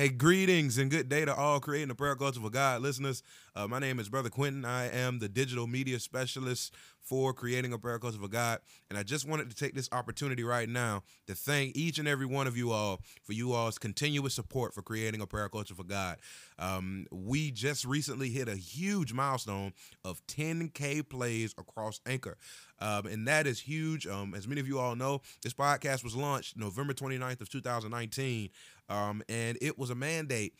Hey, 0.00 0.08
greetings 0.08 0.78
and 0.78 0.90
good 0.90 1.10
day 1.10 1.26
to 1.26 1.34
all 1.34 1.60
creating 1.60 1.88
the 1.88 1.94
prayer 1.94 2.16
culture 2.16 2.40
for 2.40 2.48
God 2.48 2.80
listeners. 2.80 3.22
Uh, 3.54 3.68
my 3.68 3.78
name 3.78 4.00
is 4.00 4.08
Brother 4.08 4.30
Quentin. 4.30 4.64
I 4.64 4.88
am 4.88 5.18
the 5.18 5.28
digital 5.28 5.66
media 5.66 6.00
specialist 6.00 6.72
for 7.02 7.32
creating 7.32 7.72
a 7.72 7.78
prayer 7.78 7.98
culture 7.98 8.18
for 8.18 8.28
God. 8.28 8.60
And 8.88 8.98
I 8.98 9.02
just 9.02 9.26
wanted 9.26 9.50
to 9.50 9.56
take 9.56 9.74
this 9.74 9.88
opportunity 9.92 10.44
right 10.44 10.68
now 10.68 11.02
to 11.26 11.34
thank 11.34 11.76
each 11.76 11.98
and 11.98 12.06
every 12.06 12.26
one 12.26 12.46
of 12.46 12.56
you 12.56 12.72
all 12.72 13.00
for 13.22 13.32
you 13.32 13.52
all's 13.52 13.78
continuous 13.78 14.34
support 14.34 14.74
for 14.74 14.82
creating 14.82 15.20
a 15.20 15.26
prayer 15.26 15.48
culture 15.48 15.74
for 15.74 15.84
God. 15.84 16.18
Um, 16.58 17.06
we 17.10 17.50
just 17.50 17.84
recently 17.84 18.30
hit 18.30 18.48
a 18.48 18.56
huge 18.56 19.12
milestone 19.12 19.72
of 20.04 20.24
10K 20.26 21.08
plays 21.08 21.54
across 21.58 22.00
Anchor. 22.06 22.36
Um, 22.78 23.06
and 23.06 23.28
that 23.28 23.46
is 23.46 23.60
huge. 23.60 24.06
Um, 24.06 24.34
as 24.34 24.48
many 24.48 24.60
of 24.60 24.68
you 24.68 24.78
all 24.78 24.96
know, 24.96 25.20
this 25.42 25.52
podcast 25.52 26.02
was 26.02 26.16
launched 26.16 26.56
November 26.56 26.94
29th 26.94 27.40
of 27.40 27.50
2019. 27.50 28.50
Um, 28.88 29.22
and 29.28 29.56
it 29.60 29.78
was 29.78 29.90
a 29.90 29.94
mandate 29.94 30.54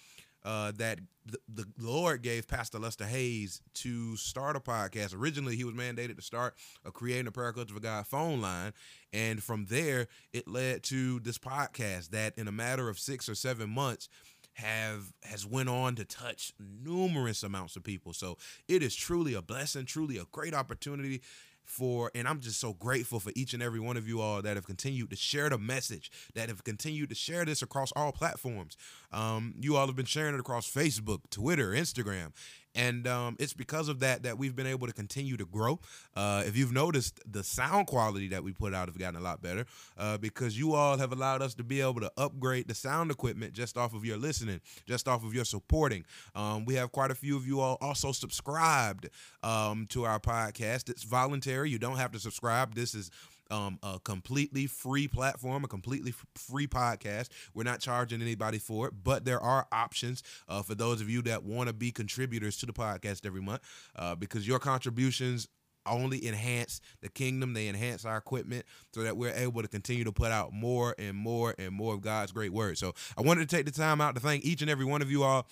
uh, 0.44 0.72
that 0.76 1.00
the, 1.26 1.38
the, 1.48 1.66
Lord 1.78 2.22
gave 2.22 2.48
Pastor 2.48 2.78
Lester 2.78 3.04
Hayes 3.04 3.60
to 3.74 4.16
start 4.16 4.56
a 4.56 4.60
podcast. 4.60 5.14
Originally, 5.14 5.56
he 5.56 5.64
was 5.64 5.74
mandated 5.74 6.16
to 6.16 6.22
start 6.22 6.54
a 6.84 6.90
Creating 6.90 7.26
a 7.26 7.32
Prayer 7.32 7.52
Culture 7.52 7.74
for 7.74 7.80
God 7.80 8.06
phone 8.06 8.40
line. 8.40 8.72
And 9.12 9.42
from 9.42 9.66
there, 9.66 10.08
it 10.32 10.48
led 10.48 10.82
to 10.84 11.20
this 11.20 11.38
podcast 11.38 12.10
that 12.10 12.36
in 12.38 12.48
a 12.48 12.52
matter 12.52 12.88
of 12.88 12.98
six 12.98 13.28
or 13.28 13.34
seven 13.34 13.70
months, 13.70 14.08
have 14.54 15.12
has 15.22 15.46
went 15.46 15.68
on 15.68 15.94
to 15.94 16.04
touch 16.04 16.52
numerous 16.58 17.42
amounts 17.42 17.76
of 17.76 17.84
people 17.84 18.12
so 18.12 18.36
it 18.68 18.82
is 18.82 18.96
truly 18.96 19.32
a 19.32 19.40
blessing 19.40 19.86
truly 19.86 20.18
a 20.18 20.24
great 20.32 20.52
opportunity 20.52 21.22
for, 21.70 22.10
and 22.14 22.26
I'm 22.28 22.40
just 22.40 22.60
so 22.60 22.74
grateful 22.74 23.20
for 23.20 23.32
each 23.34 23.54
and 23.54 23.62
every 23.62 23.80
one 23.80 23.96
of 23.96 24.08
you 24.08 24.20
all 24.20 24.42
that 24.42 24.56
have 24.56 24.66
continued 24.66 25.10
to 25.10 25.16
share 25.16 25.48
the 25.48 25.58
message, 25.58 26.10
that 26.34 26.48
have 26.48 26.64
continued 26.64 27.08
to 27.10 27.14
share 27.14 27.44
this 27.44 27.62
across 27.62 27.92
all 27.92 28.12
platforms. 28.12 28.76
Um, 29.12 29.54
you 29.60 29.76
all 29.76 29.86
have 29.86 29.96
been 29.96 30.04
sharing 30.04 30.34
it 30.34 30.40
across 30.40 30.70
Facebook, 30.70 31.20
Twitter, 31.30 31.70
Instagram, 31.70 32.32
and 32.74 33.06
um, 33.06 33.36
it's 33.38 33.52
because 33.52 33.88
of 33.88 34.00
that 34.00 34.22
that 34.22 34.38
we've 34.38 34.54
been 34.54 34.66
able 34.66 34.86
to 34.86 34.92
continue 34.92 35.36
to 35.36 35.46
grow. 35.46 35.78
Uh, 36.14 36.42
if 36.46 36.56
you've 36.56 36.72
noticed, 36.72 37.20
the 37.30 37.42
sound 37.42 37.86
quality 37.86 38.28
that 38.28 38.44
we 38.44 38.52
put 38.52 38.74
out 38.74 38.88
have 38.88 38.98
gotten 38.98 39.16
a 39.16 39.22
lot 39.22 39.42
better 39.42 39.66
uh, 39.98 40.18
because 40.18 40.58
you 40.58 40.74
all 40.74 40.98
have 40.98 41.12
allowed 41.12 41.42
us 41.42 41.54
to 41.54 41.64
be 41.64 41.80
able 41.80 42.00
to 42.00 42.10
upgrade 42.16 42.68
the 42.68 42.74
sound 42.74 43.10
equipment 43.10 43.52
just 43.52 43.76
off 43.76 43.94
of 43.94 44.04
your 44.04 44.16
listening, 44.16 44.60
just 44.86 45.08
off 45.08 45.24
of 45.24 45.34
your 45.34 45.44
supporting. 45.44 46.04
Um, 46.34 46.64
we 46.64 46.74
have 46.74 46.92
quite 46.92 47.10
a 47.10 47.14
few 47.14 47.36
of 47.36 47.46
you 47.46 47.60
all 47.60 47.78
also 47.80 48.12
subscribed 48.12 49.08
um, 49.42 49.86
to 49.90 50.04
our 50.04 50.20
podcast. 50.20 50.88
It's 50.88 51.02
voluntary; 51.02 51.70
you 51.70 51.78
don't 51.78 51.96
have 51.96 52.12
to 52.12 52.18
subscribe. 52.18 52.74
This 52.74 52.94
is 52.94 53.10
um, 53.50 53.78
a 53.82 53.98
completely 54.00 54.66
free 54.66 55.08
platform, 55.08 55.64
a 55.64 55.68
completely 55.68 56.10
f- 56.10 56.26
free 56.34 56.66
podcast. 56.66 57.28
We're 57.54 57.64
not 57.64 57.80
charging 57.80 58.22
anybody 58.22 58.58
for 58.58 58.88
it, 58.88 58.94
but 59.02 59.24
there 59.24 59.40
are 59.40 59.66
options 59.72 60.22
uh, 60.48 60.62
for 60.62 60.74
those 60.74 61.00
of 61.00 61.10
you 61.10 61.22
that 61.22 61.44
want 61.44 61.68
to 61.68 61.72
be 61.72 61.90
contributors 61.90 62.56
to 62.58 62.66
the 62.66 62.72
podcast 62.72 63.26
every 63.26 63.42
month 63.42 63.60
uh, 63.96 64.14
because 64.14 64.46
your 64.46 64.58
contributions 64.58 65.48
only 65.86 66.26
enhance 66.26 66.80
the 67.00 67.08
kingdom. 67.08 67.54
They 67.54 67.68
enhance 67.68 68.04
our 68.04 68.16
equipment 68.16 68.64
so 68.94 69.02
that 69.02 69.16
we're 69.16 69.34
able 69.34 69.62
to 69.62 69.68
continue 69.68 70.04
to 70.04 70.12
put 70.12 70.30
out 70.30 70.52
more 70.52 70.94
and 70.98 71.16
more 71.16 71.54
and 71.58 71.74
more 71.74 71.94
of 71.94 72.02
God's 72.02 72.32
great 72.32 72.52
word. 72.52 72.78
So 72.78 72.94
I 73.16 73.22
wanted 73.22 73.48
to 73.48 73.56
take 73.56 73.66
the 73.66 73.72
time 73.72 74.00
out 74.00 74.14
to 74.14 74.20
thank 74.20 74.44
each 74.44 74.62
and 74.62 74.70
every 74.70 74.84
one 74.84 75.02
of 75.02 75.10
you 75.10 75.22
all 75.22 75.46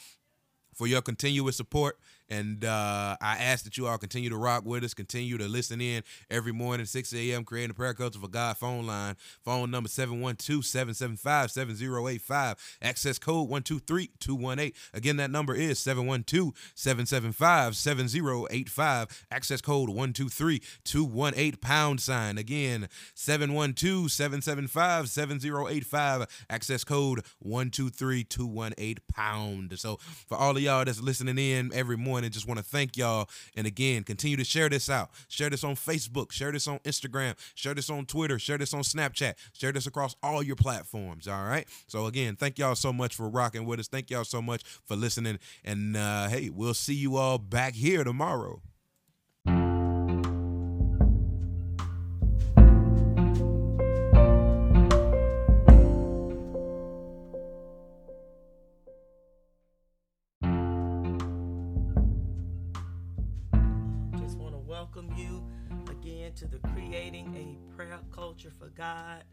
for 0.74 0.86
your 0.86 1.02
continuous 1.02 1.56
support 1.56 1.98
and 2.30 2.64
uh, 2.64 3.16
I 3.20 3.36
ask 3.38 3.64
that 3.64 3.78
you 3.78 3.86
all 3.86 3.98
continue 3.98 4.28
to 4.30 4.36
rock 4.36 4.64
with 4.64 4.84
us, 4.84 4.92
continue 4.92 5.38
to 5.38 5.48
listen 5.48 5.80
in 5.80 6.02
every 6.30 6.52
morning, 6.52 6.84
6 6.84 7.14
a.m., 7.14 7.44
creating 7.44 7.70
a 7.70 7.74
prayer 7.74 7.94
culture 7.94 8.18
for 8.18 8.28
God 8.28 8.56
phone 8.58 8.86
line. 8.86 9.16
Phone 9.44 9.70
number 9.70 9.88
712 9.88 10.64
775 10.64 11.50
7085. 11.50 12.78
Access 12.82 13.18
code 13.18 13.48
123218. 13.48 14.72
Again, 14.92 15.16
that 15.16 15.30
number 15.30 15.54
is 15.54 15.78
712 15.78 16.52
775 16.74 17.76
7085. 17.76 19.26
Access 19.30 19.60
code 19.60 19.88
123218 19.88 21.56
pound 21.60 22.00
sign. 22.00 22.36
Again, 22.36 22.88
712 23.14 24.12
775 24.12 25.08
7085. 25.08 26.46
Access 26.50 26.84
code 26.84 27.22
123218 27.40 28.96
pound. 29.10 29.78
So, 29.78 29.98
for 30.26 30.36
all 30.36 30.56
of 30.56 30.62
y'all 30.62 30.84
that's 30.84 31.00
listening 31.00 31.38
in 31.38 31.70
every 31.72 31.96
morning, 31.96 32.17
and 32.24 32.32
just 32.32 32.46
want 32.46 32.58
to 32.58 32.64
thank 32.64 32.96
y'all. 32.96 33.28
And 33.56 33.66
again, 33.66 34.04
continue 34.04 34.36
to 34.36 34.44
share 34.44 34.68
this 34.68 34.88
out. 34.90 35.10
Share 35.28 35.50
this 35.50 35.64
on 35.64 35.74
Facebook. 35.74 36.32
Share 36.32 36.52
this 36.52 36.68
on 36.68 36.78
Instagram. 36.80 37.34
Share 37.54 37.74
this 37.74 37.90
on 37.90 38.06
Twitter. 38.06 38.38
Share 38.38 38.58
this 38.58 38.74
on 38.74 38.82
Snapchat. 38.82 39.34
Share 39.52 39.72
this 39.72 39.86
across 39.86 40.16
all 40.22 40.42
your 40.42 40.56
platforms. 40.56 41.28
All 41.28 41.44
right. 41.44 41.66
So 41.86 42.06
again, 42.06 42.36
thank 42.36 42.58
y'all 42.58 42.74
so 42.74 42.92
much 42.92 43.14
for 43.14 43.28
rocking 43.28 43.64
with 43.64 43.80
us. 43.80 43.88
Thank 43.88 44.10
y'all 44.10 44.24
so 44.24 44.42
much 44.42 44.62
for 44.84 44.96
listening. 44.96 45.38
And 45.64 45.96
uh, 45.96 46.28
hey, 46.28 46.50
we'll 46.50 46.74
see 46.74 46.94
you 46.94 47.16
all 47.16 47.38
back 47.38 47.74
here 47.74 48.04
tomorrow. 48.04 48.60
God 68.78 69.24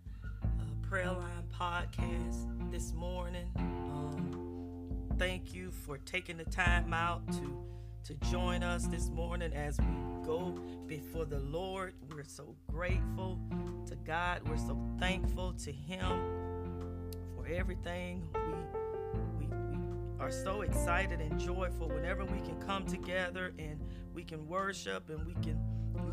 uh, 0.44 0.88
Prayer 0.89 1.11
Line 1.11 1.44
podcast 1.53 2.72
this 2.72 2.94
morning. 2.94 3.45
Um, 3.59 4.89
thank 5.19 5.53
you 5.53 5.69
for 5.69 6.00
taking 6.00 6.38
the 6.38 6.45
time 6.45 6.91
out 6.95 7.31
to 7.33 7.63
to 8.05 8.16
join 8.31 8.63
us 8.63 8.88
this 8.88 9.09
morning 9.09 9.53
as 9.53 9.78
we 9.78 10.25
go 10.25 10.57
before 10.88 11.25
the 11.25 11.41
Lord. 11.41 11.94
We're 12.09 12.23
so 12.23 12.55
grateful 12.72 13.39
to 13.85 13.95
God. 13.97 14.41
We're 14.50 14.57
so 14.57 14.79
thankful 15.00 15.53
to 15.63 15.72
Him 15.72 16.81
for 17.35 17.45
everything. 17.47 18.28
We, 18.34 19.45
we, 19.45 19.55
we 19.69 19.78
are 20.19 20.31
so 20.31 20.61
excited 20.61 21.22
and 21.22 21.39
joyful 21.39 21.89
whenever 21.89 22.25
we 22.25 22.39
can 22.39 22.59
come 22.66 22.88
together 22.88 23.53
and 23.59 23.79
we 24.16 24.23
can 24.23 24.47
worship 24.47 25.11
and 25.11 25.23
we 25.23 25.34
can 25.35 25.61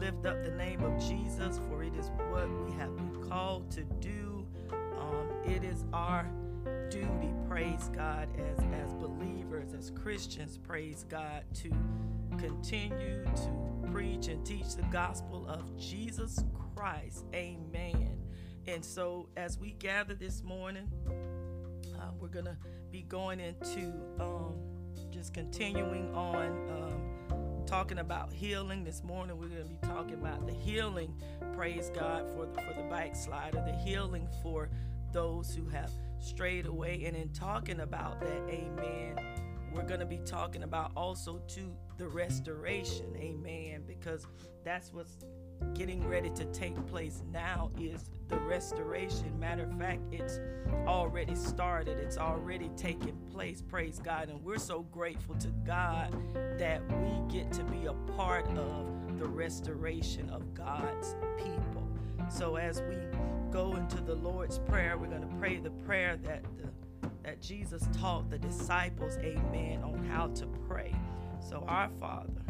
lift 0.01 0.27
up 0.27 0.43
the 0.43 0.51
name 0.51 0.83
of 0.83 0.99
Jesus, 1.01 1.61
for 1.69 1.83
it 1.83 1.95
is 1.95 2.11
what 2.31 2.49
we 2.65 2.73
have 2.73 2.95
been 2.97 3.29
called 3.29 3.71
to 3.73 3.85
do. 4.01 4.47
Um, 4.73 5.29
it 5.45 5.65
is 5.65 5.85
our 5.93 6.27
duty, 6.91 7.33
praise 7.49 7.91
God, 7.95 8.29
as, 8.39 8.59
as 8.75 8.93
believers, 8.95 9.75
as 9.75 9.91
Christians, 9.91 10.59
praise 10.59 11.05
God, 11.09 11.45
to 11.55 11.71
continue 12.39 13.25
to 13.25 13.91
preach 13.91 14.29
and 14.29 14.45
teach 14.45 14.77
the 14.77 14.87
gospel 14.91 15.47
of 15.49 15.77
Jesus 15.79 16.45
Christ. 16.75 17.25
Amen. 17.35 18.17
And 18.67 18.85
so, 18.85 19.29
as 19.37 19.59
we 19.59 19.73
gather 19.73 20.15
this 20.15 20.43
morning, 20.43 20.89
uh, 21.99 22.11
we're 22.21 22.29
going 22.29 22.45
to 22.45 22.57
be 22.91 23.03
going 23.03 23.41
into 23.41 23.93
um, 24.21 24.55
just 25.11 25.35
continuing 25.35 26.15
on. 26.15 26.47
Um, 26.71 27.02
talking 27.73 28.01
about 28.01 28.31
healing 28.31 28.85
this 28.85 29.03
morning. 29.03 29.35
We're 29.39 29.49
going 29.49 29.63
to 29.63 29.69
be 29.71 29.79
talking 29.89 30.13
about 30.13 30.47
the 30.47 30.53
healing, 30.53 31.15
praise 31.55 31.91
God, 31.95 32.29
for 32.29 32.45
the, 32.45 32.53
for 32.53 32.75
the 32.77 32.87
backslider, 32.91 33.65
the 33.67 33.73
healing 33.73 34.29
for 34.43 34.69
those 35.11 35.55
who 35.55 35.67
have 35.71 35.91
strayed 36.21 36.67
away. 36.67 37.05
And 37.07 37.17
in 37.17 37.31
talking 37.31 37.81
about 37.81 38.21
that, 38.21 38.43
amen, 38.51 39.17
we're 39.73 39.87
going 39.87 40.01
to 40.01 40.07
be 40.07 40.19
talking 40.19 40.65
about 40.65 40.93
also 40.95 41.41
to 41.49 41.75
the 41.97 42.07
restoration, 42.09 43.07
amen, 43.17 43.85
because 43.87 44.27
that's 44.67 44.93
what's 44.93 45.17
getting 45.75 46.07
ready 46.07 46.31
to 46.31 46.45
take 46.47 46.75
place 46.87 47.23
now 47.33 47.71
is 47.79 48.11
the 48.29 48.37
restoration. 48.37 49.39
Matter 49.39 49.65
of 49.65 49.79
fact, 49.79 50.01
it's 50.11 50.41
already 50.87 51.35
started, 51.35 51.99
it's 51.99 52.19
already 52.19 52.71
taking 52.77 53.17
place. 53.31 53.63
Praise 53.63 53.99
God. 53.99 54.29
And 54.29 54.43
we're 54.43 54.59
so 54.59 54.83
grateful 54.93 55.35
to 55.37 55.49
God 55.67 56.15
that 56.59 56.83
we 57.01 57.33
get 57.33 57.53
to 57.53 57.65
be 57.65 57.87
a 57.87 57.95
part 58.17 58.47
of 58.57 59.19
the 59.19 59.27
restoration 59.27 60.31
of 60.31 60.55
God's 60.55 61.17
people. 61.37 61.89
So 62.29 62.57
as 62.57 62.83
we 62.83 62.97
go 63.51 63.75
into 63.77 64.01
the 64.01 64.15
Lord's 64.15 64.59
Prayer, 64.59 64.97
we're 64.97 65.09
going 65.09 65.23
to 65.23 65.37
pray 65.39 65.59
the 65.59 65.71
prayer 65.71 66.17
that 66.25 66.43
the 66.57 66.69
that 67.23 67.41
Jesus 67.41 67.87
taught 68.01 68.31
the 68.31 68.39
disciples, 68.39 69.17
amen, 69.19 69.83
on 69.85 70.05
how 70.07 70.27
to 70.29 70.47
pray. 70.69 70.93
So, 71.41 71.65
our 71.69 71.89
Father, 72.01 72.43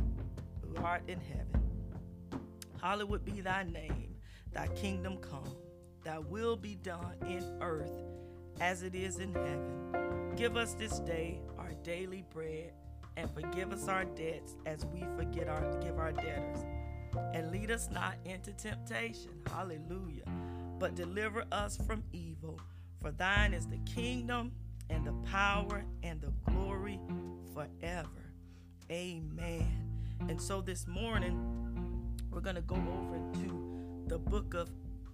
who 0.62 0.82
art 0.82 1.02
in 1.08 1.20
heaven, 1.20 1.61
Hallowed 2.82 3.24
be 3.24 3.40
thy 3.40 3.62
name, 3.62 4.16
thy 4.52 4.66
kingdom 4.68 5.18
come, 5.18 5.54
thy 6.02 6.18
will 6.18 6.56
be 6.56 6.74
done 6.74 7.14
in 7.28 7.44
earth 7.60 7.92
as 8.60 8.82
it 8.82 8.96
is 8.96 9.20
in 9.20 9.32
heaven. 9.32 10.32
Give 10.34 10.56
us 10.56 10.74
this 10.74 10.98
day 10.98 11.40
our 11.58 11.70
daily 11.84 12.24
bread, 12.34 12.72
and 13.16 13.30
forgive 13.30 13.70
us 13.70 13.86
our 13.86 14.04
debts 14.04 14.56
as 14.66 14.84
we 14.86 15.04
forget 15.16 15.48
our 15.48 15.78
give 15.80 15.96
our 15.96 16.10
debtors. 16.10 16.64
And 17.34 17.52
lead 17.52 17.70
us 17.70 17.88
not 17.92 18.16
into 18.24 18.52
temptation. 18.52 19.30
Hallelujah. 19.46 20.24
But 20.80 20.96
deliver 20.96 21.44
us 21.52 21.76
from 21.76 22.02
evil. 22.12 22.58
For 23.00 23.12
thine 23.12 23.54
is 23.54 23.68
the 23.68 23.78
kingdom 23.86 24.50
and 24.90 25.06
the 25.06 25.12
power 25.30 25.84
and 26.02 26.20
the 26.20 26.32
glory 26.50 26.98
forever. 27.54 28.32
Amen. 28.90 29.88
And 30.28 30.40
so 30.40 30.60
this 30.60 30.86
morning, 30.88 31.71
we're 32.32 32.40
going 32.40 32.56
to 32.56 32.62
go 32.62 32.76
over 32.76 33.18
to 33.44 34.08
the 34.08 34.18
book 34.18 34.54
of 34.54 34.70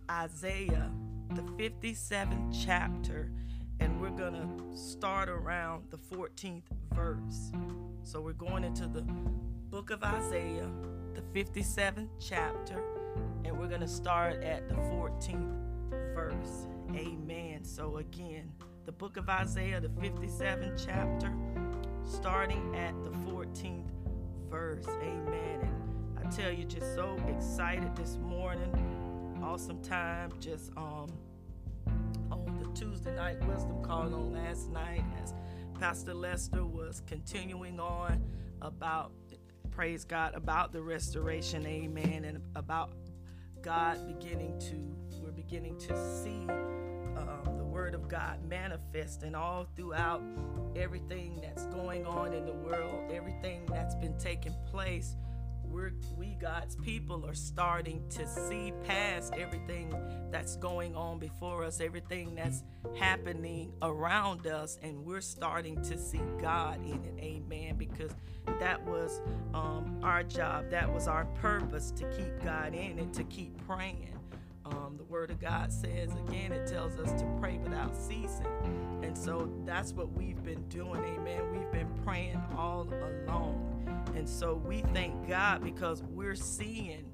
Isaiah, 0.09 0.91
the 1.35 1.43
57th 1.43 2.65
chapter, 2.65 3.33
and 3.81 4.01
we're 4.01 4.11
going 4.11 4.35
to 4.35 4.77
start 4.77 5.29
around 5.29 5.85
the 5.91 5.97
14th 5.97 6.63
verse. 6.95 7.51
So 8.05 8.21
we're 8.21 8.33
going 8.33 8.63
into 8.63 8.87
the 8.87 9.03
book 9.69 9.91
of 9.91 10.05
Isaiah, 10.05 10.71
the 11.15 11.23
57th 11.39 12.09
chapter, 12.21 12.81
and 13.45 13.59
we're 13.59 13.69
going 13.69 13.81
to 13.81 13.89
start 13.89 14.45
at 14.45 14.69
the 14.69 14.77
14th 14.77 15.57
verse. 16.15 16.67
Amen. 16.95 17.65
So 17.65 17.97
again, 17.97 18.53
the 18.87 18.93
book 18.93 19.17
of 19.17 19.29
Isaiah, 19.29 19.81
the 19.81 19.89
57th 19.89 20.87
chapter, 20.87 21.33
starting 22.05 22.77
at 22.77 22.95
the 23.03 23.11
14th 23.11 23.91
verse. 24.49 24.87
Amen. 24.87 25.61
And 25.63 25.78
Tell 26.37 26.53
you, 26.53 26.65
just 26.65 26.95
so 26.95 27.17
excited 27.27 27.97
this 27.97 28.19
morning. 28.19 28.71
Awesome 29.43 29.83
time. 29.83 30.31
Just 30.41 30.71
um 30.77 31.09
on 32.31 32.61
the 32.63 32.69
Tuesday 32.79 33.17
night 33.17 33.43
wisdom 33.49 33.83
call 33.83 34.15
on 34.15 34.35
last 34.35 34.69
night 34.69 35.03
as 35.23 35.33
Pastor 35.81 36.13
Lester 36.13 36.67
was 36.67 37.03
continuing 37.07 37.81
on 37.81 38.23
about 38.61 39.13
praise 39.71 40.05
God 40.05 40.35
about 40.35 40.71
the 40.71 40.83
restoration, 40.83 41.67
amen, 41.67 42.25
and 42.25 42.43
about 42.55 42.93
God 43.63 44.07
beginning 44.07 44.61
to 44.61 45.19
we're 45.23 45.33
beginning 45.33 45.79
to 45.79 46.23
see 46.23 46.47
um, 47.17 47.57
the 47.57 47.65
Word 47.65 47.95
of 47.95 48.07
God 48.07 48.47
manifesting 48.47 49.35
all 49.35 49.67
throughout 49.75 50.23
everything 50.77 51.41
that's 51.43 51.65
going 51.67 52.07
on 52.07 52.35
in 52.35 52.45
the 52.45 52.53
world, 52.53 53.11
everything 53.11 53.65
that's 53.73 53.95
been 53.95 54.17
taking 54.19 54.55
place. 54.71 55.17
We're, 55.79 55.93
we, 56.17 56.35
God's 56.41 56.75
people, 56.75 57.25
are 57.25 57.35
starting 57.35 58.03
to 58.11 58.27
see 58.27 58.73
past 58.85 59.33
everything 59.35 59.95
that's 60.29 60.57
going 60.57 60.97
on 60.97 61.21
before 61.21 61.63
us, 61.63 61.81
everything 61.81 62.35
that's 62.35 62.65
happening 62.99 63.73
around 63.81 64.49
us, 64.49 64.77
and 64.83 65.05
we're 65.05 65.21
starting 65.21 65.81
to 65.85 65.97
see 65.97 66.21
God 66.43 66.85
in 66.85 67.05
it. 67.05 67.23
Amen. 67.23 67.77
Because 67.77 68.11
that 68.59 68.85
was 68.89 69.21
um, 69.55 70.01
our 70.03 70.25
job, 70.25 70.69
that 70.71 70.93
was 70.93 71.07
our 71.07 71.27
purpose 71.27 71.93
to 71.93 72.03
keep 72.11 72.43
God 72.43 72.75
in 72.75 72.99
it, 72.99 73.13
to 73.15 73.23
keep 73.23 73.65
praying. 73.65 74.19
Um, 74.65 74.97
the 74.97 75.05
Word 75.05 75.31
of 75.31 75.39
God 75.39 75.73
says 75.73 76.11
again, 76.27 76.51
it 76.51 76.67
tells 76.67 76.99
us 76.99 77.13
to 77.21 77.27
pray 77.39 77.57
without 77.59 77.95
ceasing. 77.95 79.01
And 79.05 79.17
so 79.17 79.49
that's 79.65 79.93
what 79.93 80.13
we've 80.13 80.43
been 80.43 80.69
doing, 80.71 81.05
amen. 81.05 81.53
We've 81.53 81.71
been 81.71 81.89
praying 82.05 82.43
all 82.57 82.83
along. 82.83 83.68
And 84.19 84.29
so 84.29 84.55
we 84.67 84.83
thank 84.93 85.29
God 85.29 85.63
because 85.63 86.03
we're 86.03 86.35
seeing 86.35 87.09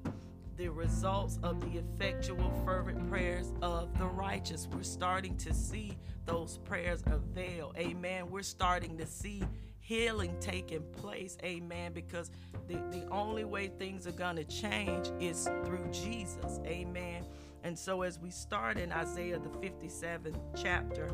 the 0.57 0.69
results 0.69 1.37
of 1.43 1.61
the 1.61 1.77
effectual, 1.77 2.51
fervent 2.65 3.07
prayers 3.07 3.53
of 3.61 3.95
the 3.99 4.07
righteous. 4.07 4.67
We're 4.73 4.81
starting 4.81 5.37
to 5.37 5.53
see 5.53 5.99
those 6.25 6.57
prayers 6.57 7.03
avail, 7.05 7.73
amen. 7.77 8.31
We're 8.31 8.41
starting 8.41 8.97
to 8.97 9.05
see 9.05 9.43
healing 9.77 10.35
taking 10.39 10.81
place, 10.93 11.37
amen, 11.43 11.93
because 11.93 12.31
the, 12.67 12.77
the 12.89 13.07
only 13.11 13.45
way 13.45 13.67
things 13.67 14.07
are 14.07 14.11
going 14.11 14.37
to 14.37 14.43
change 14.43 15.11
is 15.19 15.47
through 15.63 15.87
Jesus, 15.91 16.59
amen. 16.65 17.23
And 17.63 17.77
so, 17.77 18.01
as 18.01 18.17
we 18.19 18.31
start 18.31 18.79
in 18.79 18.91
Isaiah, 18.91 19.37
the 19.37 19.49
57th 19.49 20.39
chapter, 20.55 21.07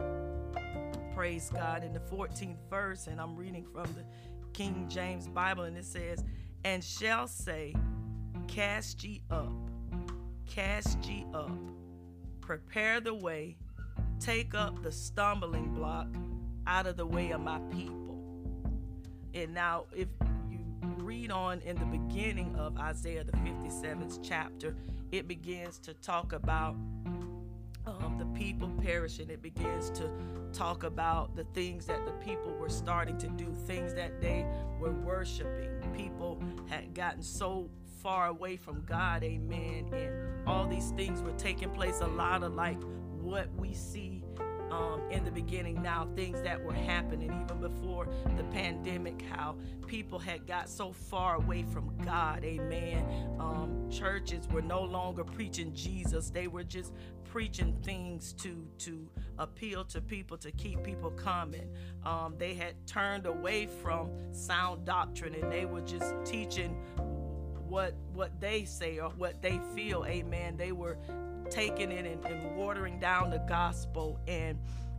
praise 1.13 1.49
God, 1.53 1.83
in 1.83 1.91
the 1.91 1.99
14th 1.99 2.57
verse, 2.69 3.07
and 3.07 3.19
I'm 3.19 3.35
reading 3.35 3.65
from 3.65 3.87
the 3.93 4.05
King 4.53 4.87
James 4.89 5.27
Bible, 5.27 5.63
and 5.63 5.77
it 5.77 5.85
says, 5.85 6.23
And 6.63 6.83
shall 6.83 7.27
say, 7.27 7.75
Cast 8.47 9.03
ye 9.03 9.21
up, 9.29 9.53
cast 10.45 11.05
ye 11.05 11.25
up, 11.33 11.51
prepare 12.41 12.99
the 12.99 13.13
way, 13.13 13.57
take 14.19 14.53
up 14.53 14.83
the 14.83 14.91
stumbling 14.91 15.73
block 15.73 16.07
out 16.67 16.85
of 16.85 16.97
the 16.97 17.05
way 17.05 17.31
of 17.31 17.41
my 17.41 17.59
people. 17.71 18.19
And 19.33 19.53
now, 19.53 19.85
if 19.95 20.07
you 20.49 20.59
read 20.97 21.31
on 21.31 21.61
in 21.61 21.77
the 21.77 21.85
beginning 21.85 22.55
of 22.57 22.77
Isaiah, 22.77 23.23
the 23.23 23.31
57th 23.31 24.19
chapter, 24.21 24.75
it 25.11 25.27
begins 25.27 25.79
to 25.79 25.93
talk 25.93 26.33
about 26.33 26.75
um, 27.99 28.17
the 28.17 28.25
people 28.37 28.69
perish 28.81 29.19
and 29.19 29.29
It 29.29 29.41
begins 29.41 29.89
to 29.91 30.09
talk 30.53 30.83
about 30.83 31.35
the 31.35 31.43
things 31.53 31.85
that 31.85 32.05
the 32.05 32.11
people 32.13 32.51
were 32.53 32.69
starting 32.69 33.17
to 33.19 33.27
do, 33.29 33.53
things 33.65 33.93
that 33.93 34.21
they 34.21 34.45
were 34.79 34.91
worshiping. 34.91 35.69
People 35.95 36.41
had 36.67 36.93
gotten 36.93 37.21
so 37.21 37.69
far 38.01 38.27
away 38.27 38.57
from 38.57 38.83
God, 38.85 39.23
amen, 39.23 39.89
and 39.93 40.47
all 40.47 40.67
these 40.67 40.91
things 40.91 41.21
were 41.21 41.33
taking 41.33 41.69
place. 41.69 42.01
A 42.01 42.07
lot 42.07 42.43
of 42.43 42.53
like 42.53 42.81
what 43.21 43.47
we 43.55 43.73
see 43.73 44.20
um, 44.71 45.01
in 45.11 45.23
the 45.25 45.31
beginning 45.31 45.81
now, 45.81 46.07
things 46.15 46.41
that 46.41 46.63
were 46.63 46.73
happening 46.73 47.31
even 47.43 47.59
before 47.59 48.07
the 48.37 48.43
pandemic, 48.45 49.21
how 49.21 49.55
people 49.85 50.17
had 50.17 50.47
got 50.47 50.69
so 50.69 50.91
far 50.91 51.35
away 51.35 51.63
from 51.63 51.95
God, 52.05 52.43
amen. 52.43 53.05
Um, 53.39 53.89
churches 53.91 54.47
were 54.47 54.61
no 54.61 54.81
longer 54.81 55.23
preaching 55.23 55.73
Jesus, 55.73 56.29
they 56.29 56.47
were 56.47 56.63
just 56.63 56.93
preaching 57.25 57.77
things 57.83 58.33
to, 58.33 58.65
to 58.77 59.07
appeal 59.37 59.85
to 59.85 60.01
people, 60.01 60.37
to 60.37 60.51
keep 60.51 60.83
people 60.83 61.11
coming. 61.11 61.69
Um, 62.05 62.35
they 62.37 62.53
had 62.53 62.75
turned 62.87 63.25
away 63.25 63.67
from 63.81 64.09
sound 64.33 64.85
doctrine 64.85 65.35
and 65.35 65.51
they 65.51 65.65
were 65.65 65.81
just 65.81 66.13
teaching 66.25 66.75
what 67.67 67.95
what 68.13 68.41
they 68.41 68.65
say 68.65 68.99
or 68.99 69.09
what 69.11 69.41
they 69.41 69.57
feel 69.73 70.05
amen 70.05 70.57
they 70.57 70.73
were 70.73 70.97
taking 71.51 71.91
it 71.91 72.05
and, 72.05 72.25
and 72.25 72.55
watering 72.55 72.99
down 72.99 73.29
the 73.29 73.43
gospel. 73.47 74.19
And 74.27 74.57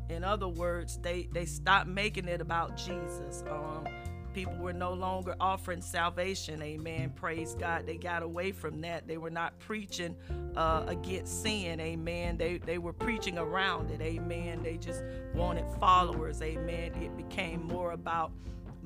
in 0.08 0.25
other 0.25 0.49
words 0.49 0.99
they 0.99 1.28
they 1.32 1.46
stopped 1.46 1.88
making 1.88 2.28
it 2.28 2.40
about 2.40 2.76
jesus. 2.76 3.43
Um, 3.50 3.87
people 4.34 4.54
were 4.56 4.72
no 4.72 4.93
longer 4.93 5.34
offering 5.40 5.81
salvation. 5.81 6.62
Amen. 6.62 7.10
Praise 7.14 7.54
god. 7.54 7.87
They 7.87 7.96
got 7.96 8.22
away 8.22 8.52
from 8.52 8.81
that. 8.82 9.06
They 9.06 9.16
were 9.16 9.31
not 9.31 9.58
preaching 9.58 10.16
uh, 10.56 10.84
against 10.87 11.43
sin. 11.43 11.81
Amen. 11.81 12.37
They 12.37 12.58
they 12.58 12.78
were 12.78 12.93
preaching 12.93 13.38
around 13.38 13.90
it. 13.90 14.00
Amen. 14.00 14.62
They 14.62 14.76
just 14.76 15.02
wanted 15.34 15.64
followers. 15.78 16.43
Amen. 16.43 16.93
It 17.00 17.16
became 17.16 17.67
more 17.67 17.93
about 17.93 18.32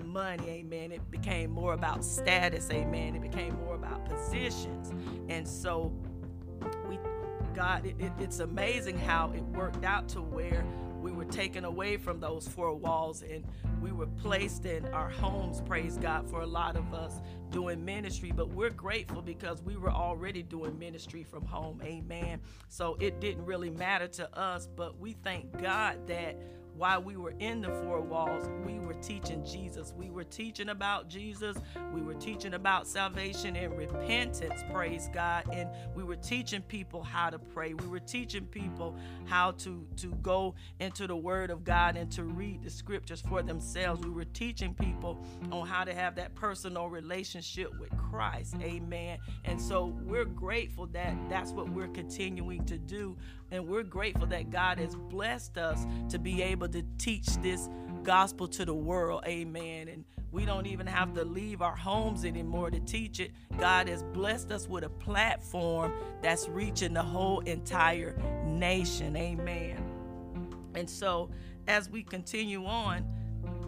money. 0.05 0.49
Amen. 0.49 0.93
It 0.93 1.11
became 1.11 1.51
more 1.51 1.73
about 1.75 2.05
status. 2.05 2.71
Amen. 2.71 3.17
It 3.17 3.23
became 3.23 3.57
more 3.65 3.75
about 3.75 4.05
positions. 4.05 4.93
And 5.29 5.47
so 5.47 5.93
we 6.89 6.99
God, 7.57 7.87
it, 7.87 7.97
it, 7.99 8.13
it's 8.21 8.41
amazing 8.41 8.99
how 8.99 9.33
it 9.35 9.43
worked 9.43 9.83
out 9.83 10.09
to 10.11 10.21
where 10.21 10.63
we 11.01 11.11
were 11.11 11.25
taken 11.25 11.65
away 11.65 11.97
from 11.97 12.21
those 12.21 12.47
four 12.47 12.75
walls 12.75 13.23
and 13.23 13.47
we 13.81 13.93
were 13.93 14.07
placed 14.07 14.67
in 14.67 14.85
our 14.89 15.09
homes, 15.09 15.63
praise 15.63 15.97
God, 15.97 16.29
for 16.29 16.43
a 16.43 16.47
lot 16.47 16.77
of 16.77 16.93
us 16.93 17.23
doing 17.51 17.83
ministry. 17.83 18.31
But 18.31 18.51
we're 18.51 18.71
grateful 18.71 19.23
because 19.23 19.63
we 19.63 19.79
were 19.79 19.91
already 19.91 20.43
doing 20.43 20.79
ministry 20.79 21.25
from 21.25 21.47
home, 21.47 21.81
amen. 21.83 22.41
So 22.69 22.99
it 23.01 23.21
didn't 23.21 23.47
really 23.47 23.71
matter 23.71 24.09
to 24.09 24.39
us, 24.39 24.69
but 24.77 24.99
we 24.99 25.15
thank 25.25 25.63
God 25.63 26.07
that 26.09 26.37
while 26.77 27.03
we 27.03 27.17
were 27.17 27.35
in 27.39 27.61
the 27.61 27.71
four 27.83 28.01
walls, 28.01 28.49
we 28.65 28.79
were 28.79 28.95
teaching 28.95 29.45
Jesus. 29.45 29.95
We 29.97 30.11
were 30.11 30.25
teaching 30.25 30.69
about 30.69 31.09
Jesus. 31.09 31.57
We 31.93 32.03
were 32.03 32.15
teaching 32.15 32.55
about 32.55 32.87
salvation 32.87 33.57
and 33.57 33.77
repentance, 33.77 34.63
praise 34.71 35.09
God. 35.13 35.45
And 35.53 35.71
we 35.95 36.05
were 36.05 36.17
teaching 36.17 36.63
people 36.63 37.03
how 37.03 37.31
to 37.31 37.39
pray. 37.39 37.75
We 37.75 37.87
were 37.87 38.01
teaching 38.01 38.47
people 38.47 38.97
how 39.25 39.53
to, 39.53 39.87
to 39.97 40.09
go 40.23 40.55
into 40.79 41.07
the 41.07 41.17
Word 41.17 41.51
of 41.51 41.65
God 41.65 41.97
and 41.97 42.11
to 42.13 42.25
read 42.25 42.63
the 42.63 42.71
scriptures 42.71 43.23
for 43.27 43.43
themselves. 43.43 44.03
We 44.03 44.11
were 44.11 44.25
teaching 44.25 44.75
people 44.75 45.19
on 45.51 45.67
how 45.67 45.85
to 45.85 45.95
have 45.95 46.17
that 46.17 46.35
personal 46.35 46.89
relationship 46.89 47.79
with 47.81 47.97
Christ. 47.97 48.55
Amen. 48.61 49.19
And 49.45 49.61
so 49.61 49.95
we're 50.05 50.25
grateful 50.25 50.87
that 50.89 51.17
that's 51.29 51.53
what 51.53 51.69
we're 51.69 51.89
continuing 51.89 52.65
to 52.67 52.79
do 52.79 53.17
and 53.51 53.67
we're 53.67 53.83
grateful 53.83 54.27
that 54.29 54.51
God 54.51 54.79
has 54.79 54.95
blessed 54.95 55.59
us 55.59 55.87
to 56.09 56.19
be 56.19 56.43
able 56.43 56.69
to 56.69 56.83
teach 56.99 57.27
this 57.43 57.69
gospel 58.03 58.49
to 58.49 58.65
the 58.65 58.75
world. 58.75 59.23
Amen. 59.27 59.89
And 59.89 60.05
we 60.33 60.45
don't 60.45 60.67
even 60.67 60.87
have 60.87 61.15
to 61.15 61.25
leave 61.25 61.63
our 61.63 61.77
homes 61.77 62.25
anymore 62.25 62.71
to 62.71 62.81
teach 62.81 63.21
it. 63.21 63.33
God 63.59 63.89
has 63.89 64.03
blessed 64.03 64.51
us 64.51 64.69
with 64.69 64.85
a 64.85 64.89
platform 64.89 65.93
that's 66.23 66.49
reaching 66.49 66.93
the 66.93 67.03
whole 67.03 67.41
entire 67.41 68.15
nation. 68.45 69.17
Amen. 69.17 69.83
And 70.75 70.89
so 70.89 71.31
as 71.69 71.89
we 71.89 72.03
continue 72.03 72.67
on, 72.67 73.05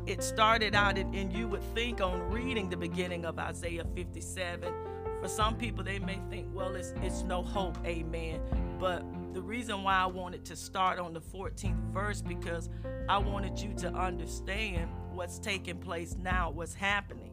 it 0.06 0.22
started 0.22 0.74
out, 0.74 0.96
and, 0.96 1.32
you 1.32 1.48
would 1.48 1.62
think 1.74 2.00
on 2.00 2.30
reading 2.30 2.70
the 2.70 2.76
beginning 2.76 3.24
of 3.24 3.38
Isaiah 3.38 3.84
57. 3.94 4.72
For 5.20 5.28
some 5.28 5.56
people, 5.56 5.84
they 5.84 5.98
may 5.98 6.18
think, 6.30 6.46
well, 6.54 6.74
it's, 6.76 6.94
it's 7.02 7.22
no 7.22 7.42
hope. 7.42 7.76
Amen. 7.84 8.40
But 8.78 9.02
the 9.32 9.42
reason 9.42 9.82
why 9.82 9.96
I 9.96 10.06
wanted 10.06 10.44
to 10.46 10.56
start 10.56 10.98
on 10.98 11.12
the 11.12 11.20
14th 11.20 11.92
verse 11.92 12.22
because 12.22 12.68
I 13.08 13.18
wanted 13.18 13.58
you 13.58 13.74
to 13.74 13.88
understand 13.88 14.90
what's 15.12 15.38
taking 15.38 15.78
place 15.78 16.16
now, 16.18 16.50
what's 16.50 16.74
happening. 16.74 17.32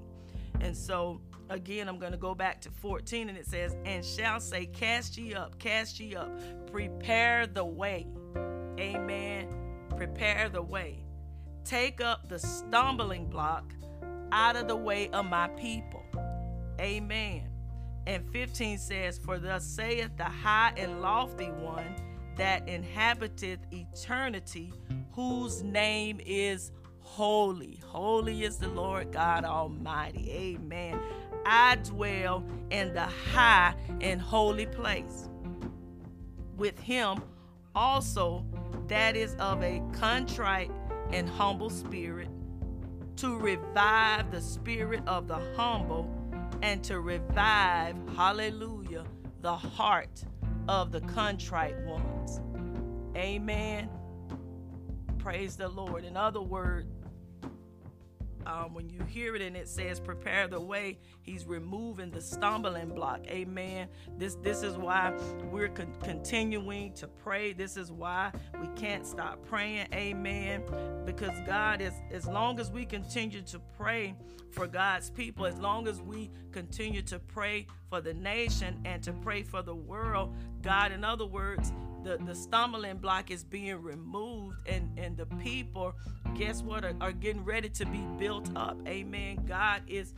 And 0.62 0.76
so 0.76 1.22
again, 1.50 1.88
I'm 1.88 2.00
going 2.00 2.12
to 2.12 2.18
go 2.18 2.36
back 2.36 2.62
to 2.62 2.72
14 2.72 3.30
and 3.30 3.38
it 3.38 3.46
says, 3.46 3.76
And 3.86 4.04
shall 4.04 4.40
say, 4.40 4.66
Cast 4.66 5.18
ye 5.18 5.34
up, 5.34 5.58
cast 5.60 6.00
ye 6.00 6.16
up, 6.16 6.32
prepare 6.72 7.48
the 7.48 7.66
way. 7.66 8.08
Amen. 8.80 9.48
Prepare 9.96 10.50
the 10.50 10.62
way. 10.62 11.04
Take 11.64 12.02
up 12.02 12.30
the 12.30 12.40
stumbling 12.40 13.28
block 13.28 13.74
out 14.32 14.56
of 14.56 14.68
the 14.68 14.76
way 14.76 15.10
of 15.10 15.26
my 15.26 15.48
people. 15.50 16.04
Amen. 16.80 17.55
And 18.08 18.24
15 18.32 18.78
says, 18.78 19.18
For 19.18 19.40
thus 19.40 19.64
saith 19.64 20.12
the 20.18 20.24
high 20.24 20.74
and 20.78 21.02
lofty 21.02 21.50
one 21.50 21.96
that 22.38 22.68
inhabiteth 22.68 23.60
eternity, 23.72 24.74
whose 25.12 25.64
name 25.64 26.20
is 26.26 26.72
holy. 27.00 27.82
Holy 27.86 28.44
is 28.44 28.58
the 28.58 28.68
Lord 28.68 29.12
God 29.12 29.46
Almighty. 29.46 30.32
Amen. 30.32 31.00
I 31.46 31.78
dwell 31.78 32.44
in 32.72 32.94
the 32.94 33.06
high 33.06 33.76
and 34.02 34.20
holy 34.20 34.66
place. 34.66 35.30
With 36.58 36.80
him 36.80 37.22
also 37.76 38.46
that 38.88 39.16
is 39.16 39.36
of 39.36 39.62
a 39.64 39.82
contrite 39.94 40.72
and 41.12 41.30
humble 41.30 41.70
spirit, 41.70 42.30
to 43.18 43.38
revive 43.38 44.32
the 44.32 44.42
spirit 44.42 45.02
of 45.08 45.28
the 45.28 45.40
humble 45.56 46.10
and 46.62 46.84
to 46.86 47.00
revive, 47.00 47.96
hallelujah, 48.16 49.06
the 49.42 49.56
heart 49.56 50.24
of 50.68 50.92
the 50.92 51.02
contrite 51.02 51.78
ones. 51.86 52.42
Amen. 53.16 53.90
Praise 55.18 55.56
the 55.56 55.68
Lord. 55.70 56.04
In 56.04 56.18
other 56.18 56.42
words, 56.42 56.95
um, 58.46 58.74
when 58.74 58.90
you 58.90 59.00
hear 59.06 59.36
it 59.36 59.42
and 59.42 59.56
it 59.56 59.68
says 59.68 60.00
prepare 60.00 60.48
the 60.48 60.60
way 60.60 61.00
he's 61.22 61.46
removing 61.46 62.12
the 62.12 62.22
stumbling 62.22 62.90
block. 62.90 63.22
Amen. 63.28 63.88
This 64.18 64.36
this 64.36 64.64
is 64.64 64.78
why 64.78 65.14
we're 65.52 65.70
con- 65.70 65.96
continuing 66.04 66.94
to 66.94 67.08
pray. 67.08 67.54
This 67.54 67.78
is 67.78 67.92
why 67.92 68.32
we 68.60 68.68
can't 68.76 69.06
stop 69.06 69.46
praying. 69.46 69.88
Amen. 69.94 70.64
Because 71.06 71.38
god 71.46 71.82
is 71.82 71.94
as 72.12 72.28
long 72.28 72.60
as 72.60 72.72
we 72.72 72.86
continue 72.86 73.42
to 73.42 73.60
pray 73.78 74.16
for 74.52 74.68
god's 74.68 75.10
people 75.10 75.46
as 75.46 75.58
long 75.58 75.86
as 75.86 76.02
we 76.02 76.32
continue 76.54 77.02
to 77.02 77.20
pray 77.20 77.68
for 77.90 78.00
the 78.00 78.14
nation 78.14 78.80
and 78.86 79.04
to 79.04 79.12
pray 79.12 79.44
for 79.44 79.62
the 79.62 79.76
world 79.76 80.34
god 80.62 80.94
in 80.94 81.04
other 81.04 81.26
words 81.26 81.74
the, 82.06 82.18
the 82.24 82.36
stumbling 82.36 82.98
block 82.98 83.32
is 83.32 83.44
being 83.44 83.82
removed 83.82 84.56
and, 84.68 84.98
and 84.98 85.18
the 85.18 85.26
people, 85.26 85.94
guess 86.36 86.62
what, 86.62 86.86
are, 86.86 86.94
are 87.02 87.12
getting 87.12 87.44
ready 87.44 87.68
to 87.68 87.86
be 87.88 88.06
built 88.18 88.48
up. 88.56 88.78
Amen. 88.88 89.44
God 89.48 89.82
is 89.88 90.14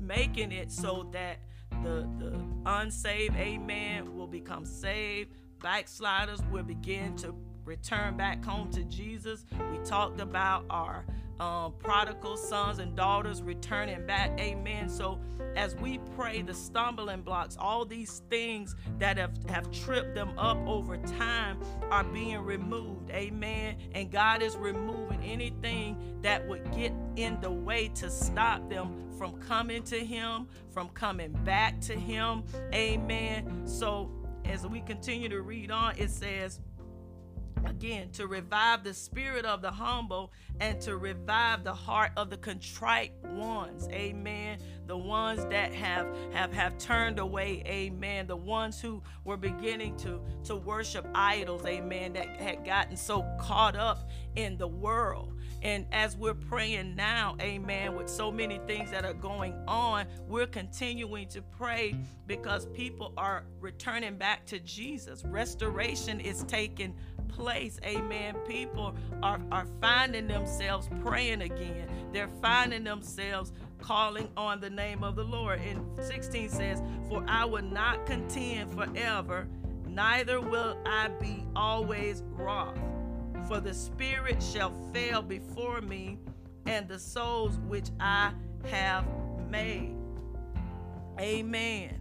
making 0.00 0.52
it 0.52 0.72
so 0.72 1.06
that 1.12 1.40
the, 1.84 2.08
the 2.18 2.40
unsaved, 2.64 3.36
amen, 3.36 4.16
will 4.16 4.26
become 4.26 4.64
saved. 4.64 5.30
Backsliders 5.60 6.40
will 6.50 6.62
begin 6.62 7.14
to 7.16 7.34
return 7.66 8.16
back 8.16 8.42
home 8.42 8.70
to 8.70 8.82
Jesus. 8.84 9.44
We 9.70 9.78
talked 9.84 10.20
about 10.20 10.64
our 10.70 11.04
um, 11.40 11.72
prodigal 11.78 12.36
sons 12.36 12.78
and 12.78 12.96
daughters 12.96 13.42
returning 13.42 14.06
back. 14.06 14.38
Amen. 14.40 14.88
So 14.88 15.20
as 15.56 15.74
we 15.76 15.98
pray, 16.16 16.42
the 16.42 16.54
stumbling 16.54 17.22
blocks, 17.22 17.56
all 17.58 17.84
these 17.84 18.22
things 18.30 18.74
that 18.98 19.18
have, 19.18 19.32
have 19.48 19.70
tripped 19.70 20.14
them 20.14 20.38
up 20.38 20.58
over 20.66 20.96
time 20.96 21.58
are 21.90 22.04
being 22.04 22.40
removed. 22.40 23.10
Amen. 23.10 23.76
And 23.94 24.10
God 24.10 24.42
is 24.42 24.56
removing 24.56 25.22
anything 25.22 26.18
that 26.22 26.46
would 26.48 26.70
get 26.72 26.92
in 27.16 27.40
the 27.40 27.50
way 27.50 27.88
to 27.94 28.10
stop 28.10 28.68
them 28.68 29.10
from 29.16 29.38
coming 29.40 29.82
to 29.84 29.98
Him, 29.98 30.48
from 30.70 30.88
coming 30.90 31.32
back 31.44 31.80
to 31.82 31.94
Him. 31.94 32.44
Amen. 32.74 33.66
So 33.66 34.10
as 34.44 34.66
we 34.66 34.80
continue 34.80 35.28
to 35.28 35.42
read 35.42 35.70
on, 35.70 35.94
it 35.98 36.10
says, 36.10 36.60
again 37.66 38.10
to 38.10 38.26
revive 38.26 38.84
the 38.84 38.94
spirit 38.94 39.44
of 39.44 39.62
the 39.62 39.70
humble 39.70 40.32
and 40.60 40.80
to 40.80 40.96
revive 40.96 41.64
the 41.64 41.72
heart 41.72 42.12
of 42.16 42.30
the 42.30 42.36
contrite 42.36 43.12
ones. 43.24 43.88
Amen. 43.92 44.58
The 44.86 44.96
ones 44.96 45.44
that 45.46 45.72
have 45.72 46.06
have 46.32 46.52
have 46.52 46.78
turned 46.78 47.18
away. 47.18 47.62
Amen. 47.66 48.26
The 48.26 48.36
ones 48.36 48.80
who 48.80 49.02
were 49.24 49.36
beginning 49.36 49.96
to 49.98 50.20
to 50.44 50.56
worship 50.56 51.06
idols. 51.14 51.64
Amen. 51.66 52.14
That 52.14 52.40
had 52.40 52.64
gotten 52.64 52.96
so 52.96 53.22
caught 53.40 53.76
up 53.76 54.08
in 54.34 54.56
the 54.56 54.68
world. 54.68 55.34
And 55.62 55.86
as 55.90 56.16
we're 56.16 56.34
praying 56.34 56.94
now, 56.94 57.36
amen, 57.40 57.96
with 57.96 58.08
so 58.08 58.30
many 58.30 58.60
things 58.66 58.90
that 58.92 59.04
are 59.04 59.14
going 59.14 59.54
on, 59.66 60.06
we're 60.28 60.46
continuing 60.46 61.26
to 61.28 61.42
pray 61.42 61.96
because 62.26 62.66
people 62.66 63.12
are 63.16 63.44
returning 63.60 64.16
back 64.16 64.46
to 64.46 64.60
Jesus. 64.60 65.24
Restoration 65.24 66.20
is 66.20 66.44
taking 66.44 66.94
place. 67.28 67.78
Amen. 67.84 68.34
People 68.46 68.94
are, 69.22 69.40
are 69.52 69.66
finding 69.80 70.26
themselves 70.26 70.88
praying 71.02 71.42
again. 71.42 71.88
They're 72.12 72.30
finding 72.40 72.84
themselves 72.84 73.52
calling 73.80 74.28
on 74.36 74.60
the 74.60 74.70
name 74.70 75.04
of 75.04 75.16
the 75.16 75.24
Lord. 75.24 75.60
And 75.60 75.84
16 75.98 76.48
says, 76.48 76.82
For 77.08 77.24
I 77.28 77.44
will 77.44 77.62
not 77.62 78.06
contend 78.06 78.74
forever, 78.74 79.46
neither 79.86 80.40
will 80.40 80.78
I 80.84 81.08
be 81.20 81.44
always 81.54 82.22
wroth. 82.32 82.78
For 83.46 83.60
the 83.60 83.72
spirit 83.72 84.42
shall 84.42 84.72
fail 84.92 85.22
before 85.22 85.80
me, 85.80 86.18
and 86.66 86.86
the 86.86 86.98
souls 86.98 87.58
which 87.66 87.88
I 87.98 88.32
have 88.66 89.06
made. 89.48 89.94
Amen. 91.18 91.97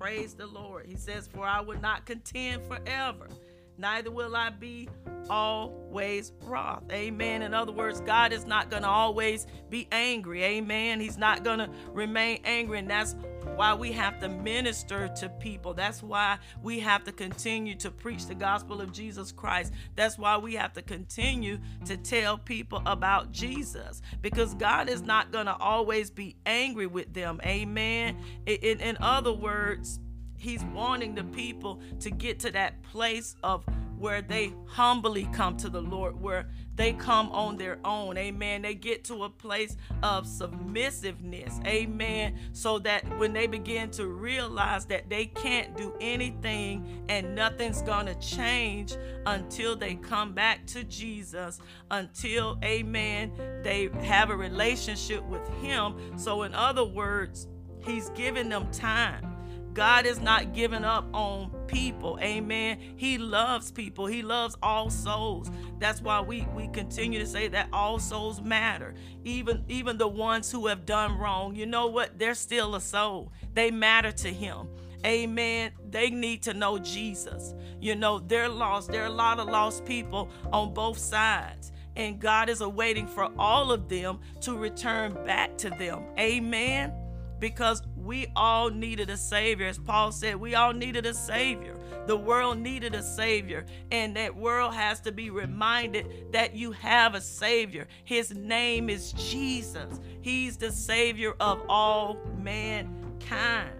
Praise 0.00 0.32
the 0.32 0.46
Lord. 0.46 0.86
He 0.86 0.96
says, 0.96 1.28
For 1.28 1.44
I 1.44 1.60
will 1.60 1.78
not 1.78 2.06
contend 2.06 2.64
forever, 2.64 3.28
neither 3.76 4.10
will 4.10 4.34
I 4.34 4.48
be 4.48 4.88
always 5.28 6.32
wroth. 6.42 6.84
Amen. 6.90 7.42
In 7.42 7.52
other 7.52 7.70
words, 7.70 8.00
God 8.00 8.32
is 8.32 8.46
not 8.46 8.70
going 8.70 8.82
to 8.82 8.88
always 8.88 9.46
be 9.68 9.88
angry. 9.92 10.42
Amen. 10.42 11.00
He's 11.00 11.18
not 11.18 11.44
going 11.44 11.58
to 11.58 11.68
remain 11.92 12.40
angry. 12.44 12.78
And 12.78 12.88
that's 12.88 13.14
why 13.54 13.74
we 13.74 13.92
have 13.92 14.20
to 14.20 14.28
minister 14.28 15.08
to 15.16 15.28
people. 15.28 15.74
That's 15.74 16.02
why 16.02 16.38
we 16.62 16.80
have 16.80 17.04
to 17.04 17.12
continue 17.12 17.74
to 17.76 17.90
preach 17.90 18.26
the 18.26 18.34
gospel 18.34 18.80
of 18.80 18.92
Jesus 18.92 19.32
Christ. 19.32 19.72
That's 19.96 20.18
why 20.18 20.36
we 20.36 20.54
have 20.54 20.72
to 20.74 20.82
continue 20.82 21.58
to 21.84 21.96
tell 21.96 22.38
people 22.38 22.82
about 22.86 23.32
Jesus 23.32 24.02
because 24.22 24.54
God 24.54 24.88
is 24.88 25.02
not 25.02 25.32
going 25.32 25.46
to 25.46 25.56
always 25.56 26.10
be 26.10 26.36
angry 26.46 26.86
with 26.86 27.12
them. 27.12 27.40
Amen. 27.44 28.16
In, 28.46 28.80
in 28.80 28.96
other 29.00 29.32
words, 29.32 30.00
He's 30.36 30.64
wanting 30.64 31.14
the 31.14 31.24
people 31.24 31.80
to 32.00 32.10
get 32.10 32.40
to 32.40 32.50
that 32.52 32.82
place 32.82 33.36
of 33.42 33.62
where 34.00 34.22
they 34.22 34.52
humbly 34.66 35.28
come 35.32 35.58
to 35.58 35.68
the 35.68 35.82
Lord, 35.82 36.18
where 36.20 36.48
they 36.74 36.94
come 36.94 37.30
on 37.32 37.58
their 37.58 37.78
own. 37.84 38.16
Amen. 38.16 38.62
They 38.62 38.74
get 38.74 39.04
to 39.04 39.24
a 39.24 39.28
place 39.28 39.76
of 40.02 40.26
submissiveness. 40.26 41.60
Amen. 41.66 42.38
So 42.52 42.78
that 42.78 43.04
when 43.18 43.34
they 43.34 43.46
begin 43.46 43.90
to 43.90 44.06
realize 44.06 44.86
that 44.86 45.10
they 45.10 45.26
can't 45.26 45.76
do 45.76 45.92
anything 46.00 47.04
and 47.10 47.34
nothing's 47.34 47.82
going 47.82 48.06
to 48.06 48.14
change 48.14 48.96
until 49.26 49.76
they 49.76 49.96
come 49.96 50.32
back 50.32 50.66
to 50.68 50.82
Jesus, 50.84 51.60
until, 51.90 52.58
amen, 52.64 53.32
they 53.62 53.90
have 54.00 54.30
a 54.30 54.36
relationship 54.36 55.22
with 55.24 55.46
Him. 55.60 56.16
So, 56.16 56.44
in 56.44 56.54
other 56.54 56.84
words, 56.84 57.48
He's 57.84 58.08
giving 58.10 58.48
them 58.48 58.70
time. 58.70 59.39
God 59.72 60.06
is 60.06 60.20
not 60.20 60.52
giving 60.52 60.84
up 60.84 61.06
on 61.14 61.50
people. 61.66 62.18
Amen. 62.20 62.78
He 62.96 63.18
loves 63.18 63.70
people. 63.70 64.06
He 64.06 64.22
loves 64.22 64.56
all 64.62 64.90
souls. 64.90 65.50
That's 65.78 66.02
why 66.02 66.20
we 66.20 66.46
we 66.54 66.68
continue 66.68 67.18
to 67.20 67.26
say 67.26 67.48
that 67.48 67.68
all 67.72 67.98
souls 67.98 68.40
matter. 68.40 68.94
Even 69.24 69.64
even 69.68 69.96
the 69.98 70.08
ones 70.08 70.50
who 70.50 70.66
have 70.66 70.86
done 70.86 71.16
wrong. 71.18 71.54
You 71.54 71.66
know 71.66 71.86
what? 71.86 72.18
They're 72.18 72.34
still 72.34 72.74
a 72.74 72.80
soul. 72.80 73.32
They 73.54 73.70
matter 73.70 74.12
to 74.12 74.32
him. 74.32 74.68
Amen. 75.06 75.72
They 75.88 76.10
need 76.10 76.42
to 76.42 76.54
know 76.54 76.78
Jesus. 76.78 77.54
You 77.80 77.96
know, 77.96 78.18
they're 78.18 78.48
lost. 78.48 78.90
There 78.90 79.02
are 79.02 79.06
a 79.06 79.10
lot 79.10 79.38
of 79.38 79.48
lost 79.48 79.84
people 79.84 80.28
on 80.52 80.74
both 80.74 80.98
sides. 80.98 81.72
And 81.96 82.20
God 82.20 82.48
is 82.48 82.60
awaiting 82.60 83.06
for 83.06 83.30
all 83.38 83.72
of 83.72 83.88
them 83.88 84.20
to 84.42 84.56
return 84.56 85.14
back 85.24 85.56
to 85.58 85.70
them. 85.70 86.04
Amen. 86.18 86.92
Because 87.38 87.82
we 88.00 88.26
all 88.34 88.70
needed 88.70 89.10
a 89.10 89.16
savior. 89.16 89.66
As 89.66 89.78
Paul 89.78 90.12
said, 90.12 90.36
we 90.36 90.54
all 90.54 90.72
needed 90.72 91.06
a 91.06 91.14
savior. 91.14 91.76
The 92.06 92.16
world 92.16 92.58
needed 92.58 92.94
a 92.94 93.02
savior. 93.02 93.66
And 93.90 94.16
that 94.16 94.34
world 94.34 94.74
has 94.74 95.00
to 95.02 95.12
be 95.12 95.30
reminded 95.30 96.32
that 96.32 96.54
you 96.54 96.72
have 96.72 97.14
a 97.14 97.20
savior. 97.20 97.86
His 98.04 98.34
name 98.34 98.88
is 98.88 99.12
Jesus. 99.12 100.00
He's 100.22 100.56
the 100.56 100.72
savior 100.72 101.34
of 101.40 101.60
all 101.68 102.18
mankind. 102.38 103.70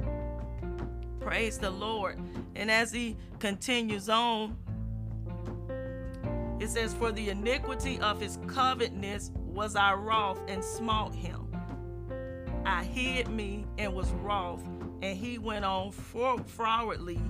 Praise 1.20 1.58
the 1.58 1.70
Lord. 1.70 2.18
And 2.54 2.70
as 2.70 2.92
he 2.92 3.16
continues 3.38 4.08
on, 4.08 4.56
it 6.60 6.68
says, 6.68 6.92
For 6.92 7.10
the 7.10 7.30
iniquity 7.30 7.98
of 8.00 8.20
his 8.20 8.38
covetousness 8.46 9.32
was 9.34 9.76
I 9.76 9.94
wroth 9.94 10.40
and 10.46 10.62
smote 10.62 11.14
him. 11.14 11.39
I 12.64 12.84
hid 12.84 13.28
me 13.28 13.66
and 13.78 13.94
was 13.94 14.10
wroth, 14.12 14.62
and 15.02 15.16
he 15.16 15.38
went 15.38 15.64
on 15.64 15.92
forwardly 15.92 17.20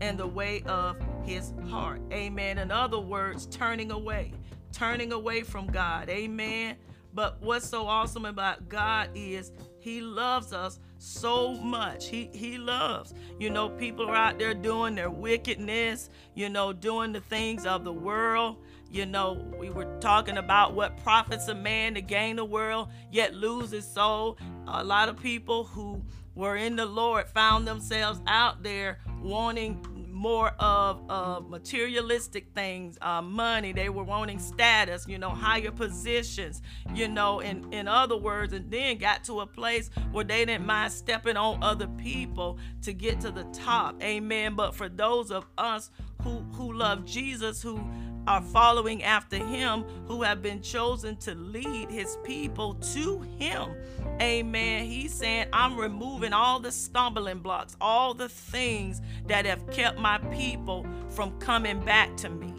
in 0.00 0.16
the 0.16 0.26
way 0.26 0.62
of 0.66 0.96
his 1.24 1.52
heart. 1.68 2.00
Amen. 2.12 2.58
In 2.58 2.70
other 2.70 2.98
words, 2.98 3.46
turning 3.46 3.90
away, 3.90 4.32
turning 4.72 5.12
away 5.12 5.42
from 5.42 5.66
God. 5.66 6.08
Amen. 6.08 6.76
But 7.12 7.40
what's 7.42 7.68
so 7.68 7.86
awesome 7.86 8.24
about 8.24 8.68
God 8.68 9.10
is 9.14 9.52
he 9.80 10.00
loves 10.00 10.52
us 10.52 10.78
so 10.98 11.54
much. 11.54 12.06
He 12.06 12.30
he 12.32 12.58
loves. 12.58 13.14
You 13.38 13.50
know, 13.50 13.68
people 13.68 14.08
are 14.08 14.14
out 14.14 14.38
there 14.38 14.54
doing 14.54 14.94
their 14.94 15.10
wickedness, 15.10 16.08
you 16.34 16.48
know, 16.48 16.72
doing 16.72 17.12
the 17.12 17.20
things 17.20 17.66
of 17.66 17.84
the 17.84 17.92
world. 17.92 18.58
You 18.90 19.06
know, 19.06 19.46
we 19.56 19.70
were 19.70 19.86
talking 20.00 20.36
about 20.36 20.74
what 20.74 20.96
profits 21.04 21.46
a 21.48 21.54
man 21.54 21.94
to 21.94 22.02
gain 22.02 22.36
the 22.36 22.44
world, 22.44 22.88
yet 23.12 23.34
lose 23.34 23.70
his 23.70 23.86
soul. 23.86 24.36
A 24.66 24.82
lot 24.82 25.08
of 25.08 25.16
people 25.16 25.64
who 25.64 26.02
were 26.34 26.56
in 26.56 26.74
the 26.74 26.86
Lord 26.86 27.28
found 27.28 27.68
themselves 27.68 28.20
out 28.26 28.62
there 28.62 28.98
wanting 29.22 29.80
more 30.10 30.48
of 30.58 31.02
uh, 31.08 31.40
materialistic 31.40 32.48
things, 32.54 32.98
uh, 33.00 33.22
money. 33.22 33.72
They 33.72 33.88
were 33.88 34.02
wanting 34.02 34.38
status, 34.38 35.06
you 35.08 35.18
know, 35.18 35.30
higher 35.30 35.70
positions, 35.70 36.60
you 36.94 37.08
know, 37.08 37.40
in, 37.40 37.72
in 37.72 37.88
other 37.88 38.16
words, 38.16 38.52
and 38.52 38.70
then 38.70 38.98
got 38.98 39.24
to 39.24 39.40
a 39.40 39.46
place 39.46 39.88
where 40.12 40.24
they 40.24 40.44
didn't 40.44 40.66
mind 40.66 40.92
stepping 40.92 41.38
on 41.38 41.62
other 41.62 41.86
people 41.86 42.58
to 42.82 42.92
get 42.92 43.20
to 43.22 43.30
the 43.30 43.44
top. 43.44 44.02
Amen. 44.02 44.56
But 44.56 44.74
for 44.74 44.90
those 44.90 45.30
of 45.30 45.46
us 45.56 45.90
who, 46.22 46.40
who 46.52 46.74
love 46.74 47.06
Jesus, 47.06 47.62
who 47.62 47.80
are 48.26 48.42
following 48.42 49.02
after 49.02 49.36
him, 49.36 49.84
who 50.06 50.22
have 50.22 50.42
been 50.42 50.62
chosen 50.62 51.16
to 51.16 51.34
lead 51.34 51.90
his 51.90 52.18
people 52.24 52.74
to 52.74 53.20
him. 53.38 53.74
Amen. 54.20 54.84
He's 54.84 55.14
saying, 55.14 55.46
I'm 55.52 55.76
removing 55.78 56.32
all 56.32 56.60
the 56.60 56.72
stumbling 56.72 57.40
blocks, 57.40 57.76
all 57.80 58.14
the 58.14 58.28
things 58.28 59.00
that 59.26 59.46
have 59.46 59.68
kept 59.70 59.98
my 59.98 60.18
people 60.18 60.86
from 61.08 61.38
coming 61.38 61.80
back 61.80 62.16
to 62.18 62.28
me. 62.28 62.54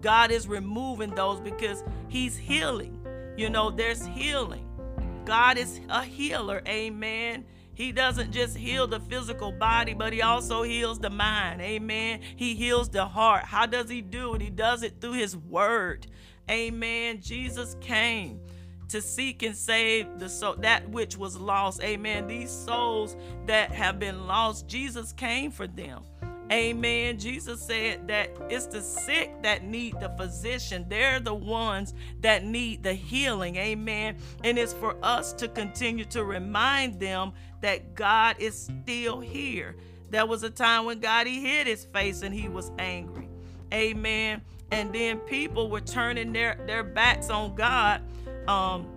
God 0.00 0.30
is 0.30 0.46
removing 0.46 1.10
those 1.14 1.40
because 1.40 1.82
he's 2.08 2.36
healing. 2.36 3.00
You 3.36 3.50
know, 3.50 3.70
there's 3.70 4.06
healing. 4.06 4.68
God 5.24 5.58
is 5.58 5.80
a 5.88 6.04
healer. 6.04 6.62
Amen. 6.68 7.44
He 7.76 7.92
doesn't 7.92 8.32
just 8.32 8.56
heal 8.56 8.86
the 8.86 9.00
physical 9.00 9.52
body, 9.52 9.92
but 9.92 10.14
he 10.14 10.22
also 10.22 10.62
heals 10.62 10.98
the 10.98 11.10
mind. 11.10 11.60
Amen. 11.60 12.20
He 12.34 12.54
heals 12.54 12.88
the 12.88 13.04
heart. 13.04 13.44
How 13.44 13.66
does 13.66 13.90
he 13.90 14.00
do 14.00 14.34
it? 14.34 14.40
He 14.40 14.48
does 14.48 14.82
it 14.82 14.98
through 14.98 15.12
his 15.12 15.36
word. 15.36 16.06
Amen. 16.50 17.20
Jesus 17.20 17.76
came 17.82 18.40
to 18.88 19.02
seek 19.02 19.42
and 19.42 19.54
save 19.54 20.18
the 20.18 20.28
soul 20.28 20.54
that 20.60 20.88
which 20.88 21.18
was 21.18 21.36
lost. 21.36 21.82
Amen. 21.82 22.26
These 22.26 22.50
souls 22.50 23.14
that 23.44 23.72
have 23.72 23.98
been 23.98 24.26
lost, 24.26 24.66
Jesus 24.66 25.12
came 25.12 25.50
for 25.50 25.66
them. 25.66 26.02
Amen. 26.52 27.18
Jesus 27.18 27.60
said 27.60 28.06
that 28.06 28.30
it's 28.48 28.66
the 28.66 28.80
sick 28.80 29.42
that 29.42 29.64
need 29.64 29.98
the 29.98 30.10
physician. 30.10 30.86
They're 30.88 31.18
the 31.18 31.34
ones 31.34 31.92
that 32.20 32.44
need 32.44 32.84
the 32.84 32.92
healing. 32.92 33.56
Amen. 33.56 34.16
And 34.44 34.56
it's 34.56 34.72
for 34.72 34.96
us 35.02 35.32
to 35.34 35.48
continue 35.48 36.04
to 36.06 36.24
remind 36.24 37.00
them 37.00 37.32
that 37.62 37.94
God 37.94 38.36
is 38.38 38.70
still 38.82 39.20
here. 39.20 39.76
There 40.10 40.26
was 40.26 40.42
a 40.42 40.50
time 40.50 40.84
when 40.84 41.00
God 41.00 41.26
he 41.26 41.40
hid 41.40 41.66
his 41.66 41.84
face 41.84 42.22
and 42.22 42.34
he 42.34 42.48
was 42.48 42.70
angry. 42.78 43.28
Amen. 43.72 44.42
And 44.70 44.92
then 44.92 45.18
people 45.20 45.70
were 45.70 45.80
turning 45.80 46.32
their, 46.32 46.58
their 46.66 46.84
backs 46.84 47.30
on 47.30 47.54
God. 47.54 48.02
Um, 48.48 48.88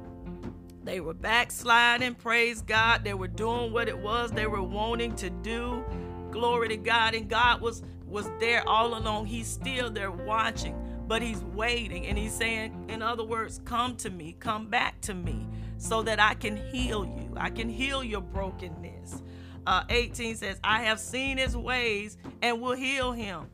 they 0.84 1.00
were 1.00 1.14
backsliding, 1.14 2.16
praise 2.16 2.62
God. 2.62 3.04
They 3.04 3.14
were 3.14 3.28
doing 3.28 3.72
what 3.74 3.88
it 3.88 3.98
was 3.98 4.32
they 4.32 4.48
were 4.48 4.64
wanting 4.64 5.16
to 5.18 5.30
do. 5.30 5.84
Glory 6.32 6.70
to 6.70 6.78
God. 6.78 7.16
And 7.16 7.30
God 7.30 7.62
was 7.62 7.84
was 8.10 8.30
there 8.40 8.68
all 8.68 8.98
along. 8.98 9.28
He's 9.28 9.48
still 9.48 9.90
there 9.90 10.12
watching, 10.12 10.76
but 11.10 11.24
he's 11.24 11.42
waiting. 11.42 12.06
And 12.06 12.18
he's 12.18 12.34
saying, 12.34 12.86
in 12.88 13.02
other 13.02 13.24
words, 13.24 13.60
come 13.66 13.98
to 13.98 14.12
me, 14.12 14.36
come 14.40 14.68
back 14.68 15.02
to 15.02 15.16
me, 15.16 15.48
so 15.78 16.04
that 16.04 16.20
I 16.20 16.36
can 16.36 16.56
heal 16.56 17.04
you. 17.04 17.34
I 17.36 17.50
can 17.50 17.68
heal 17.68 18.04
your 18.04 18.22
brokenness. 18.22 19.24
Uh, 19.66 19.84
18 19.90 20.36
says, 20.36 20.60
I 20.64 20.84
have 20.84 21.00
seen 21.00 21.38
his 21.38 21.58
ways 21.58 22.18
and 22.44 22.62
will 22.62 22.76
heal 22.76 23.12
him. 23.12 23.48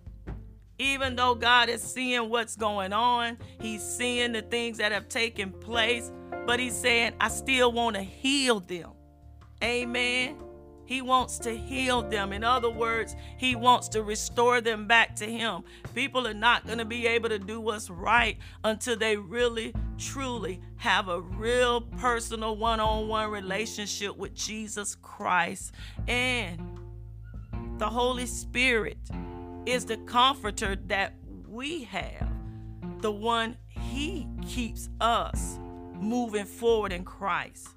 Even 0.77 1.15
though 1.15 1.33
God 1.33 1.69
is 1.69 1.81
seeing 1.81 2.29
what's 2.29 2.57
going 2.57 2.91
on, 2.91 3.37
he's 3.61 3.81
seeing 3.81 4.33
the 4.33 4.41
things 4.41 4.77
that 4.79 4.91
have 4.91 5.07
taken 5.07 5.51
place, 5.51 6.11
but 6.45 6.59
he's 6.59 6.75
saying, 6.75 7.13
I 7.21 7.29
still 7.29 7.71
want 7.71 7.95
to 7.95 8.01
heal 8.01 8.59
them. 8.59 8.91
Amen. 9.63 10.35
He 10.85 11.01
wants 11.01 11.39
to 11.39 11.55
heal 11.55 12.01
them. 12.01 12.31
In 12.31 12.43
other 12.43 12.69
words, 12.69 13.15
He 13.37 13.55
wants 13.55 13.87
to 13.89 14.03
restore 14.03 14.61
them 14.61 14.87
back 14.87 15.15
to 15.17 15.25
Him. 15.25 15.63
People 15.93 16.27
are 16.27 16.33
not 16.33 16.65
going 16.65 16.77
to 16.77 16.85
be 16.85 17.07
able 17.07 17.29
to 17.29 17.39
do 17.39 17.59
what's 17.59 17.89
right 17.89 18.37
until 18.63 18.95
they 18.95 19.17
really, 19.17 19.73
truly 19.97 20.61
have 20.77 21.09
a 21.09 21.21
real 21.21 21.81
personal 21.81 22.55
one 22.55 22.79
on 22.79 23.07
one 23.07 23.29
relationship 23.31 24.15
with 24.15 24.33
Jesus 24.33 24.95
Christ. 24.95 25.73
And 26.07 26.79
the 27.77 27.89
Holy 27.89 28.25
Spirit 28.25 28.97
is 29.65 29.85
the 29.85 29.97
comforter 29.97 30.75
that 30.87 31.13
we 31.47 31.83
have, 31.85 32.29
the 33.01 33.11
one 33.11 33.57
He 33.67 34.27
keeps 34.45 34.89
us 35.01 35.59
moving 35.99 36.45
forward 36.45 36.91
in 36.91 37.03
Christ. 37.03 37.74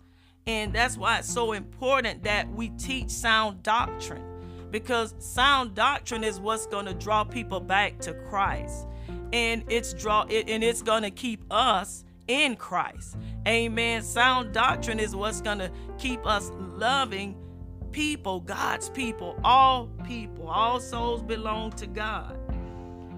And 0.49 0.73
that's 0.73 0.97
why 0.97 1.19
it's 1.19 1.31
so 1.31 1.53
important 1.53 2.23
that 2.23 2.51
we 2.51 2.71
teach 2.71 3.11
sound 3.11 3.63
doctrine 3.63 4.25
because 4.71 5.15
sound 5.19 5.75
doctrine 5.75 6.25
is 6.25 6.41
what's 6.41 6.67
going 6.67 6.87
to 6.87 6.95
draw 6.95 7.23
people 7.23 7.61
back 7.61 7.99
to 8.01 8.15
Christ. 8.15 8.87
And 9.35 9.63
it's 9.69 9.93
draw 9.93 10.25
it 10.31 10.49
and 10.49 10.65
it's 10.65 10.81
going 10.81 11.03
to 11.03 11.11
keep 11.11 11.45
us 11.51 12.03
in 12.29 12.57
Christ. 12.57 13.19
Amen. 13.47 14.03
Sound 14.03 14.55
doctrine 14.55 14.99
is 14.99 15.15
what's 15.15 15.43
going 15.43 15.59
to 15.59 15.71
keep 15.99 16.27
us 16.27 16.51
loving 16.57 17.37
people, 17.93 18.41
God's 18.41 18.89
people, 18.89 19.39
all 19.45 19.89
people, 20.07 20.49
all 20.49 20.81
souls 20.81 21.23
belong 21.23 21.73
to 21.73 21.87
God. 21.87 22.39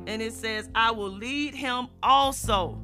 And 0.09 0.21
it 0.21 0.33
says, 0.33 0.69
I 0.75 0.90
will 0.90 1.11
lead 1.11 1.55
him 1.55 1.87
also 2.03 2.77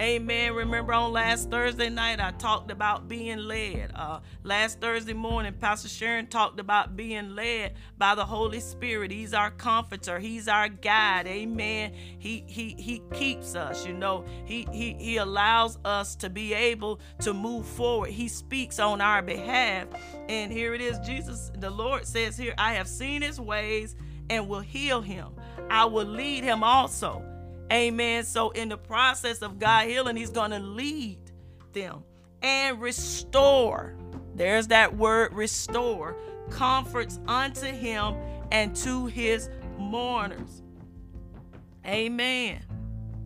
Amen. 0.00 0.54
Remember 0.54 0.92
on 0.92 1.12
last 1.12 1.50
Thursday 1.50 1.88
night, 1.88 2.18
I 2.20 2.32
talked 2.32 2.72
about 2.72 3.06
being 3.06 3.38
led. 3.38 3.92
Uh, 3.94 4.18
last 4.42 4.80
Thursday 4.80 5.12
morning, 5.12 5.52
Pastor 5.52 5.88
Sharon 5.88 6.26
talked 6.26 6.58
about 6.58 6.96
being 6.96 7.36
led 7.36 7.74
by 7.96 8.16
the 8.16 8.24
Holy 8.24 8.58
Spirit. 8.58 9.12
He's 9.12 9.32
our 9.32 9.52
comforter. 9.52 10.18
He's 10.18 10.48
our 10.48 10.68
guide. 10.68 11.28
Amen. 11.28 11.92
He 12.18 12.44
he 12.48 12.74
he 12.76 13.02
keeps 13.12 13.54
us. 13.54 13.86
You 13.86 13.94
know, 13.94 14.24
he 14.44 14.66
he 14.72 14.94
he 14.94 15.18
allows 15.18 15.78
us 15.84 16.16
to 16.16 16.28
be 16.28 16.54
able 16.54 16.98
to 17.20 17.32
move 17.32 17.64
forward. 17.64 18.10
He 18.10 18.26
speaks 18.26 18.80
on 18.80 19.00
our 19.00 19.22
behalf. 19.22 19.86
And 20.28 20.50
here 20.52 20.74
it 20.74 20.80
is. 20.80 20.98
Jesus, 21.06 21.52
the 21.58 21.70
Lord 21.70 22.04
says 22.04 22.36
here, 22.36 22.54
I 22.58 22.74
have 22.74 22.88
seen 22.88 23.22
his 23.22 23.40
ways 23.40 23.94
and 24.28 24.48
will 24.48 24.60
heal 24.60 25.02
him. 25.02 25.28
I 25.70 25.84
will 25.84 26.06
lead 26.06 26.42
him 26.42 26.64
also. 26.64 27.24
Amen. 27.72 28.24
So, 28.24 28.50
in 28.50 28.68
the 28.68 28.76
process 28.76 29.42
of 29.42 29.58
God 29.58 29.86
healing, 29.88 30.16
He's 30.16 30.30
going 30.30 30.50
to 30.50 30.58
lead 30.58 31.18
them 31.72 32.04
and 32.42 32.80
restore. 32.80 33.96
There's 34.34 34.68
that 34.68 34.96
word 34.96 35.32
restore. 35.32 36.16
Comforts 36.50 37.18
unto 37.26 37.66
Him 37.66 38.14
and 38.52 38.76
to 38.76 39.06
His 39.06 39.48
mourners. 39.78 40.62
Amen. 41.86 42.62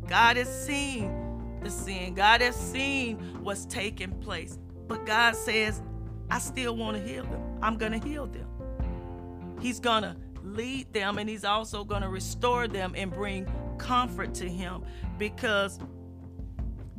God 0.07 0.37
has 0.37 0.48
seen 0.66 1.12
the 1.62 1.70
sin, 1.70 2.14
God 2.14 2.40
has 2.40 2.57
seen 2.57 3.18
what's 3.42 3.66
taking 3.66 4.12
place. 4.20 4.59
But 4.87 5.05
God 5.05 5.37
says, 5.37 5.83
I 6.31 6.38
still 6.38 6.77
want 6.77 6.96
to 6.96 7.03
heal 7.03 7.24
them. 7.24 7.42
I'm 7.61 7.77
going 7.77 7.92
to 7.92 7.98
heal 7.98 8.27
them. 8.27 8.48
He's 9.61 9.81
going 9.81 10.03
to 10.03 10.16
lead 10.42 10.92
them 10.92 11.18
and 11.18 11.29
He's 11.29 11.44
also 11.44 11.85
going 11.85 12.03
to 12.03 12.09
restore 12.09 12.68
them 12.68 12.94
and 12.96 13.12
bring 13.12 13.46
comfort 13.79 14.35
to 14.35 14.49
him 14.49 14.85
because 15.19 15.79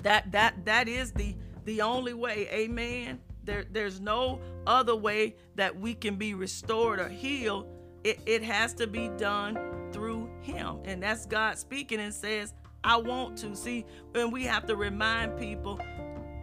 that 0.03 0.31
that 0.31 0.65
that 0.65 0.87
is 0.87 1.11
the 1.11 1.35
the 1.65 1.81
only 1.81 2.13
way 2.13 2.47
amen 2.51 3.19
there 3.43 3.65
there's 3.71 3.99
no 3.99 4.39
other 4.65 4.95
way 4.95 5.35
that 5.55 5.77
we 5.77 5.93
can 5.93 6.15
be 6.15 6.33
restored 6.33 6.99
or 6.99 7.09
healed 7.09 7.67
it, 8.03 8.19
it 8.25 8.43
has 8.43 8.73
to 8.73 8.87
be 8.87 9.09
done 9.17 9.57
through 9.91 10.29
him 10.41 10.79
and 10.85 11.03
that's 11.03 11.25
god 11.25 11.57
speaking 11.57 11.99
and 11.99 12.13
says 12.13 12.53
i 12.83 12.95
want 12.95 13.37
to 13.37 13.55
see 13.55 13.85
and 14.15 14.31
we 14.31 14.43
have 14.43 14.65
to 14.65 14.75
remind 14.75 15.37
people 15.37 15.79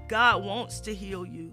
god 0.08 0.44
wants 0.44 0.80
to 0.80 0.94
heal 0.94 1.24
you 1.24 1.52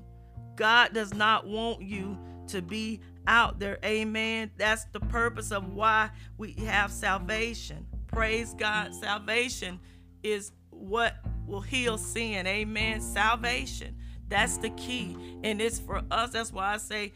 god 0.56 0.94
does 0.94 1.14
not 1.14 1.48
want 1.48 1.82
you 1.82 2.18
to 2.48 2.62
be 2.62 3.00
out 3.28 3.60
there. 3.60 3.80
Amen. 3.84 4.52
That's 4.58 4.86
the 4.86 5.00
purpose 5.00 5.52
of 5.52 5.74
why 5.74 6.10
we 6.38 6.54
have 6.54 6.92
salvation. 6.92 7.86
Praise 8.14 8.54
God. 8.54 8.94
Salvation 8.94 9.80
is 10.22 10.52
what 10.70 11.16
will 11.48 11.62
heal 11.62 11.98
sin. 11.98 12.46
Amen. 12.46 13.02
Salvation. 13.02 13.96
That's 14.30 14.58
the 14.58 14.70
key. 14.72 15.18
And 15.44 15.60
it's 15.60 15.80
for 15.80 16.04
us. 16.12 16.30
That's 16.30 16.54
why 16.54 16.74
I 16.74 16.78
say 16.78 17.14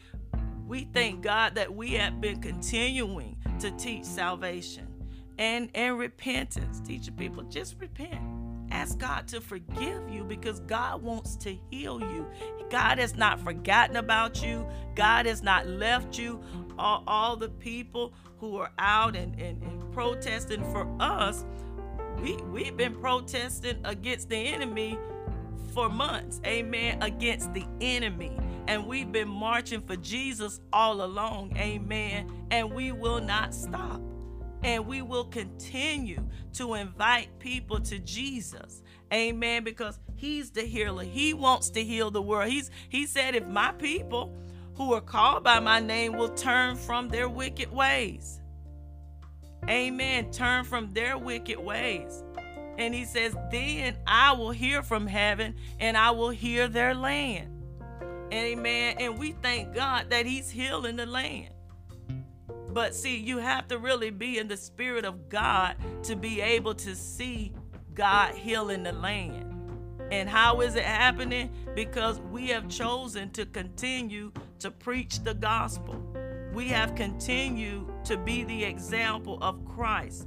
we 0.66 0.88
thank 0.92 1.22
God 1.22 1.54
that 1.54 1.72
we 1.72 1.92
have 1.92 2.20
been 2.20 2.40
continuing 2.40 3.36
to 3.60 3.70
teach 3.72 4.04
salvation 4.04 4.88
and, 5.38 5.70
and 5.74 5.98
repentance. 5.98 6.80
Teaching 6.80 7.14
people 7.14 7.44
just 7.44 7.76
repent. 7.80 8.20
Ask 8.70 8.98
God 8.98 9.26
to 9.28 9.40
forgive 9.40 10.10
you 10.10 10.24
because 10.24 10.60
God 10.60 11.02
wants 11.02 11.36
to 11.36 11.56
heal 11.70 12.00
you. 12.00 12.26
God 12.70 12.98
has 12.98 13.16
not 13.16 13.40
forgotten 13.40 13.96
about 13.96 14.42
you. 14.42 14.66
God 14.94 15.26
has 15.26 15.42
not 15.42 15.66
left 15.66 16.18
you. 16.18 16.40
All, 16.78 17.02
all 17.06 17.36
the 17.36 17.48
people 17.48 18.12
who 18.38 18.56
are 18.56 18.70
out 18.78 19.16
and, 19.16 19.38
and, 19.40 19.62
and 19.62 19.92
protesting 19.92 20.62
for 20.72 20.88
us, 21.00 21.44
we, 22.20 22.36
we've 22.36 22.76
been 22.76 22.94
protesting 22.94 23.78
against 23.84 24.28
the 24.28 24.36
enemy 24.36 24.98
for 25.72 25.88
months. 25.88 26.40
Amen. 26.44 27.02
Against 27.02 27.52
the 27.54 27.64
enemy. 27.80 28.36
And 28.66 28.86
we've 28.86 29.10
been 29.10 29.28
marching 29.28 29.80
for 29.80 29.96
Jesus 29.96 30.60
all 30.72 31.02
along. 31.02 31.56
Amen. 31.56 32.30
And 32.50 32.72
we 32.72 32.92
will 32.92 33.20
not 33.20 33.54
stop. 33.54 34.00
And 34.62 34.86
we 34.86 35.02
will 35.02 35.24
continue 35.24 36.28
to 36.54 36.74
invite 36.74 37.38
people 37.38 37.80
to 37.80 37.98
Jesus. 38.00 38.82
Amen. 39.12 39.62
Because 39.62 39.98
he's 40.16 40.50
the 40.50 40.62
healer. 40.62 41.04
He 41.04 41.32
wants 41.32 41.70
to 41.70 41.84
heal 41.84 42.10
the 42.10 42.20
world. 42.20 42.50
He's 42.50 42.70
he 42.88 43.06
said, 43.06 43.34
if 43.34 43.46
my 43.46 43.72
people 43.72 44.34
who 44.78 44.94
are 44.94 45.00
called 45.00 45.42
by 45.42 45.58
my 45.58 45.80
name 45.80 46.12
will 46.12 46.28
turn 46.28 46.76
from 46.76 47.08
their 47.08 47.28
wicked 47.28 47.70
ways. 47.72 48.40
Amen. 49.68 50.30
Turn 50.30 50.64
from 50.64 50.94
their 50.94 51.18
wicked 51.18 51.58
ways. 51.58 52.22
And 52.78 52.94
he 52.94 53.04
says, 53.04 53.36
Then 53.50 53.96
I 54.06 54.32
will 54.32 54.52
hear 54.52 54.84
from 54.84 55.08
heaven 55.08 55.56
and 55.80 55.96
I 55.96 56.12
will 56.12 56.30
hear 56.30 56.68
their 56.68 56.94
land. 56.94 57.48
Amen. 58.32 58.96
And 59.00 59.18
we 59.18 59.32
thank 59.32 59.74
God 59.74 60.10
that 60.10 60.26
he's 60.26 60.48
healing 60.48 60.94
the 60.94 61.06
land. 61.06 61.52
But 62.70 62.94
see, 62.94 63.16
you 63.16 63.38
have 63.38 63.66
to 63.68 63.78
really 63.78 64.10
be 64.10 64.38
in 64.38 64.46
the 64.46 64.56
spirit 64.56 65.04
of 65.04 65.28
God 65.28 65.74
to 66.04 66.14
be 66.14 66.40
able 66.40 66.74
to 66.76 66.94
see 66.94 67.52
God 67.94 68.36
healing 68.36 68.84
the 68.84 68.92
land. 68.92 69.47
And 70.10 70.28
how 70.28 70.60
is 70.60 70.74
it 70.74 70.84
happening? 70.84 71.50
Because 71.74 72.20
we 72.20 72.48
have 72.48 72.68
chosen 72.68 73.30
to 73.30 73.46
continue 73.46 74.32
to 74.60 74.70
preach 74.70 75.22
the 75.22 75.34
gospel. 75.34 76.02
We 76.52 76.68
have 76.68 76.94
continued 76.94 77.86
to 78.04 78.16
be 78.16 78.44
the 78.44 78.64
example 78.64 79.38
of 79.42 79.64
Christ. 79.64 80.26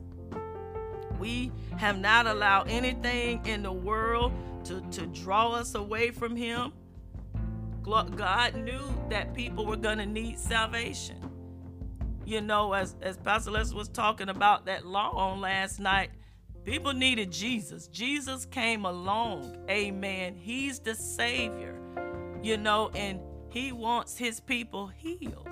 We 1.20 1.52
have 1.78 2.00
not 2.00 2.28
allowed 2.28 2.70
anything 2.70 3.46
in 3.46 3.63
the 3.63 3.72
world 3.72 4.34
to, 4.65 4.82
to 4.91 5.08
draw 5.08 5.54
us 5.54 5.76
away 5.76 6.12
from 6.12 6.36
Him. 6.36 6.74
God 7.84 8.56
knew 8.56 8.84
that 9.10 9.34
people 9.34 9.65
were 9.65 9.76
going 9.76 9.98
to 9.98 10.06
need 10.06 10.38
salvation 10.38 11.32
you 12.32 12.41
know, 12.41 12.74
as 12.74 12.96
as 13.02 13.17
Pastor 13.17 13.52
Les 13.52 13.74
was 13.74 13.89
talking 13.89 14.30
about 14.30 14.65
that 14.65 14.86
law 14.86 15.12
on 15.12 15.41
last 15.41 15.80
night, 15.80 16.12
people 16.63 16.93
needed 16.93 17.32
Jesus. 17.32 17.88
Jesus 17.88 18.45
came 18.45 18.86
along. 18.86 19.58
Amen. 19.69 20.36
He's 20.36 20.80
the 20.80 20.95
Savior, 20.95 21.80
you 22.41 22.58
know, 22.58 22.89
and 22.95 23.19
He 23.50 23.71
wants 23.71 24.17
His 24.17 24.39
people 24.39 24.88
healed. 24.88 25.47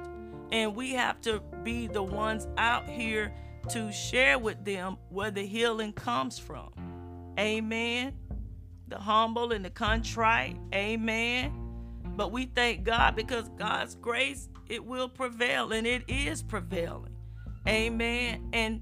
And 0.52 0.76
we 0.76 0.94
have 0.94 1.22
to 1.22 1.42
be 1.64 1.88
the 1.88 2.04
ones 2.04 2.48
out 2.58 2.90
here 2.90 3.34
to 3.70 3.92
share 3.92 4.40
with 4.40 4.64
them 4.66 4.98
where 5.10 5.32
the 5.32 5.46
healing 5.46 5.94
comes 5.94 6.40
from. 6.40 6.72
Amen. 7.38 8.16
The 8.88 8.98
humble 8.98 9.52
and 9.52 9.64
the 9.64 9.70
contrite. 9.70 10.58
Amen. 10.74 11.54
But 12.04 12.32
we 12.32 12.46
thank 12.46 12.84
God 12.84 13.16
because 13.16 13.50
God's 13.50 13.96
grace 13.96 14.50
it 14.68 14.86
will 14.86 15.10
prevail 15.10 15.72
and 15.74 15.86
it 15.86 16.04
is 16.08 16.44
prevailing. 16.44 17.16
Amen. 17.68 18.50
And 18.54 18.82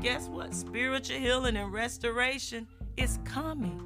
guess 0.00 0.28
what? 0.28 0.54
Spiritual 0.54 1.18
healing 1.18 1.56
and 1.56 1.72
restoration 1.72 2.66
is 2.96 3.18
coming. 3.24 3.82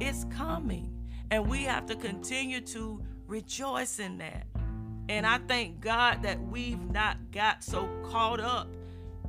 It's 0.00 0.24
coming. 0.24 0.94
And 1.30 1.48
we 1.48 1.64
have 1.64 1.86
to 1.86 1.96
continue 1.96 2.60
to 2.62 3.02
rejoice 3.26 3.98
in 3.98 4.18
that. 4.18 4.46
And 5.08 5.26
I 5.26 5.38
thank 5.38 5.80
God 5.80 6.22
that 6.22 6.40
we've 6.40 6.80
not 6.90 7.30
got 7.30 7.64
so 7.64 7.88
caught 8.04 8.40
up 8.40 8.68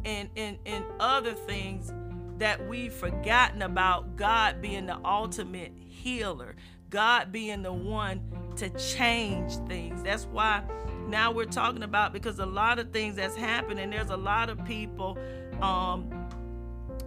in, 0.03 0.29
in, 0.35 0.57
in 0.65 0.83
other 0.99 1.33
things 1.33 1.93
that 2.37 2.65
we've 2.67 2.93
forgotten 2.93 3.61
about 3.61 4.15
God 4.15 4.61
being 4.61 4.85
the 4.85 4.97
ultimate 5.03 5.73
healer, 5.77 6.55
God 6.89 7.31
being 7.31 7.61
the 7.61 7.73
one 7.73 8.21
to 8.55 8.69
change 8.71 9.55
things. 9.67 10.03
That's 10.03 10.25
why 10.25 10.63
now 11.07 11.31
we're 11.31 11.45
talking 11.45 11.83
about 11.83 12.13
because 12.13 12.39
a 12.39 12.45
lot 12.45 12.77
of 12.77 12.91
things 12.91 13.15
that's 13.15 13.35
happening 13.35 13.89
there's 13.89 14.11
a 14.11 14.17
lot 14.17 14.49
of 14.49 14.63
people 14.63 15.17
um, 15.61 16.09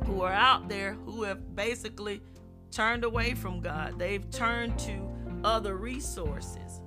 who 0.05 0.23
are 0.23 0.33
out 0.33 0.69
there 0.69 0.95
who 1.05 1.23
have 1.23 1.55
basically 1.55 2.23
turned 2.71 3.05
away 3.05 3.35
from 3.35 3.61
god. 3.61 3.99
They've 3.99 4.29
turned 4.31 4.79
to 4.81 5.09
other 5.45 5.77
resources. 5.77 6.81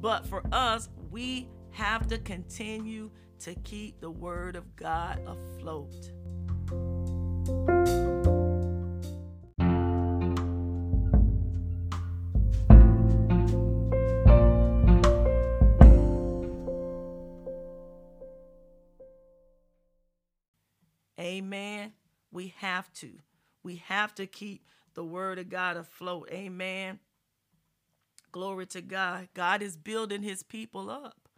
But 0.00 0.26
for 0.26 0.42
us 0.52 0.88
we 1.10 1.48
have 1.70 2.06
to 2.08 2.18
continue 2.18 3.10
to 3.40 3.54
keep 3.56 4.00
the 4.00 4.10
word 4.10 4.56
of 4.56 4.76
god 4.76 5.20
afloat 5.26 6.10
Amen. 21.26 21.92
We 22.30 22.54
have 22.58 22.92
to. 22.94 23.10
We 23.64 23.76
have 23.86 24.14
to 24.14 24.26
keep 24.26 24.64
the 24.94 25.04
word 25.04 25.38
of 25.38 25.48
God 25.48 25.76
afloat. 25.76 26.28
Amen. 26.30 27.00
Glory 28.30 28.66
to 28.66 28.80
God. 28.80 29.28
God 29.34 29.60
is 29.60 29.76
building 29.76 30.22
his 30.22 30.42
people 30.44 30.88
up. 30.88 31.28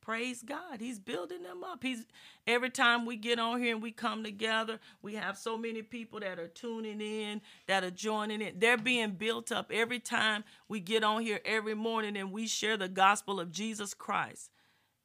Praise 0.00 0.42
God. 0.42 0.80
He's 0.80 0.98
building 0.98 1.42
them 1.42 1.64
up. 1.64 1.82
He's 1.82 2.06
every 2.46 2.70
time 2.70 3.04
we 3.04 3.16
get 3.16 3.38
on 3.38 3.60
here 3.60 3.74
and 3.74 3.82
we 3.82 3.90
come 3.92 4.24
together, 4.24 4.78
we 5.02 5.16
have 5.16 5.36
so 5.36 5.58
many 5.58 5.82
people 5.82 6.20
that 6.20 6.38
are 6.38 6.48
tuning 6.48 7.00
in, 7.00 7.42
that 7.66 7.84
are 7.84 7.90
joining 7.90 8.40
it. 8.40 8.58
They're 8.60 8.78
being 8.78 9.10
built 9.10 9.52
up 9.52 9.70
every 9.70 9.98
time 9.98 10.44
we 10.68 10.80
get 10.80 11.04
on 11.04 11.22
here 11.22 11.40
every 11.44 11.74
morning 11.74 12.16
and 12.16 12.32
we 12.32 12.46
share 12.46 12.76
the 12.78 12.88
gospel 12.88 13.38
of 13.40 13.52
Jesus 13.52 13.92
Christ. 13.92 14.50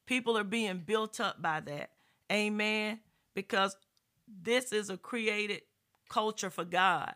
People 0.06 0.38
are 0.38 0.46
being 0.46 0.84
built 0.86 1.20
up 1.20 1.42
by 1.42 1.60
that. 1.62 1.90
Amen. 2.32 3.00
Because 3.34 3.76
this 4.28 4.72
is 4.72 4.90
a 4.90 4.98
created 4.98 5.62
culture 6.10 6.50
for 6.50 6.66
God, 6.66 7.16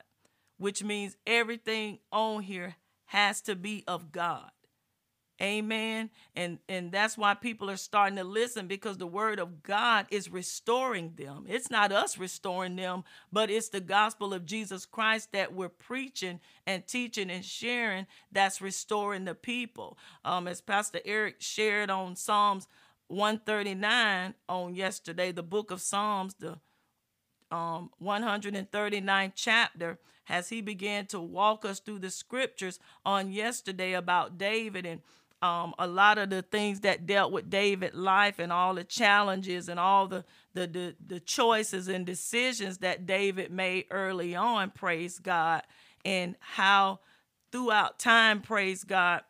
which 0.57 0.83
means 0.83 1.17
everything 1.25 1.99
on 2.11 2.43
here 2.43 2.75
has 3.05 3.41
to 3.41 3.55
be 3.55 3.83
of 3.87 4.11
God. 4.11 4.51
Amen. 5.41 6.09
And 6.35 6.57
and 6.67 6.91
that's 6.91 7.15
why 7.15 7.35
people 7.35 7.69
are 7.69 7.77
starting 7.77 8.17
to 8.17 8.23
listen 8.23 8.65
because 8.65 8.97
the 8.97 9.05
word 9.05 9.39
of 9.39 9.61
God 9.61 10.07
is 10.09 10.31
restoring 10.31 11.13
them. 11.15 11.45
It's 11.47 11.69
not 11.69 11.91
us 11.91 12.17
restoring 12.17 12.75
them, 12.75 13.03
but 13.31 13.51
it's 13.51 13.69
the 13.69 13.79
gospel 13.79 14.33
of 14.33 14.45
Jesus 14.45 14.85
Christ 14.87 15.31
that 15.33 15.53
we're 15.53 15.69
preaching 15.69 16.39
and 16.65 16.87
teaching 16.87 17.29
and 17.29 17.45
sharing 17.45 18.07
that's 18.31 18.61
restoring 18.61 19.25
the 19.25 19.35
people. 19.35 19.99
Um 20.25 20.47
as 20.47 20.59
Pastor 20.59 21.01
Eric 21.05 21.35
shared 21.39 21.91
on 21.91 22.15
Psalms 22.15 22.67
139 23.09 24.33
on 24.49 24.73
yesterday, 24.75 25.31
the 25.31 25.43
book 25.43 25.69
of 25.69 25.81
Psalms, 25.81 26.33
the 26.39 26.57
um, 27.51 27.91
139th 28.01 29.31
chapter 29.35 29.99
as 30.29 30.49
he 30.49 30.61
began 30.61 31.05
to 31.07 31.19
walk 31.19 31.65
us 31.65 31.79
through 31.79 31.99
the 31.99 32.09
scriptures 32.09 32.79
on 33.05 33.31
yesterday 33.31 33.93
about 33.93 34.37
David 34.37 34.85
and 34.85 35.01
um, 35.41 35.75
a 35.77 35.87
lot 35.87 36.17
of 36.17 36.29
the 36.29 36.41
things 36.41 36.79
that 36.81 37.05
dealt 37.05 37.31
with 37.31 37.49
David's 37.49 37.95
life 37.95 38.39
and 38.39 38.51
all 38.51 38.73
the 38.73 38.83
challenges 38.83 39.69
and 39.69 39.79
all 39.79 40.07
the, 40.07 40.25
the, 40.53 40.67
the, 40.67 40.95
the 41.05 41.19
choices 41.19 41.87
and 41.87 42.05
decisions 42.05 42.79
that 42.79 43.05
David 43.05 43.51
made 43.51 43.85
early 43.91 44.35
on, 44.35 44.71
praise 44.71 45.19
God, 45.19 45.61
and 46.03 46.35
how 46.39 46.99
throughout 47.51 47.99
time, 47.99 48.41
praise 48.41 48.83
God, 48.83 49.21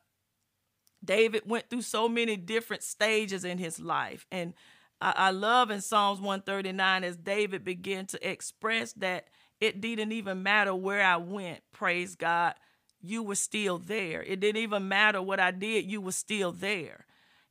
David 1.04 1.44
went 1.46 1.70
through 1.70 1.82
so 1.82 2.08
many 2.08 2.38
different 2.38 2.84
stages 2.84 3.44
in 3.44 3.58
his 3.58 3.80
life. 3.80 4.26
And 4.32 4.54
I, 5.02 5.14
I 5.18 5.32
love 5.32 5.72
in 5.72 5.82
Psalms 5.82 6.20
139 6.20 7.04
as 7.04 7.18
David 7.18 7.64
began 7.66 8.06
to 8.08 8.30
express 8.30 8.94
that 8.94 9.28
it 9.62 9.82
didn't 9.82 10.12
even 10.12 10.44
matter 10.44 10.76
where 10.76 11.04
I 11.04 11.18
went, 11.18 11.62
praise 11.74 12.16
God, 12.16 12.56
you 13.02 13.24
were 13.24 13.36
still 13.36 13.78
there. 13.80 14.24
It 14.24 14.40
didn't 14.40 14.62
even 14.62 14.88
matter 14.88 15.22
what 15.22 15.40
I 15.40 15.52
did, 15.52 15.86
you 15.92 16.02
were 16.02 16.12
still 16.12 16.52
there. 16.52 17.06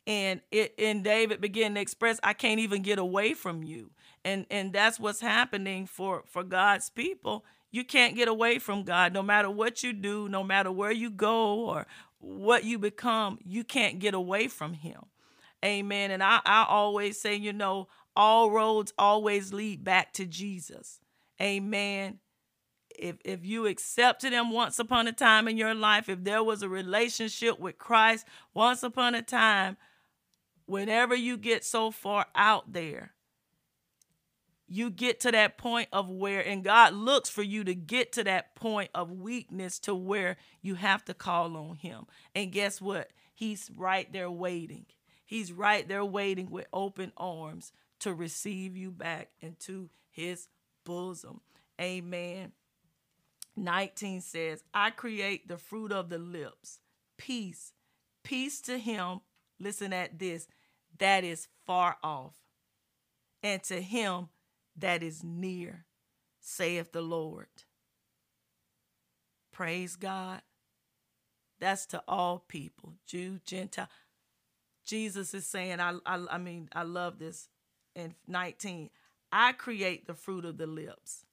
and 0.06 0.40
it 0.52 0.74
and 0.78 1.04
David 1.04 1.40
began 1.40 1.74
to 1.74 1.80
express, 1.80 2.20
I 2.22 2.32
can't 2.34 2.60
even 2.60 2.82
get 2.82 2.98
away 2.98 3.34
from 3.34 3.62
you. 3.64 3.90
And 4.24 4.46
and 4.50 4.72
that's 4.72 5.00
what's 5.00 5.20
happening 5.20 5.86
for 5.86 6.24
for 6.26 6.44
God's 6.44 6.90
people. 6.90 7.44
You 7.72 7.84
can't 7.84 8.16
get 8.16 8.28
away 8.28 8.58
from 8.58 8.84
God 8.84 9.12
no 9.12 9.22
matter 9.22 9.50
what 9.50 9.82
you 9.82 9.92
do, 9.92 10.28
no 10.28 10.44
matter 10.44 10.72
where 10.72 10.92
you 10.92 11.10
go 11.10 11.60
or 11.66 11.86
what 12.20 12.64
you 12.64 12.78
become, 12.78 13.38
you 13.44 13.64
can't 13.64 13.98
get 13.98 14.14
away 14.14 14.48
from 14.48 14.74
him. 14.74 15.02
Amen. 15.66 16.12
And 16.12 16.22
I, 16.22 16.40
I 16.46 16.64
always 16.68 17.20
say, 17.20 17.34
you 17.34 17.52
know, 17.52 17.88
all 18.14 18.50
roads 18.50 18.92
always 18.96 19.52
lead 19.52 19.82
back 19.82 20.12
to 20.14 20.24
Jesus. 20.24 21.00
Amen. 21.42 22.20
If 22.98 23.16
if 23.24 23.44
you 23.44 23.66
accepted 23.66 24.32
him 24.32 24.50
once 24.50 24.78
upon 24.78 25.06
a 25.08 25.12
time 25.12 25.48
in 25.48 25.58
your 25.58 25.74
life, 25.74 26.08
if 26.08 26.24
there 26.24 26.42
was 26.42 26.62
a 26.62 26.68
relationship 26.68 27.58
with 27.58 27.78
Christ 27.78 28.26
once 28.54 28.82
upon 28.82 29.14
a 29.14 29.22
time, 29.22 29.76
whenever 30.66 31.14
you 31.14 31.36
get 31.36 31.64
so 31.64 31.90
far 31.90 32.26
out 32.34 32.72
there, 32.72 33.12
you 34.68 34.88
get 34.88 35.20
to 35.20 35.32
that 35.32 35.58
point 35.58 35.88
of 35.92 36.08
where, 36.08 36.40
and 36.40 36.64
God 36.64 36.94
looks 36.94 37.28
for 37.28 37.42
you 37.42 37.64
to 37.64 37.74
get 37.74 38.12
to 38.12 38.24
that 38.24 38.54
point 38.54 38.90
of 38.94 39.10
weakness 39.10 39.78
to 39.80 39.94
where 39.94 40.36
you 40.62 40.76
have 40.76 41.04
to 41.06 41.14
call 41.14 41.56
on 41.56 41.76
Him. 41.76 42.06
And 42.34 42.52
guess 42.52 42.80
what? 42.80 43.10
He's 43.34 43.70
right 43.76 44.10
there 44.12 44.30
waiting. 44.30 44.86
He's 45.26 45.52
right 45.52 45.86
there 45.86 46.04
waiting 46.04 46.50
with 46.50 46.66
open 46.72 47.12
arms 47.16 47.72
to 48.00 48.14
receive 48.14 48.76
you 48.76 48.90
back 48.90 49.30
into 49.40 49.90
His 50.10 50.48
bosom. 50.84 51.40
Amen. 51.80 52.52
19 53.56 54.22
says, 54.22 54.62
I 54.72 54.90
create 54.90 55.48
the 55.48 55.58
fruit 55.58 55.92
of 55.92 56.08
the 56.08 56.18
lips, 56.18 56.80
peace, 57.18 57.72
peace 58.22 58.60
to 58.62 58.78
Him. 58.78 59.20
Listen 59.58 59.92
at 59.92 60.18
this 60.18 60.48
that 60.98 61.24
is 61.24 61.48
far 61.66 61.96
off, 62.02 62.34
and 63.42 63.62
to 63.64 63.80
him 63.80 64.28
that 64.76 65.02
is 65.02 65.22
near, 65.22 65.86
saith 66.40 66.92
the 66.92 67.02
Lord. 67.02 67.48
Praise 69.52 69.96
God. 69.96 70.42
That's 71.58 71.86
to 71.86 72.02
all 72.06 72.44
people, 72.46 72.94
Jew, 73.06 73.40
Gentile. 73.44 73.88
Jesus 74.86 75.34
is 75.34 75.46
saying, 75.46 75.80
I, 75.80 75.98
I, 76.06 76.24
I 76.30 76.38
mean, 76.38 76.68
I 76.72 76.84
love 76.84 77.18
this 77.18 77.48
in 77.94 78.14
19. 78.26 78.90
I 79.32 79.52
create 79.52 80.06
the 80.06 80.14
fruit 80.14 80.44
of 80.44 80.56
the 80.56 80.66
lips. 80.66 81.24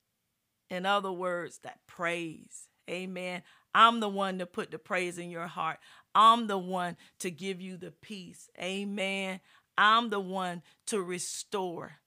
In 0.70 0.86
other 0.86 1.12
words, 1.12 1.60
that 1.60 1.80
praise. 1.88 2.68
Amen. 2.90 3.44
I'm 3.76 4.00
the 4.00 4.10
one 4.10 4.40
to 4.40 4.46
put 4.46 4.72
the 4.72 4.80
praise 4.80 5.18
in 5.18 5.30
your 5.30 5.48
heart. 5.48 5.78
I'm 6.16 6.48
the 6.48 6.58
one 6.58 6.98
to 7.20 7.32
give 7.32 7.62
you 7.62 7.78
the 7.78 7.92
peace. 7.92 8.50
Amen. 8.60 9.40
I'm 9.78 10.10
the 10.10 10.20
one 10.20 10.62
to 10.88 11.02
restore 11.02 12.00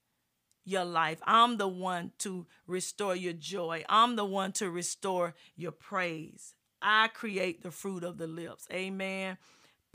your 0.65 0.85
life. 0.85 1.19
I'm 1.25 1.59
the 1.59 1.69
one 1.69 2.13
to 2.19 2.47
restore 2.67 3.17
your 3.17 3.33
joy. 3.33 3.85
I'm 3.89 4.17
the 4.17 4.25
one 4.25 4.53
to 4.53 4.71
restore 4.71 5.35
your 5.57 5.73
praise. 5.73 6.55
I 6.83 7.09
create 7.09 7.63
the 7.63 7.71
fruit 7.71 8.05
of 8.05 8.19
the 8.19 8.27
lips. 8.27 8.67
Amen. 8.73 9.39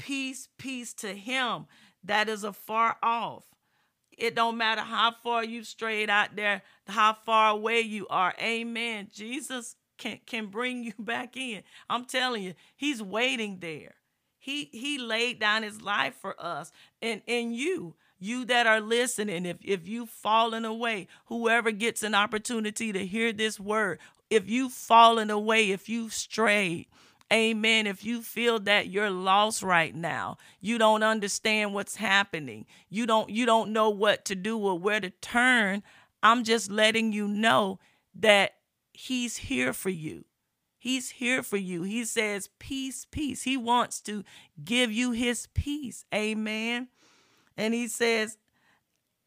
Peace, 0.02 0.50
peace 0.58 0.94
to 0.96 1.14
him 1.14 1.68
that 2.04 2.28
is 2.28 2.44
afar 2.44 2.98
off. 3.04 3.46
It 4.18 4.36
don't 4.36 4.58
matter 4.58 4.82
how 4.82 5.12
far 5.24 5.44
you've 5.44 5.68
strayed 5.68 6.10
out 6.10 6.36
there, 6.36 6.64
how 6.88 7.14
far 7.14 7.52
away 7.52 7.82
you 7.82 8.08
are. 8.10 8.34
Amen. 8.42 9.10
Jesus 9.14 9.76
can, 9.98 10.20
can 10.26 10.48
bring 10.48 10.84
you 10.84 10.94
back 11.00 11.38
in. 11.38 11.62
I'm 11.90 12.06
telling 12.06 12.44
you, 12.44 12.56
he's 12.76 13.02
waiting 13.02 13.60
there. 13.60 13.96
He 14.40 14.70
he 14.72 14.98
laid 14.98 15.40
down 15.40 15.62
his 15.62 15.84
life 15.84 16.16
for 16.20 16.36
us. 16.44 16.72
And 17.00 17.22
and 17.28 17.56
you, 17.56 17.94
you 18.20 18.44
that 18.46 18.66
are 18.66 18.82
listening, 18.82 19.46
if 19.46 19.58
if 19.62 19.88
you've 19.88 20.10
fallen 20.10 20.66
away, 20.66 21.08
whoever 21.28 21.72
gets 21.72 22.02
an 22.02 22.16
opportunity 22.16 22.92
to 22.92 23.06
hear 23.06 23.32
this 23.32 23.60
word, 23.60 24.00
if 24.32 24.50
you've 24.50 24.74
fallen 24.74 25.30
away, 25.30 25.70
if 25.70 25.88
you've 25.90 26.14
strayed, 26.14 26.88
Amen. 27.32 27.88
If 27.88 28.04
you 28.04 28.22
feel 28.22 28.60
that 28.60 28.88
you're 28.90 29.10
lost 29.10 29.64
right 29.64 29.96
now, 29.96 30.38
you 30.60 30.78
don't 30.78 31.04
understand 31.04 31.74
what's 31.74 31.96
happening. 31.96 32.66
You 32.90 33.06
don't 33.06 33.30
you 33.30 33.46
don't 33.46 33.72
know 33.72 33.90
what 33.90 34.26
to 34.26 34.36
do 34.36 34.58
or 34.58 34.78
where 34.78 35.00
to 35.00 35.10
turn. 35.10 35.84
I'm 36.22 36.44
just 36.44 36.70
letting 36.70 37.14
you 37.14 37.28
know 37.28 37.80
that 38.16 38.56
he's 38.92 39.38
here 39.38 39.74
for 39.74 39.90
you. 39.90 40.26
He's 40.78 41.12
here 41.12 41.44
for 41.44 41.58
you. 41.58 41.84
He 41.84 42.04
says, 42.06 42.50
Peace, 42.60 43.06
peace. 43.12 43.44
He 43.44 43.56
wants 43.56 44.02
to 44.02 44.24
give 44.64 44.92
you 44.92 45.12
his 45.12 45.48
peace. 45.54 46.06
Amen. 46.14 46.88
And 47.56 47.74
he 47.74 47.88
says, 47.88 48.38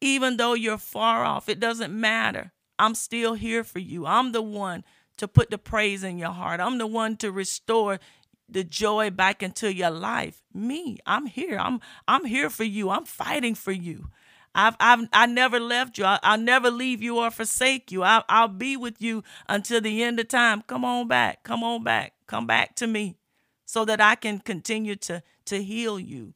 Even 0.01 0.37
though 0.37 0.53
you're 0.53 0.77
far 0.77 1.23
off, 1.23 1.47
it 1.47 1.59
doesn't 1.59 1.97
matter. 1.97 2.51
I'm 2.77 2.93
still 2.93 3.35
here 3.35 3.63
for 3.63 3.79
you. 3.79 4.05
I'm 4.05 4.33
the 4.33 4.41
one 4.41 4.83
to 5.17 5.27
put 5.27 5.49
the 5.49 5.57
praise 5.57 6.03
in 6.03 6.17
your 6.17 6.31
heart. 6.31 6.59
I'm 6.59 6.77
the 6.77 6.87
one 6.87 7.17
to 7.17 7.31
restore 7.31 7.99
the 8.47 8.63
joy 8.63 9.09
back 9.09 9.41
into 9.41 9.73
your 9.73 9.89
life. 9.89 10.43
Me, 10.53 10.99
I'm 11.05 11.25
here. 11.25 11.57
I'm 11.57 11.79
I'm 12.07 12.25
here 12.25 12.49
for 12.49 12.63
you. 12.63 12.89
I'm 12.89 13.05
fighting 13.05 13.55
for 13.55 13.71
you. 13.71 14.09
I've, 14.53 14.75
I've 14.79 15.07
I 15.11 15.25
never 15.25 15.59
left 15.59 15.97
you. 15.97 16.05
I, 16.05 16.19
will 16.23 16.43
never 16.43 16.71
leave 16.71 17.01
you 17.01 17.17
or 17.17 17.29
forsake 17.29 17.91
you. 17.91 18.03
I, 18.03 18.23
I'll 18.29 18.47
be 18.47 18.77
with 18.77 19.01
you 19.01 19.23
until 19.49 19.81
the 19.81 20.03
end 20.03 20.19
of 20.19 20.29
time. 20.29 20.61
Come 20.61 20.85
on 20.85 21.07
back. 21.07 21.43
Come 21.43 21.63
on 21.63 21.83
back. 21.83 22.13
Come 22.27 22.47
back 22.47 22.75
to 22.75 22.87
me 22.87 23.17
so 23.65 23.83
that 23.85 23.99
I 23.99 24.15
can 24.15 24.39
continue 24.39 24.95
to, 24.95 25.21
to 25.45 25.61
heal 25.61 25.99
you. 25.99 26.33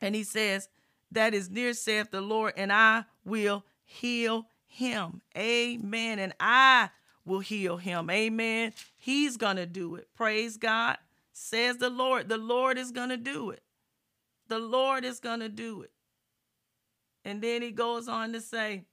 And 0.00 0.14
he 0.14 0.22
says, 0.22 0.68
That 1.10 1.34
is 1.34 1.50
near, 1.50 1.74
saith 1.74 2.10
the 2.10 2.20
Lord, 2.20 2.54
and 2.56 2.72
I 2.72 3.04
will 3.24 3.64
heal 3.84 4.46
him. 4.66 5.22
Amen. 5.36 6.18
And 6.18 6.34
I 6.38 6.90
will 7.24 7.40
heal 7.40 7.76
him. 7.76 8.10
Amen. 8.10 8.72
He's 8.96 9.36
going 9.36 9.56
to 9.56 9.66
do 9.66 9.94
it. 9.96 10.08
Praise 10.14 10.56
God. 10.56 10.98
Says 11.32 11.78
the 11.78 11.90
Lord. 11.90 12.28
The 12.28 12.38
Lord 12.38 12.78
is 12.78 12.90
going 12.90 13.10
to 13.10 13.16
do 13.16 13.50
it. 13.50 13.62
The 14.48 14.58
Lord 14.58 15.04
is 15.04 15.20
going 15.20 15.40
to 15.40 15.48
do 15.48 15.82
it. 15.82 15.92
And 17.24 17.40
then 17.40 17.62
he 17.62 17.70
goes 17.70 18.08
on 18.08 18.32
to 18.32 18.40
say, 18.40 18.84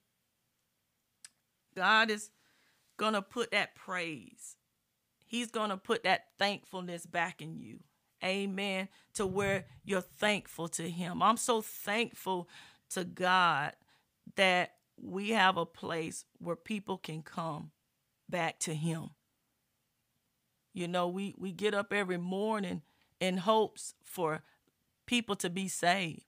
God 1.75 2.11
is 2.11 2.29
going 2.97 3.13
to 3.13 3.21
put 3.21 3.51
that 3.51 3.75
praise. 3.75 4.55
He's 5.25 5.51
going 5.51 5.69
to 5.69 5.77
put 5.77 6.03
that 6.03 6.25
thankfulness 6.37 7.05
back 7.05 7.41
in 7.41 7.57
you. 7.59 7.79
Amen. 8.23 8.89
To 9.15 9.25
where 9.25 9.65
you're 9.85 10.01
thankful 10.01 10.67
to 10.69 10.89
Him. 10.89 11.23
I'm 11.23 11.37
so 11.37 11.61
thankful 11.61 12.49
to 12.91 13.03
God 13.03 13.73
that 14.35 14.73
we 15.01 15.29
have 15.29 15.55
a 15.55 15.65
place 15.65 16.25
where 16.39 16.55
people 16.55 16.97
can 16.97 17.21
come 17.21 17.71
back 18.29 18.59
to 18.59 18.73
Him. 18.73 19.09
You 20.73 20.87
know, 20.87 21.07
we, 21.07 21.35
we 21.37 21.51
get 21.51 21.73
up 21.73 21.91
every 21.91 22.17
morning 22.17 22.83
in 23.19 23.37
hopes 23.37 23.95
for 24.03 24.43
people 25.05 25.35
to 25.37 25.49
be 25.49 25.67
saved 25.67 26.23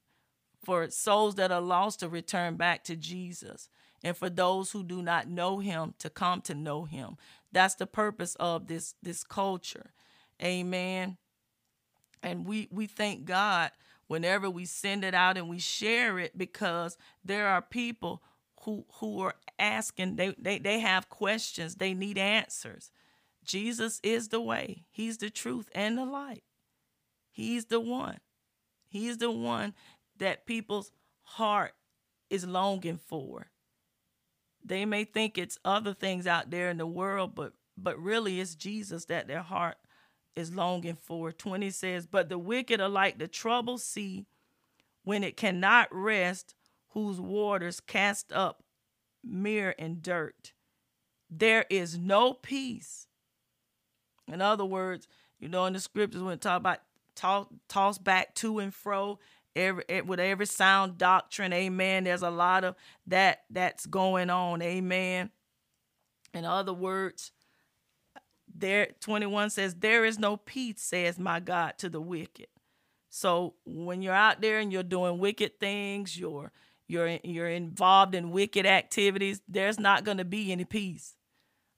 for 0.63 0.89
souls 0.89 1.35
that 1.35 1.51
are 1.51 1.61
lost 1.61 1.99
to 1.99 2.09
return 2.09 2.55
back 2.55 2.83
to 2.83 2.95
Jesus, 2.95 3.69
and 4.03 4.15
for 4.15 4.29
those 4.29 4.71
who 4.71 4.83
do 4.83 5.01
not 5.01 5.27
know 5.27 5.59
him 5.59 5.93
to 5.99 6.09
come 6.09 6.41
to 6.41 6.55
know 6.55 6.85
him. 6.85 7.17
That's 7.51 7.75
the 7.75 7.87
purpose 7.87 8.35
of 8.35 8.67
this 8.67 8.95
this 9.01 9.23
culture. 9.23 9.91
Amen. 10.41 11.17
And 12.23 12.45
we 12.45 12.67
we 12.71 12.87
thank 12.87 13.25
God 13.25 13.71
whenever 14.07 14.49
we 14.49 14.65
send 14.65 15.03
it 15.03 15.13
out 15.13 15.37
and 15.37 15.49
we 15.49 15.59
share 15.59 16.19
it 16.19 16.37
because 16.37 16.97
there 17.23 17.47
are 17.47 17.61
people 17.61 18.21
who 18.63 18.86
who 18.95 19.21
are 19.21 19.36
asking 19.60 20.15
they 20.15 20.36
they, 20.38 20.60
they 20.60 20.80
have 20.80 21.10
questions, 21.10 21.76
they 21.76 21.93
need 21.93 22.17
answers. 22.17 22.91
Jesus 23.43 24.00
is 24.04 24.30
the 24.30 24.41
way. 24.41 24.86
He's 24.91 25.17
the 25.17 25.30
truth 25.30 25.69
and 25.74 25.97
the 25.97 26.06
light. 26.06 26.43
He's 27.32 27.65
the 27.65 27.80
one. 27.80 28.19
He's 28.88 29.17
the 29.17 29.32
one 29.32 29.74
that 30.17 30.45
people's 30.45 30.91
heart 31.24 31.74
is 32.30 32.45
longing 32.45 33.00
for. 33.06 33.47
They 34.63 34.86
may 34.86 35.06
think 35.06 35.38
it's 35.38 35.58
other 35.65 35.93
things 35.93 36.28
out 36.28 36.52
there 36.52 36.69
in 36.69 36.78
the 36.78 36.86
world, 36.86 37.34
but 37.34 37.54
but 37.78 37.97
really 37.97 38.39
it's 38.39 38.56
Jesus 38.56 39.06
that 39.06 39.28
their 39.28 39.41
heart 39.41 39.78
is 40.36 40.54
longing 40.54 40.97
for. 41.02 41.32
20 41.32 41.69
says, 41.71 42.06
But 42.06 42.30
the 42.30 42.38
wicked 42.38 42.80
are 42.80 42.89
like 42.89 43.17
the 43.17 43.28
troubled 43.28 43.82
sea 43.82 44.28
when 45.04 45.24
it 45.24 45.36
cannot 45.38 45.88
rest, 45.91 46.54
whose 46.91 47.19
waters 47.19 47.80
cast 47.80 48.32
up 48.32 48.63
mire 49.23 49.75
and 49.77 50.01
dirt. 50.01 50.54
There 51.30 51.65
is 51.69 51.97
no 51.97 52.34
peace. 52.34 53.08
In 54.27 54.41
other 54.41 54.65
words, 54.65 55.08
you 55.39 55.47
know, 55.47 55.65
in 55.65 55.73
the 55.73 55.80
scriptures 55.80 56.21
when 56.21 56.34
it 56.34 56.41
talk 56.41 56.58
about 56.58 56.80
toss, 57.15 57.47
toss 57.67 57.97
back 57.97 58.36
to 58.36 58.60
and 58.60 58.73
fro, 58.73 59.19
every 59.56 59.84
with 60.06 60.19
every 60.19 60.45
sound 60.45 60.97
doctrine 60.97 61.51
amen 61.51 62.06
there's 62.06 62.21
a 62.21 62.30
lot 62.30 62.63
of 62.63 62.73
that 63.06 63.41
that's 63.49 63.86
going 63.86 64.30
on 64.30 64.62
amen 64.62 65.30
in 66.34 66.45
other 66.45 66.71
words 66.71 67.34
there 68.56 68.88
21 69.01 69.49
says 69.49 69.75
there 69.75 70.06
is 70.06 70.17
no 70.17 70.38
peace 70.38 70.82
says 70.82 71.19
my 71.19 71.41
god 71.41 71.73
to 71.77 71.89
the 71.89 71.99
wicked 71.99 72.47
So 73.10 73.56
when 73.65 74.01
you're 74.01 74.13
out 74.13 74.39
there 74.39 74.60
and 74.60 74.71
you're 74.71 74.84
doing 74.84 75.19
wicked 75.19 75.60
things, 75.60 76.17
you're 76.17 76.54
you're 76.91 77.19
you're 77.23 77.49
involved 77.49 78.13
in 78.13 78.32
wicked 78.32 78.65
activities, 78.65 79.41
there's 79.47 79.80
not 79.80 80.04
going 80.04 80.17
to 80.17 80.25
be 80.25 80.51
any 80.51 80.65
peace. 80.65 81.15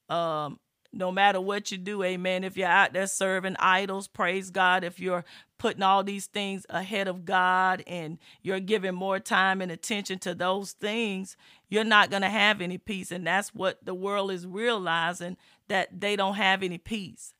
Um, 0.09 0.59
no 0.91 1.11
matter 1.11 1.41
what 1.41 1.71
you 1.71 1.77
do, 1.77 2.03
amen. 2.03 2.43
If 2.43 2.55
you're 2.55 2.67
out 2.67 2.93
there 2.93 3.07
serving 3.07 3.55
idols, 3.57 4.07
praise 4.07 4.51
God. 4.51 4.83
If 4.83 4.99
you're 4.99 5.25
putting 5.57 5.81
all 5.81 6.03
these 6.03 6.27
things 6.27 6.65
ahead 6.69 7.07
of 7.07 7.25
God 7.25 7.83
and 7.87 8.19
you're 8.41 8.59
giving 8.59 8.93
more 8.93 9.19
time 9.19 9.61
and 9.61 9.71
attention 9.71 10.19
to 10.19 10.35
those 10.35 10.73
things, 10.73 11.35
you're 11.69 11.83
not 11.83 12.11
going 12.11 12.21
to 12.21 12.29
have 12.29 12.61
any 12.61 12.77
peace. 12.77 13.11
And 13.11 13.25
that's 13.25 13.55
what 13.55 13.83
the 13.83 13.95
world 13.95 14.31
is 14.31 14.45
realizing 14.45 15.37
that 15.67 15.99
they 15.99 16.15
don't 16.15 16.35
have 16.35 16.61
any 16.61 16.77
peace. 16.77 17.33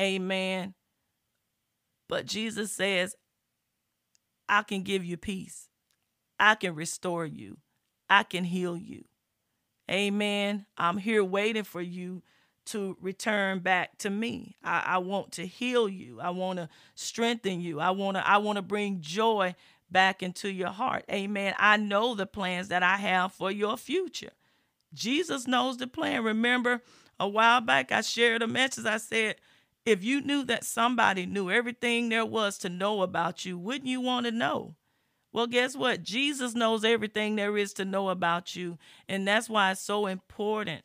Amen. 0.00 0.74
But 2.08 2.24
Jesus 2.26 2.72
says, 2.72 3.14
I 4.48 4.62
can 4.62 4.82
give 4.82 5.04
you 5.04 5.16
peace. 5.16 5.68
I 6.38 6.54
can 6.54 6.74
restore 6.74 7.24
you. 7.26 7.58
I 8.08 8.22
can 8.22 8.44
heal 8.44 8.76
you. 8.76 9.04
Amen. 9.90 10.66
I'm 10.76 10.98
here 10.98 11.24
waiting 11.24 11.64
for 11.64 11.80
you 11.80 12.22
to 12.66 12.96
return 13.00 13.60
back 13.60 13.96
to 13.98 14.10
me. 14.10 14.56
I, 14.62 14.82
I 14.86 14.98
want 14.98 15.32
to 15.32 15.46
heal 15.46 15.88
you. 15.88 16.20
I 16.20 16.30
want 16.30 16.58
to 16.58 16.68
strengthen 16.94 17.60
you. 17.60 17.80
I 17.80 17.90
want 17.90 18.16
to 18.16 18.28
I 18.28 18.38
want 18.38 18.56
to 18.56 18.62
bring 18.62 19.00
joy 19.00 19.54
back 19.90 20.22
into 20.22 20.50
your 20.50 20.70
heart. 20.70 21.04
Amen. 21.10 21.54
I 21.58 21.76
know 21.76 22.14
the 22.14 22.26
plans 22.26 22.68
that 22.68 22.82
I 22.82 22.96
have 22.96 23.32
for 23.32 23.50
your 23.50 23.76
future. 23.76 24.32
Jesus 24.92 25.46
knows 25.46 25.76
the 25.76 25.86
plan. 25.86 26.24
Remember 26.24 26.82
a 27.20 27.28
while 27.28 27.60
back 27.60 27.92
I 27.92 28.00
shared 28.00 28.42
a 28.42 28.48
message. 28.48 28.86
I 28.86 28.96
said, 28.98 29.36
if 29.84 30.02
you 30.02 30.20
knew 30.20 30.44
that 30.44 30.64
somebody 30.64 31.26
knew 31.26 31.50
everything 31.50 32.08
there 32.08 32.26
was 32.26 32.58
to 32.58 32.68
know 32.68 33.02
about 33.02 33.44
you, 33.44 33.56
wouldn't 33.56 33.86
you 33.86 34.00
want 34.00 34.26
to 34.26 34.32
know? 34.32 34.74
Well, 35.36 35.46
guess 35.46 35.76
what? 35.76 36.02
Jesus 36.02 36.54
knows 36.54 36.82
everything 36.82 37.36
there 37.36 37.58
is 37.58 37.74
to 37.74 37.84
know 37.84 38.08
about 38.08 38.56
you. 38.56 38.78
And 39.06 39.28
that's 39.28 39.50
why 39.50 39.70
it's 39.70 39.82
so 39.82 40.06
important 40.06 40.82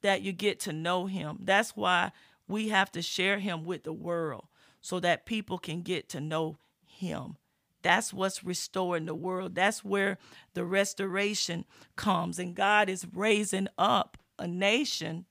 that 0.00 0.22
you 0.22 0.32
get 0.32 0.60
to 0.60 0.72
know 0.72 1.04
him. 1.04 1.40
That's 1.42 1.76
why 1.76 2.12
we 2.48 2.70
have 2.70 2.90
to 2.92 3.02
share 3.02 3.38
him 3.38 3.64
with 3.66 3.82
the 3.82 3.92
world 3.92 4.46
so 4.80 4.98
that 5.00 5.26
people 5.26 5.58
can 5.58 5.82
get 5.82 6.08
to 6.08 6.22
know 6.22 6.56
him. 6.86 7.36
That's 7.82 8.14
what's 8.14 8.42
restoring 8.42 9.04
the 9.04 9.14
world. 9.14 9.56
That's 9.56 9.84
where 9.84 10.16
the 10.54 10.64
restoration 10.64 11.66
comes. 11.96 12.38
And 12.38 12.54
God 12.54 12.88
is 12.88 13.06
raising 13.12 13.68
up 13.76 14.16
a 14.38 14.48
nation 14.48 15.26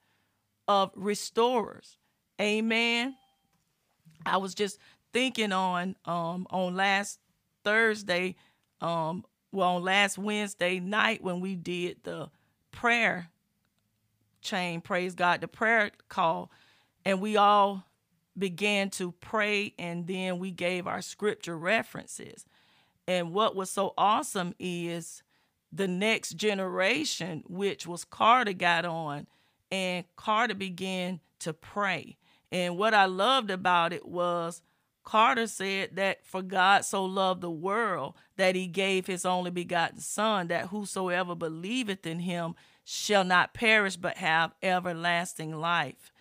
of 0.68 0.92
restorers. 0.96 1.98
Amen. 2.40 3.16
I 4.24 4.38
was 4.38 4.54
just 4.54 4.78
thinking 5.14 5.52
on 5.52 5.96
um 6.06 6.46
on 6.52 6.76
last 6.76 7.18
Thursday, 7.64 8.36
um 8.82 9.24
well 9.52 9.76
on 9.76 9.84
last 9.84 10.18
Wednesday 10.18 10.80
night 10.80 11.24
when 11.24 11.40
we 11.40 11.56
did 11.56 11.98
the 12.04 12.30
prayer 12.72 13.30
chain, 14.42 14.82
praise 14.82 15.16
God, 15.16 15.42
the 15.42 15.48
prayer 15.48 15.92
call, 16.08 16.52
and 17.06 17.20
we 17.20 17.36
all 17.36 17.86
began 18.38 18.90
to 18.90 19.12
pray 19.14 19.74
and 19.78 20.08
then 20.08 20.40
we 20.40 20.52
gave 20.52 20.88
our 20.88 21.02
scripture 21.02 21.58
references. 21.58 22.46
And 23.08 23.34
what 23.34 23.56
was 23.56 23.70
so 23.70 23.94
awesome 23.98 24.54
is 24.60 25.24
the 25.72 25.88
next 25.88 26.34
generation, 26.34 27.44
which 27.48 27.86
was 27.86 28.06
Carter, 28.06 28.54
got 28.54 28.86
on 28.86 29.28
and 29.72 30.06
Carter 30.16 30.56
began 30.56 31.20
to 31.40 31.54
pray. 31.54 32.18
And 32.52 32.78
what 32.78 32.94
I 32.94 33.06
loved 33.06 33.52
about 33.52 33.94
it 33.94 34.08
was 34.08 34.62
Carter 35.10 35.48
said 35.48 35.96
that 35.96 36.24
for 36.24 36.44
God 36.44 36.86
so 36.86 37.04
loved 37.04 37.42
the 37.42 37.50
world 37.50 38.14
that 38.38 38.54
he 38.54 38.68
gave 38.68 39.08
his 39.08 39.26
only 39.26 39.50
begotten 39.50 40.00
Son, 40.00 40.50
that 40.50 40.68
whosoever 40.68 41.34
believeth 41.34 42.06
in 42.06 42.20
him 42.20 42.54
shall 42.84 43.24
not 43.24 43.56
perish 43.56 43.96
but 43.96 44.18
have 44.18 44.54
everlasting 44.62 45.52
life. 45.52 46.12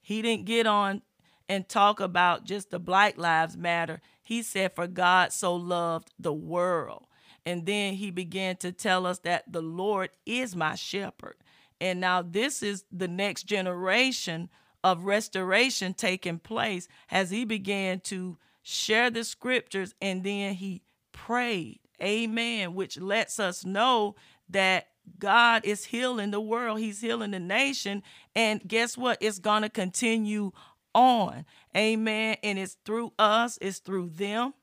He 0.00 0.22
didn't 0.22 0.46
get 0.46 0.66
on 0.66 1.02
and 1.50 1.68
talk 1.68 2.00
about 2.00 2.46
just 2.46 2.70
the 2.70 2.78
Black 2.78 3.18
Lives 3.18 3.58
Matter. 3.58 4.00
He 4.22 4.42
said, 4.42 4.72
For 4.72 4.86
God 4.86 5.34
so 5.34 5.54
loved 5.54 6.10
the 6.18 6.32
world. 6.32 7.04
And 7.44 7.66
then 7.66 7.92
he 7.92 8.10
began 8.10 8.56
to 8.56 8.72
tell 8.72 9.04
us 9.04 9.18
that 9.18 9.52
the 9.52 9.60
Lord 9.60 10.08
is 10.24 10.56
my 10.56 10.76
shepherd. 10.76 11.36
And 11.78 12.00
now 12.00 12.22
this 12.22 12.62
is 12.62 12.84
the 12.90 13.08
next 13.08 13.42
generation 13.42 14.48
of 14.82 15.04
restoration 15.04 15.94
taking 15.94 16.38
place 16.38 16.88
as 17.10 17.30
he 17.30 17.44
began 17.44 18.00
to 18.00 18.38
share 18.62 19.10
the 19.10 19.24
scriptures 19.24 19.94
and 20.00 20.24
then 20.24 20.54
he 20.54 20.82
prayed. 21.12 21.80
Amen. 22.02 22.74
Which 22.74 22.98
lets 22.98 23.38
us 23.38 23.64
know 23.64 24.14
that 24.48 24.88
God 25.18 25.64
is 25.64 25.86
healing 25.86 26.30
the 26.30 26.40
world, 26.40 26.78
He's 26.78 27.00
healing 27.00 27.32
the 27.32 27.40
nation. 27.40 28.02
And 28.34 28.66
guess 28.66 28.96
what? 28.96 29.18
It's 29.20 29.38
going 29.38 29.62
to 29.62 29.68
continue 29.68 30.52
on. 30.94 31.44
Amen. 31.76 32.36
And 32.42 32.58
it's 32.58 32.76
through 32.84 33.12
us, 33.18 33.58
it's 33.60 33.78
through 33.78 34.10
them. 34.10 34.54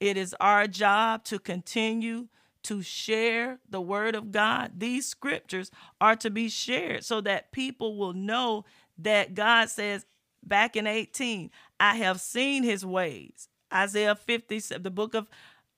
It 0.00 0.16
is 0.16 0.34
our 0.40 0.66
job 0.66 1.24
to 1.24 1.38
continue 1.38 2.28
to 2.64 2.82
share 2.82 3.58
the 3.68 3.80
word 3.80 4.14
of 4.14 4.30
God. 4.30 4.72
These 4.76 5.06
scriptures 5.06 5.70
are 6.00 6.16
to 6.16 6.30
be 6.30 6.48
shared 6.48 7.04
so 7.04 7.20
that 7.22 7.52
people 7.52 7.96
will 7.96 8.12
know 8.12 8.64
that 8.98 9.34
God 9.34 9.70
says 9.70 10.04
back 10.44 10.76
in 10.76 10.86
18, 10.86 11.50
I 11.80 11.96
have 11.96 12.20
seen 12.20 12.62
his 12.62 12.84
ways. 12.84 13.48
Isaiah 13.72 14.14
50, 14.14 14.78
the 14.78 14.90
book 14.90 15.14
of 15.14 15.28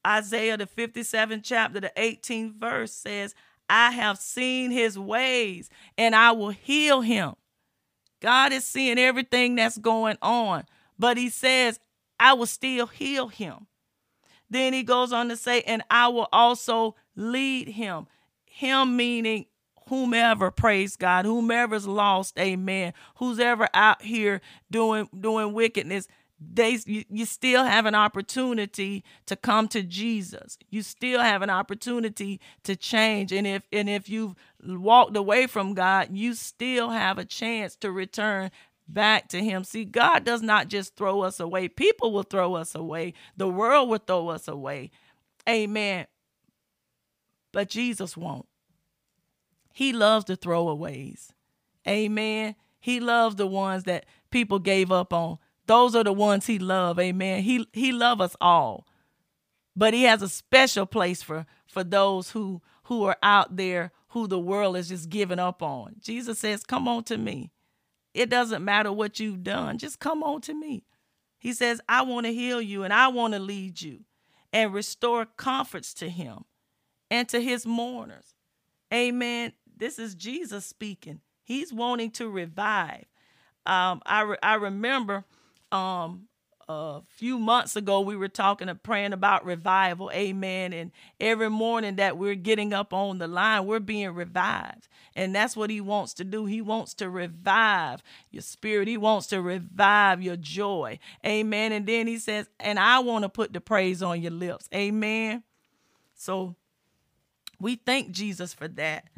Isaiah, 0.06 0.56
the 0.56 0.66
57th 0.66 1.40
chapter, 1.42 1.80
the 1.80 1.92
18th 1.96 2.54
verse 2.54 2.92
says, 2.92 3.35
I 3.68 3.90
have 3.92 4.18
seen 4.18 4.70
his 4.70 4.98
ways 4.98 5.70
and 5.98 6.14
I 6.14 6.33
will 6.33 6.50
heal 6.50 7.02
him. 7.02 7.35
God 8.20 8.52
is 8.52 8.64
seeing 8.64 8.98
everything 8.98 9.54
that's 9.54 9.78
going 9.78 10.18
on, 10.20 10.64
but 10.98 11.16
he 11.16 11.28
says, 11.30 11.80
I 12.18 12.35
will 12.35 12.46
still 12.46 12.87
heal 12.87 13.28
him. 13.28 13.66
Then 14.50 14.72
he 14.72 14.83
goes 14.83 15.12
on 15.12 15.28
to 15.28 15.37
say, 15.37 15.62
and 15.62 15.83
I 15.90 16.09
will 16.09 16.28
also 16.33 16.96
lead 17.16 17.68
him. 17.68 18.06
Him 18.44 18.96
meaning 18.96 19.46
whomever, 19.90 20.50
praise 20.50 20.96
God, 20.96 21.26
whomever's 21.26 21.87
lost, 21.87 22.38
amen. 22.38 22.94
Who's 23.16 23.38
ever 23.38 23.68
out 23.74 24.00
here 24.03 24.40
doing 24.70 25.11
doing 25.20 25.53
wickedness, 25.53 26.09
they 26.40 26.79
you, 26.87 27.05
you 27.11 27.26
still 27.26 27.64
have 27.64 27.85
an 27.85 27.94
opportunity 27.94 29.05
to 29.26 29.37
come 29.37 29.68
to 29.68 29.83
Jesus. 29.83 30.57
You 30.70 30.83
still 30.83 31.20
have 31.20 31.42
an 31.42 31.50
opportunity 31.50 32.40
to 32.62 32.76
change. 32.76 33.33
And 33.33 33.46
if 33.46 33.64
and 33.72 33.90
if 33.90 34.09
you've 34.09 34.37
walked 34.64 35.16
away 35.16 35.46
from 35.46 35.74
God, 35.74 36.09
you 36.12 36.35
still 36.35 36.90
have 36.90 37.18
a 37.18 37.24
chance 37.24 37.76
to 37.76 37.90
return 37.90 38.50
back 38.88 39.29
to 39.31 39.42
him. 39.42 39.64
See, 39.64 39.85
God 39.85 40.24
does 40.24 40.40
not 40.40 40.68
just 40.68 40.96
throw 40.96 41.22
us 41.22 41.40
away. 41.40 41.68
People 41.68 42.12
will 42.12 42.22
throw 42.22 42.55
us 42.55 42.74
away. 42.74 43.12
The 43.37 43.48
world 43.48 43.88
will 43.88 43.98
throw 43.98 44.29
us 44.29 44.48
away. 44.48 44.92
Amen. 45.48 46.07
But 47.53 47.68
Jesus 47.68 48.16
won't. 48.16 48.46
He 49.72 49.92
loves 49.92 50.24
the 50.26 50.37
throwaways. 50.37 51.30
Amen. 51.87 52.56
He 52.78 53.00
loves 53.00 53.37
the 53.37 53.46
ones 53.46 53.85
that 53.85 54.06
people 54.30 54.59
gave 54.59 54.90
up 54.90 55.12
on. 55.12 55.38
Those 55.66 55.94
are 55.94 56.04
the 56.04 56.12
ones 56.12 56.46
he 56.46 56.59
love. 56.59 56.98
Amen. 56.98 57.42
He 57.42 57.66
he 57.72 57.92
love 57.92 58.20
us 58.20 58.37
all. 58.40 58.87
But 59.76 59.94
he 59.94 60.02
has 60.04 60.22
a 60.22 60.28
special 60.28 60.87
place 60.87 61.22
for 61.22 61.46
for 61.66 61.85
those 61.85 62.30
who 62.33 62.62
who 62.85 63.04
are 63.04 63.16
out 63.22 63.56
there 63.56 63.92
who 64.09 64.26
the 64.26 64.40
world 64.40 64.76
is 64.76 64.88
just 64.88 65.09
giving 65.09 65.38
up 65.38 65.62
on. 65.62 65.96
Jesus 66.00 66.38
says, 66.40 66.64
"Come 66.64 66.88
on 66.88 67.04
to 67.04 67.16
me." 67.16 67.52
It 68.12 68.28
doesn't 68.28 68.64
matter 68.64 68.90
what 68.90 69.20
you've 69.20 69.44
done. 69.44 69.78
Just 69.78 70.00
come 70.00 70.24
on 70.24 70.40
to 70.42 70.54
me. 70.54 70.85
He 71.38 71.52
says, 71.52 71.80
"I 71.88 72.02
want 72.02 72.26
to 72.26 72.35
heal 72.35 72.61
you 72.61 72.83
and 72.83 72.92
I 72.92 73.09
want 73.09 73.35
to 73.35 73.38
lead 73.38 73.80
you 73.80 74.04
and 74.52 74.74
restore 74.74 75.24
comforts 75.26 75.94
to 75.94 76.11
him 76.11 76.44
and 77.10 77.29
to 77.29 77.40
his 77.40 77.64
mourners." 77.64 78.35
Amen. 78.92 79.52
This 79.81 79.98
is 79.98 80.14
Jesus 80.14 80.66
speaking. 80.66 81.20
He's 81.42 81.72
wanting 81.72 82.10
to 82.12 82.28
revive. 82.28 83.06
Um, 83.64 84.02
I 84.04 84.20
re- 84.22 84.37
I 84.42 84.54
remember 84.54 85.24
um 85.72 86.28
a 86.68 87.00
few 87.08 87.38
months 87.38 87.74
ago 87.74 88.00
we 88.00 88.14
were 88.14 88.28
talking 88.28 88.68
and 88.68 88.81
praying 88.81 89.12
about 89.12 89.44
revival 89.44 90.08
amen 90.14 90.72
and 90.72 90.92
every 91.18 91.50
morning 91.50 91.96
that 91.96 92.16
we're 92.16 92.37
getting 92.37 92.72
up 92.72 92.92
on 92.92 93.18
the 93.18 93.26
line 93.26 93.66
we're 93.66 93.81
being 93.81 94.10
revived. 94.10 94.87
And 95.16 95.35
that's 95.35 95.56
what 95.56 95.70
he 95.70 95.81
wants 95.81 96.14
to 96.14 96.24
do. 96.24 96.44
He 96.44 96.60
wants 96.60 96.94
to 96.94 97.10
revive 97.10 98.02
your 98.31 98.42
spirit. 98.42 98.87
He 98.87 98.96
wants 98.96 99.26
to 99.28 99.40
revive 99.40 100.22
your 100.22 100.37
joy 100.37 100.98
amen. 101.26 101.72
And 101.72 101.87
then 101.87 102.06
he 102.06 102.18
says 102.18 102.48
and 102.60 102.78
i 102.78 102.98
want 102.98 103.24
to 103.24 103.28
put 103.28 103.52
the 103.52 103.60
praise 103.60 104.02
on 104.02 104.20
your 104.20 104.33
lips 104.33 104.68
amen. 104.74 105.42
So 106.14 106.54
we 107.58 107.76
thank 107.76 108.10
jesus 108.10 108.52
for 108.52 108.68
that 108.68 109.08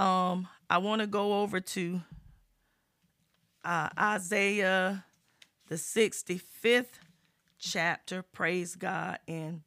um 0.00 0.48
i 0.68 0.78
want 0.78 1.00
to 1.00 1.06
go 1.06 1.40
over 1.40 1.60
to 1.60 2.00
uh, 3.64 3.88
isaiah 3.98 5.04
the 5.68 5.76
65th 5.76 6.98
chapter. 7.58 8.22
Praise 8.22 8.74
God. 8.74 9.18
And 9.28 9.62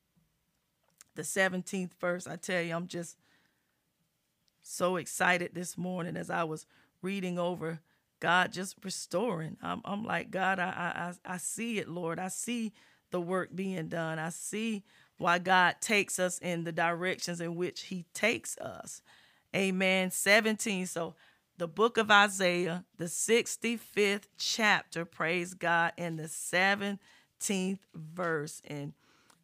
the 1.15 1.21
17th 1.21 1.93
verse, 1.99 2.27
I 2.27 2.35
tell 2.35 2.61
you, 2.61 2.75
I'm 2.75 2.87
just 2.87 3.17
so 4.61 4.97
excited 4.97 5.51
this 5.53 5.77
morning 5.77 6.17
as 6.17 6.29
I 6.29 6.43
was 6.43 6.65
reading 7.01 7.37
over 7.37 7.79
God 8.19 8.53
just 8.53 8.77
restoring. 8.83 9.57
I'm, 9.61 9.81
I'm 9.83 10.05
like, 10.05 10.31
God, 10.31 10.57
I, 10.57 11.13
I, 11.25 11.33
I 11.33 11.37
see 11.37 11.77
it, 11.77 11.89
Lord. 11.89 12.19
I 12.19 12.29
see 12.29 12.71
the 13.11 13.19
work 13.19 13.49
being 13.53 13.89
done. 13.89 14.17
I 14.17 14.29
see 14.29 14.83
why 15.17 15.39
God 15.39 15.75
takes 15.81 16.19
us 16.19 16.39
in 16.39 16.63
the 16.63 16.71
directions 16.71 17.41
in 17.41 17.55
which 17.55 17.83
He 17.83 18.05
takes 18.13 18.57
us. 18.57 19.01
Amen. 19.55 20.11
17. 20.11 20.87
So 20.87 21.15
the 21.57 21.67
book 21.67 21.97
of 21.97 22.09
Isaiah, 22.09 22.85
the 22.97 23.05
65th 23.05 24.23
chapter, 24.37 25.05
praise 25.05 25.53
God, 25.53 25.93
in 25.97 26.15
the 26.15 26.23
17th 26.23 27.79
verse. 27.93 28.61
And 28.65 28.93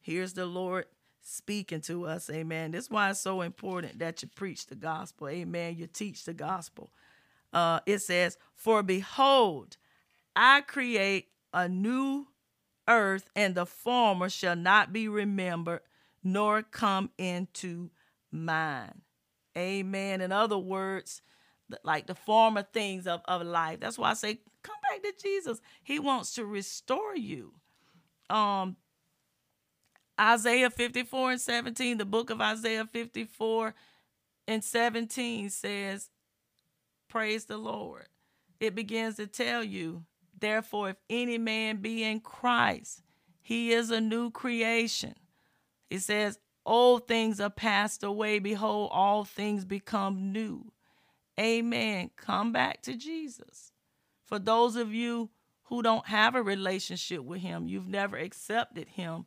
here's 0.02 0.34
the 0.34 0.46
Lord 0.46 0.86
speaking 1.22 1.82
to 1.82 2.08
us. 2.08 2.30
Amen. 2.30 2.72
This 2.72 2.86
is 2.86 2.90
why 2.90 3.12
it's 3.12 3.20
so 3.20 3.42
important 3.42 4.00
that 4.00 4.22
you 4.24 4.30
preach 4.30 4.66
the 4.66 4.76
gospel. 4.76 5.28
Amen. 5.28 5.76
You 5.78 5.88
teach 5.88 6.26
the 6.26 6.34
gospel. 6.34 6.90
Uh, 7.54 7.80
it 7.86 8.00
says, 8.00 8.38
For 8.56 8.82
behold, 8.82 9.78
I 10.36 10.62
create 10.62 11.28
a 11.54 11.68
new 11.68 12.28
earth, 12.88 13.30
and 13.36 13.54
the 13.54 13.66
former 13.66 14.30
shall 14.30 14.56
not 14.56 14.92
be 14.92 15.08
remembered, 15.08 15.82
nor 16.24 16.64
come 16.64 17.12
into 17.18 17.92
mind. 18.32 19.02
Amen. 19.58 20.22
In 20.22 20.32
other 20.32 20.58
words, 20.58 21.22
like 21.84 22.08
the 22.08 22.16
former 22.16 22.64
things 22.64 23.08
of, 23.08 23.22
of 23.26 23.42
life. 23.44 23.80
That's 23.80 23.98
why 23.98 24.12
I 24.12 24.14
say, 24.14 24.40
come 24.64 24.76
back 24.90 25.04
to 25.04 25.14
Jesus. 25.22 25.60
He 25.84 26.00
wants 26.00 26.34
to 26.36 26.46
restore 26.46 27.16
you. 27.16 27.54
Um, 28.30 28.78
Isaiah 30.20 30.70
54 30.70 31.32
and 31.32 31.42
17, 31.42 31.98
the 31.98 32.06
book 32.06 32.30
of 32.30 32.42
Isaiah 32.42 32.88
54 32.92 33.74
and 34.48 34.64
17 34.64 35.50
says, 35.50 36.10
Praise 37.08 37.46
the 37.46 37.58
Lord. 37.58 38.08
It 38.60 38.76
begins 38.76 39.16
to 39.16 39.28
tell 39.28 39.64
you, 39.64 40.04
therefore, 40.38 40.90
if 40.90 40.98
any 41.10 41.38
man 41.38 41.78
be 41.78 42.04
in 42.04 42.20
Christ, 42.20 43.02
he 43.42 43.72
is 43.72 43.90
a 43.90 44.02
new 44.02 44.30
creation. 44.30 45.16
It 45.90 46.02
says, 46.02 46.38
Old 46.66 47.08
things 47.08 47.40
are 47.40 47.50
passed 47.50 48.04
away. 48.04 48.40
Behold, 48.40 48.90
all 48.94 49.24
things 49.24 49.66
become 49.66 50.32
new. 50.32 50.72
Amen. 51.40 52.12
Come 52.16 52.52
back 52.52 52.82
to 52.84 52.96
Jesus. 52.96 53.72
For 54.26 54.40
those 54.40 54.76
of 54.76 54.94
you 54.94 55.30
who 55.64 55.82
don't 55.82 56.08
have 56.08 56.36
a 56.36 56.44
relationship 56.44 57.24
with 57.24 57.42
Him, 57.42 57.68
you've 57.68 57.88
never 57.88 58.18
accepted 58.18 58.90
Him, 58.90 59.26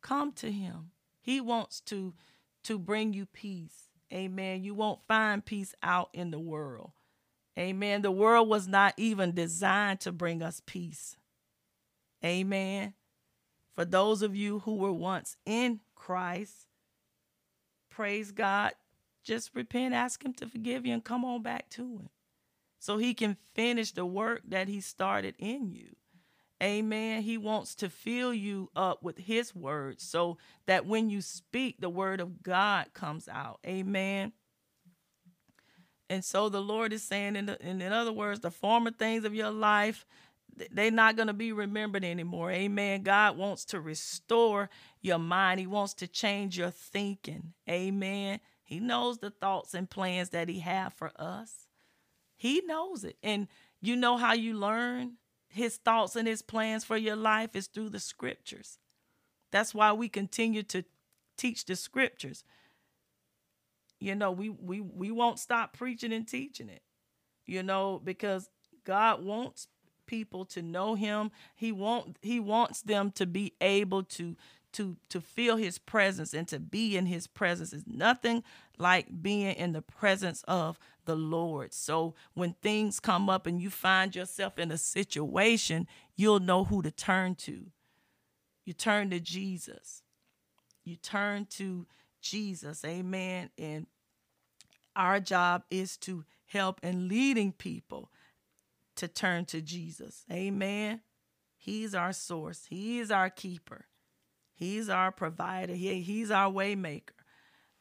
come 0.00 0.32
to 0.32 0.50
Him. 0.50 0.90
He 1.20 1.40
wants 1.40 1.80
to, 1.82 2.14
to 2.64 2.78
bring 2.78 3.12
you 3.12 3.26
peace. 3.26 3.90
Amen. 4.12 4.62
You 4.62 4.74
won't 4.74 5.00
find 5.06 5.44
peace 5.44 5.74
out 5.82 6.10
in 6.12 6.30
the 6.30 6.38
world. 6.38 6.92
Amen. 7.58 8.02
The 8.02 8.12
world 8.12 8.48
was 8.48 8.68
not 8.68 8.94
even 8.96 9.32
designed 9.32 10.00
to 10.00 10.12
bring 10.12 10.42
us 10.42 10.60
peace. 10.64 11.16
Amen. 12.24 12.94
For 13.76 13.84
those 13.84 14.22
of 14.22 14.34
you 14.34 14.60
who 14.60 14.74
were 14.74 14.92
once 14.92 15.36
in 15.44 15.80
Christ, 15.94 16.66
praise 17.90 18.32
God, 18.32 18.72
just 19.22 19.50
repent, 19.54 19.94
ask 19.94 20.24
Him 20.24 20.32
to 20.34 20.46
forgive 20.46 20.86
you, 20.86 20.94
and 20.94 21.04
come 21.04 21.24
on 21.24 21.42
back 21.42 21.68
to 21.70 21.82
Him 21.82 22.08
so 22.78 22.96
He 22.96 23.12
can 23.12 23.36
finish 23.54 23.92
the 23.92 24.06
work 24.06 24.40
that 24.48 24.66
He 24.66 24.80
started 24.80 25.34
in 25.38 25.70
you. 25.70 25.94
Amen. 26.62 27.20
He 27.20 27.36
wants 27.36 27.74
to 27.76 27.90
fill 27.90 28.32
you 28.32 28.70
up 28.74 29.02
with 29.02 29.18
His 29.18 29.54
word 29.54 30.00
so 30.00 30.38
that 30.64 30.86
when 30.86 31.10
you 31.10 31.20
speak, 31.20 31.76
the 31.78 31.90
word 31.90 32.18
of 32.18 32.42
God 32.42 32.94
comes 32.94 33.28
out. 33.28 33.60
Amen. 33.66 34.32
And 36.08 36.24
so 36.24 36.48
the 36.48 36.62
Lord 36.62 36.92
is 36.92 37.02
saying, 37.02 37.36
in, 37.36 37.46
the, 37.46 37.60
in 37.60 37.82
other 37.82 38.12
words, 38.12 38.40
the 38.40 38.50
former 38.50 38.90
things 38.90 39.24
of 39.24 39.34
your 39.34 39.50
life, 39.50 40.06
they're 40.70 40.90
not 40.90 41.16
going 41.16 41.28
to 41.28 41.34
be 41.34 41.52
remembered 41.52 42.04
anymore. 42.04 42.50
Amen. 42.50 43.02
God 43.02 43.36
wants 43.36 43.64
to 43.66 43.80
restore 43.80 44.70
your 45.00 45.18
mind, 45.18 45.60
He 45.60 45.66
wants 45.66 45.94
to 45.94 46.08
change 46.08 46.58
your 46.58 46.70
thinking. 46.70 47.52
Amen. 47.68 48.40
He 48.64 48.80
knows 48.80 49.18
the 49.18 49.30
thoughts 49.30 49.74
and 49.74 49.88
plans 49.88 50.30
that 50.30 50.48
He 50.48 50.60
have 50.60 50.92
for 50.92 51.12
us. 51.16 51.66
He 52.36 52.62
knows 52.66 53.04
it. 53.04 53.16
And 53.22 53.48
you 53.80 53.96
know 53.96 54.16
how 54.16 54.34
you 54.34 54.54
learn 54.54 55.18
his 55.48 55.76
thoughts 55.78 56.16
and 56.16 56.28
his 56.28 56.42
plans 56.42 56.84
for 56.84 56.96
your 56.96 57.16
life 57.16 57.56
is 57.56 57.66
through 57.66 57.90
the 57.90 58.00
scriptures. 58.00 58.78
That's 59.50 59.74
why 59.74 59.92
we 59.92 60.08
continue 60.08 60.62
to 60.64 60.84
teach 61.36 61.64
the 61.64 61.76
scriptures. 61.76 62.44
You 63.98 64.14
know, 64.14 64.30
we 64.30 64.50
we 64.50 64.80
we 64.80 65.10
won't 65.10 65.38
stop 65.38 65.72
preaching 65.76 66.12
and 66.12 66.28
teaching 66.28 66.68
it. 66.68 66.82
You 67.46 67.62
know, 67.62 68.00
because 68.02 68.50
God 68.84 69.24
wants 69.24 69.68
people 70.06 70.44
to 70.46 70.62
know 70.62 70.94
him. 70.94 71.30
He 71.54 71.72
want 71.72 72.18
he 72.22 72.40
wants 72.40 72.82
them 72.82 73.10
to 73.12 73.26
be 73.26 73.54
able 73.60 74.02
to 74.04 74.36
to 74.72 74.96
to 75.08 75.20
feel 75.20 75.56
his 75.56 75.78
presence 75.78 76.34
and 76.34 76.46
to 76.48 76.58
be 76.58 76.96
in 76.96 77.06
his 77.06 77.26
presence 77.26 77.72
is 77.72 77.84
nothing 77.86 78.42
like 78.78 79.22
being 79.22 79.54
in 79.54 79.72
the 79.72 79.82
presence 79.82 80.44
of 80.46 80.78
the 81.06 81.16
Lord. 81.16 81.72
So 81.72 82.14
when 82.34 82.54
things 82.62 83.00
come 83.00 83.30
up 83.30 83.46
and 83.46 83.60
you 83.60 83.70
find 83.70 84.14
yourself 84.14 84.58
in 84.58 84.70
a 84.70 84.78
situation, 84.78 85.86
you'll 86.14 86.40
know 86.40 86.64
who 86.64 86.82
to 86.82 86.90
turn 86.90 87.36
to. 87.36 87.66
You 88.64 88.72
turn 88.72 89.10
to 89.10 89.20
Jesus. 89.20 90.02
You 90.84 90.96
turn 90.96 91.46
to 91.52 91.86
Jesus. 92.20 92.84
Amen. 92.84 93.50
And 93.56 93.86
our 94.94 95.20
job 95.20 95.62
is 95.70 95.96
to 95.98 96.24
help 96.46 96.80
and 96.82 97.08
leading 97.08 97.52
people 97.52 98.10
to 98.96 99.08
turn 99.08 99.44
to 99.46 99.60
Jesus. 99.60 100.24
Amen. 100.30 101.00
He's 101.56 101.94
our 101.94 102.12
source. 102.12 102.66
He 102.68 102.98
is 102.98 103.10
our 103.10 103.30
keeper. 103.30 103.86
He's 104.54 104.88
our 104.88 105.12
provider. 105.12 105.74
He, 105.74 106.00
he's 106.00 106.30
our 106.30 106.50
waymaker. 106.50 107.10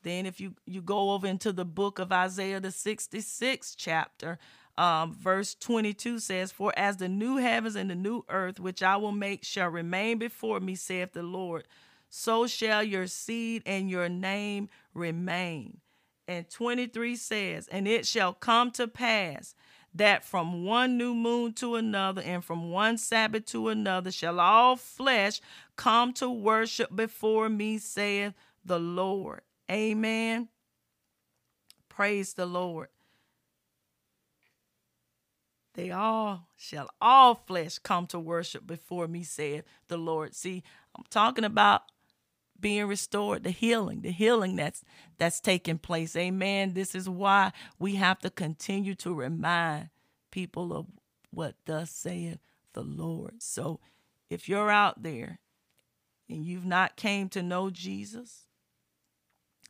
Then 0.04 0.26
if 0.26 0.40
you, 0.40 0.56
you 0.66 0.82
go 0.82 1.12
over 1.12 1.26
into 1.26 1.52
the 1.52 1.66
book 1.66 1.98
of 1.98 2.12
Isaiah, 2.12 2.60
the 2.60 2.68
66th 2.68 3.74
chapter, 3.76 4.38
um, 4.78 5.14
verse 5.14 5.56
22 5.56 6.20
says, 6.20 6.52
For 6.52 6.74
as 6.78 6.98
the 6.98 7.08
new 7.08 7.38
heavens 7.38 7.76
and 7.76 7.90
the 7.90 7.96
new 7.96 8.24
earth, 8.30 8.60
which 8.60 8.84
I 8.84 8.98
will 8.98 9.12
make, 9.12 9.44
shall 9.44 9.70
remain 9.70 10.20
before 10.20 10.60
me, 10.60 10.76
saith 10.76 11.14
the 11.14 11.24
Lord, 11.24 11.68
so 12.10 12.46
shall 12.46 12.84
your 12.84 13.08
seed 13.08 13.64
and 13.66 13.90
your 13.90 14.10
name 14.10 14.70
remain. 14.94 15.80
And 16.28 16.50
23 16.50 17.16
says, 17.16 17.68
And 17.68 17.88
it 17.88 18.06
shall 18.06 18.34
come 18.34 18.72
to 18.72 18.88
pass 18.88 19.56
that 19.96 20.26
from 20.26 20.66
one 20.66 20.98
new 20.98 21.16
moon 21.16 21.54
to 21.54 21.76
another 21.76 22.22
and 22.22 22.44
from 22.44 22.70
one 22.70 22.98
Sabbath 22.98 23.46
to 23.46 23.70
another 23.70 24.12
shall 24.12 24.40
all 24.40 24.76
flesh 24.76 25.42
come 25.76 26.14
to 26.14 26.30
worship 26.30 26.94
before 26.96 27.50
me, 27.50 27.78
saith 27.78 28.34
the 28.64 28.80
Lord. 28.80 29.42
Amen. 29.72 30.50
Praise 31.90 32.34
the 32.34 32.46
Lord. 32.46 32.90
They 35.76 35.92
all 35.92 36.48
shall 36.56 36.90
all 37.02 37.36
flesh 37.36 37.80
come 37.80 38.08
to 38.08 38.20
worship 38.20 38.68
before 38.68 39.08
me, 39.08 39.24
saith 39.24 39.64
the 39.88 39.98
Lord. 39.98 40.34
See, 40.36 40.64
I'm 40.96 41.04
talking 41.10 41.44
about 41.44 41.84
being 42.60 42.86
restored, 42.86 43.44
the 43.44 43.52
healing, 43.52 44.02
the 44.02 44.12
healing 44.12 44.56
that's 44.56 44.84
that's 45.18 45.40
taking 45.40 45.78
place. 45.78 46.16
Amen. 46.16 46.74
This 46.74 46.96
is 46.96 47.10
why 47.10 47.52
we 47.80 47.96
have 47.96 48.20
to 48.20 48.30
continue 48.30 48.96
to 48.96 49.14
remind 49.14 49.90
people 50.32 50.74
of 50.76 50.88
what 51.32 51.56
thus 51.66 51.92
saith 51.92 52.40
the 52.74 52.84
Lord. 52.84 53.42
So 53.42 53.80
if 54.30 54.50
you're 54.50 54.72
out 54.72 55.04
there 55.04 55.40
and 56.30 56.46
you've 56.46 56.66
not 56.66 56.96
came 56.96 57.30
to 57.30 57.44
know 57.44 57.70
Jesus, 57.70 58.46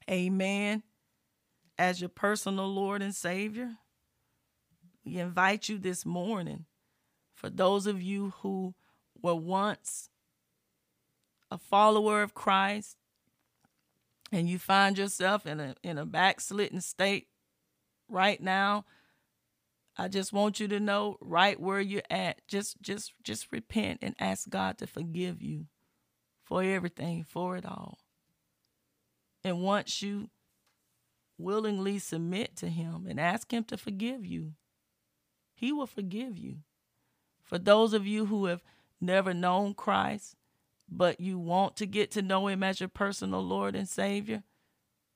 Amen. 0.10 0.84
As 1.78 2.00
your 2.00 2.10
personal 2.10 2.68
Lord 2.68 3.02
and 3.02 3.14
Savior, 3.14 3.72
we 5.04 5.18
invite 5.18 5.68
you 5.68 5.78
this 5.78 6.06
morning 6.06 6.66
for 7.34 7.50
those 7.50 7.86
of 7.86 8.02
you 8.02 8.34
who 8.42 8.76
were 9.22 9.36
once 9.36 10.10
a 11.56 11.58
follower 11.58 12.22
of 12.22 12.34
Christ 12.34 12.98
and 14.32 14.50
you 14.50 14.60
find 14.60 14.98
yourself 14.98 15.46
in 15.46 15.60
a 15.60 15.76
in 15.84 15.98
a 15.98 16.06
backslidden 16.06 16.82
state 16.82 17.28
right 18.10 18.42
now 18.42 18.86
I 19.98 20.10
just 20.10 20.34
want 20.34 20.60
you 20.60 20.68
to 20.68 20.80
know 20.80 21.18
right 21.22 21.60
where 21.60 21.80
you're 21.80 22.02
at 22.10 22.46
just 22.48 22.82
just 22.82 23.14
just 23.24 23.52
repent 23.52 24.00
and 24.02 24.16
ask 24.20 24.50
God 24.50 24.78
to 24.80 24.88
forgive 24.88 25.42
you 25.42 25.68
for 26.44 26.62
everything 26.62 27.24
for 27.24 27.58
it 27.58 27.66
all 27.66 28.00
and 29.44 29.62
once 29.62 30.02
you 30.02 30.30
willingly 31.38 32.00
submit 32.00 32.56
to 32.58 32.70
Him 32.70 33.06
and 33.08 33.20
ask 33.20 33.52
Him 33.52 33.64
to 33.66 33.78
forgive 33.78 34.26
you, 34.26 34.54
He 35.54 35.72
will 35.72 35.88
forgive 35.88 36.38
you. 36.38 36.58
For 37.44 37.58
those 37.58 37.94
of 37.94 38.08
you 38.08 38.26
who 38.26 38.46
have 38.46 38.64
never 39.00 39.34
known 39.34 39.74
Christ, 39.74 40.36
but 40.90 41.20
you 41.20 41.38
want 41.38 41.76
to 41.78 41.86
get 41.86 42.12
to 42.12 42.22
know 42.22 42.48
him 42.48 42.64
as 42.64 42.80
your 42.80 42.90
personal 42.90 43.42
Lord 43.42 43.76
and 43.76 43.88
Savior, 43.88 44.44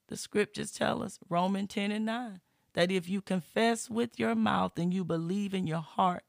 the 0.07 0.17
scriptures 0.17 0.71
tell 0.71 1.03
us, 1.03 1.19
Romans 1.29 1.69
10 1.69 1.91
and 1.91 2.05
9, 2.05 2.41
that 2.73 2.91
if 2.91 3.07
you 3.07 3.21
confess 3.21 3.89
with 3.89 4.19
your 4.19 4.35
mouth 4.35 4.77
and 4.77 4.93
you 4.93 5.03
believe 5.03 5.53
in 5.53 5.67
your 5.67 5.81
heart, 5.81 6.23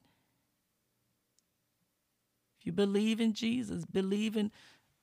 if 2.58 2.66
you 2.66 2.72
believe 2.72 3.20
in 3.20 3.32
Jesus, 3.32 3.86
believe 3.86 4.36
in 4.36 4.50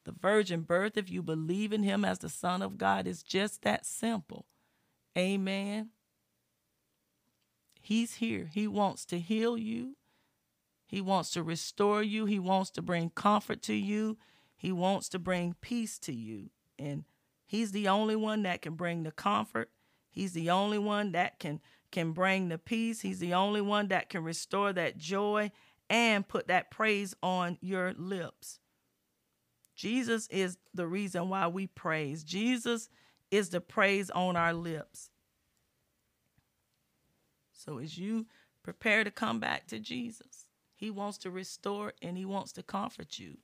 the 0.03 0.11
virgin 0.11 0.61
birth, 0.61 0.95
if 0.95 1.09
you 1.09 1.23
believe 1.23 1.73
in 1.73 1.83
him 1.83 2.05
as 2.05 2.19
the 2.19 2.29
Son 2.29 2.61
of 2.61 2.77
God, 2.77 3.07
it's 3.07 3.23
just 3.23 3.63
that 3.63 3.85
simple. 3.85 4.45
Amen. 5.17 5.89
He's 7.81 8.15
here. 8.15 8.49
He 8.53 8.67
wants 8.67 9.05
to 9.05 9.19
heal 9.19 9.57
you. 9.57 9.95
He 10.87 11.01
wants 11.01 11.31
to 11.31 11.43
restore 11.43 12.01
you. 12.01 12.25
He 12.25 12.39
wants 12.39 12.71
to 12.71 12.81
bring 12.81 13.09
comfort 13.09 13.61
to 13.63 13.73
you. 13.73 14.17
He 14.55 14.71
wants 14.71 15.09
to 15.09 15.19
bring 15.19 15.55
peace 15.59 15.99
to 15.99 16.13
you. 16.13 16.49
And 16.79 17.03
he's 17.45 17.73
the 17.73 17.89
only 17.89 18.15
one 18.15 18.43
that 18.43 18.61
can 18.61 18.75
bring 18.75 19.03
the 19.03 19.11
comfort. 19.11 19.69
He's 20.09 20.31
the 20.31 20.49
only 20.49 20.79
one 20.79 21.11
that 21.11 21.39
can 21.39 21.59
can 21.91 22.11
bring 22.11 22.49
the 22.49 22.57
peace. 22.57 23.01
He's 23.01 23.19
the 23.19 23.33
only 23.33 23.61
one 23.61 23.89
that 23.89 24.09
can 24.09 24.23
restore 24.23 24.73
that 24.73 24.97
joy 24.97 25.51
and 25.89 26.27
put 26.27 26.47
that 26.47 26.71
praise 26.71 27.15
on 27.21 27.57
your 27.61 27.93
lips. 27.93 28.59
Jesus 29.75 30.27
is 30.29 30.57
the 30.73 30.87
reason 30.87 31.29
why 31.29 31.47
we 31.47 31.67
praise. 31.67 32.23
Jesus 32.23 32.89
is 33.29 33.49
the 33.49 33.61
praise 33.61 34.09
on 34.09 34.35
our 34.35 34.53
lips. 34.53 35.11
So 37.53 37.77
as 37.77 37.97
you 37.97 38.25
prepare 38.63 39.03
to 39.03 39.11
come 39.11 39.39
back 39.39 39.67
to 39.67 39.79
Jesus, 39.79 40.46
he 40.77 40.91
wants 40.91 41.17
to 41.19 41.31
restore 41.31 41.93
and 42.01 42.17
he 42.17 42.23
wants 42.23 42.53
to 42.53 42.63
comfort 42.63 43.17
you. 43.17 43.39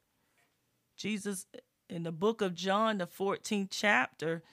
Jesus 0.96 1.48
in 1.90 2.04
the 2.04 2.12
book 2.12 2.42
of 2.42 2.56
John, 2.56 3.00
the 3.00 3.08
14th 3.08 3.68
chapter, 3.72 4.44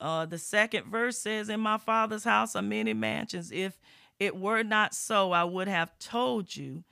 uh, 0.00 0.26
the 0.26 0.38
second 0.38 0.90
verse 0.90 1.18
says, 1.18 1.48
In 1.48 1.60
my 1.60 1.78
father's 1.78 2.24
house 2.24 2.54
are 2.54 2.62
many 2.62 2.92
mansions. 2.92 3.50
If 3.50 3.80
it 4.18 4.36
were 4.36 4.62
not 4.62 4.94
so, 4.94 5.32
I 5.32 5.44
would 5.44 5.68
have 5.68 5.98
told 5.98 6.54
you. 6.54 6.84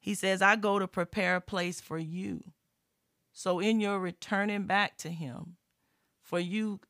He 0.00 0.14
says, 0.14 0.42
I 0.42 0.56
go 0.56 0.78
to 0.78 0.88
prepare 0.88 1.36
a 1.36 1.40
place 1.40 1.80
for 1.80 1.98
you. 1.98 2.42
So, 3.32 3.60
in 3.60 3.78
your 3.78 4.00
returning 4.00 4.64
back 4.64 4.96
to 4.98 5.10
Him, 5.10 5.56
for 6.22 6.40
you 6.40 6.80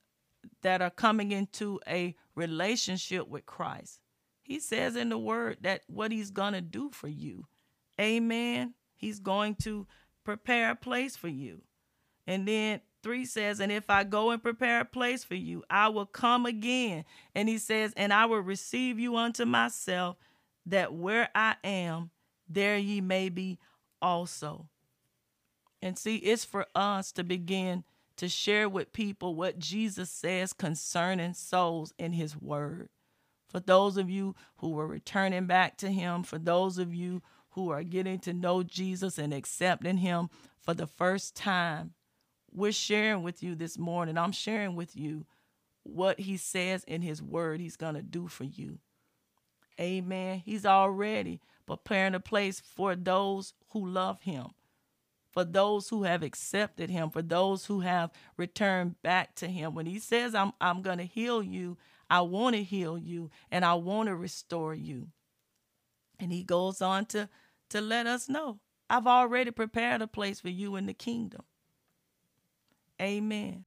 that 0.62 0.80
are 0.80 0.90
coming 0.90 1.32
into 1.32 1.80
a 1.86 2.14
relationship 2.34 3.28
with 3.28 3.44
Christ, 3.44 4.00
He 4.42 4.60
says 4.60 4.96
in 4.96 5.10
the 5.10 5.18
Word 5.18 5.58
that 5.62 5.82
what 5.88 6.12
He's 6.12 6.30
going 6.30 6.54
to 6.54 6.60
do 6.60 6.90
for 6.90 7.08
you. 7.08 7.46
Amen. 8.00 8.74
He's 8.96 9.20
going 9.20 9.54
to 9.56 9.86
prepare 10.24 10.70
a 10.70 10.76
place 10.76 11.16
for 11.16 11.28
you. 11.28 11.62
And 12.26 12.46
then 12.46 12.80
3 13.02 13.24
says, 13.24 13.60
And 13.60 13.72
if 13.72 13.88
I 13.88 14.04
go 14.04 14.30
and 14.30 14.42
prepare 14.42 14.80
a 14.80 14.84
place 14.84 15.24
for 15.24 15.34
you, 15.34 15.64
I 15.70 15.88
will 15.88 16.06
come 16.06 16.46
again. 16.46 17.04
And 17.34 17.48
he 17.48 17.58
says, 17.58 17.92
And 17.96 18.12
I 18.12 18.26
will 18.26 18.40
receive 18.40 18.98
you 18.98 19.16
unto 19.16 19.44
myself, 19.44 20.16
that 20.66 20.92
where 20.92 21.30
I 21.34 21.56
am, 21.64 22.10
there 22.48 22.76
ye 22.76 23.00
may 23.00 23.28
be 23.28 23.58
also. 24.02 24.66
And 25.80 25.96
see, 25.96 26.16
it's 26.16 26.44
for 26.44 26.66
us 26.74 27.12
to 27.12 27.24
begin 27.24 27.84
to 28.16 28.28
share 28.28 28.68
with 28.68 28.92
people 28.92 29.34
what 29.34 29.58
Jesus 29.58 30.10
says 30.10 30.52
concerning 30.52 31.34
souls 31.34 31.94
in 31.98 32.12
his 32.12 32.36
word. 32.36 32.88
For 33.48 33.60
those 33.60 33.96
of 33.96 34.10
you 34.10 34.34
who 34.56 34.70
were 34.70 34.86
returning 34.86 35.46
back 35.46 35.78
to 35.78 35.90
him, 35.90 36.22
for 36.24 36.36
those 36.36 36.78
of 36.78 36.92
you 36.92 37.22
who 37.58 37.70
are 37.70 37.82
getting 37.82 38.20
to 38.20 38.32
know 38.32 38.62
Jesus 38.62 39.18
and 39.18 39.34
accepting 39.34 39.96
Him 39.96 40.30
for 40.60 40.74
the 40.74 40.86
first 40.86 41.34
time, 41.34 41.92
we're 42.52 42.70
sharing 42.70 43.24
with 43.24 43.42
you 43.42 43.56
this 43.56 43.76
morning. 43.76 44.16
I'm 44.16 44.30
sharing 44.30 44.76
with 44.76 44.96
you 44.96 45.26
what 45.82 46.20
He 46.20 46.36
says 46.36 46.84
in 46.84 47.02
His 47.02 47.20
Word 47.20 47.58
He's 47.58 47.74
going 47.74 47.96
to 47.96 48.02
do 48.02 48.28
for 48.28 48.44
you. 48.44 48.78
Amen. 49.80 50.40
He's 50.44 50.64
already 50.64 51.40
preparing 51.66 52.14
a 52.14 52.20
place 52.20 52.60
for 52.60 52.94
those 52.94 53.54
who 53.70 53.84
love 53.84 54.22
Him, 54.22 54.46
for 55.32 55.42
those 55.42 55.88
who 55.88 56.04
have 56.04 56.22
accepted 56.22 56.90
Him, 56.90 57.10
for 57.10 57.22
those 57.22 57.64
who 57.64 57.80
have 57.80 58.12
returned 58.36 59.02
back 59.02 59.34
to 59.34 59.48
Him. 59.48 59.74
When 59.74 59.86
He 59.86 59.98
says, 59.98 60.32
I'm, 60.32 60.52
I'm 60.60 60.82
going 60.82 60.98
to 60.98 61.04
heal 61.04 61.42
you, 61.42 61.76
I 62.08 62.20
want 62.20 62.54
to 62.54 62.62
heal 62.62 62.96
you, 62.96 63.32
and 63.50 63.64
I 63.64 63.74
want 63.74 64.08
to 64.08 64.14
restore 64.14 64.76
you. 64.76 65.08
And 66.20 66.32
He 66.32 66.44
goes 66.44 66.80
on 66.80 67.06
to 67.06 67.28
to 67.70 67.80
let 67.80 68.06
us 68.06 68.28
know 68.28 68.60
I've 68.90 69.06
already 69.06 69.50
prepared 69.50 70.00
a 70.00 70.06
place 70.06 70.40
for 70.40 70.48
you 70.48 70.76
in 70.76 70.86
the 70.86 70.94
kingdom. 70.94 71.42
Amen. 73.00 73.64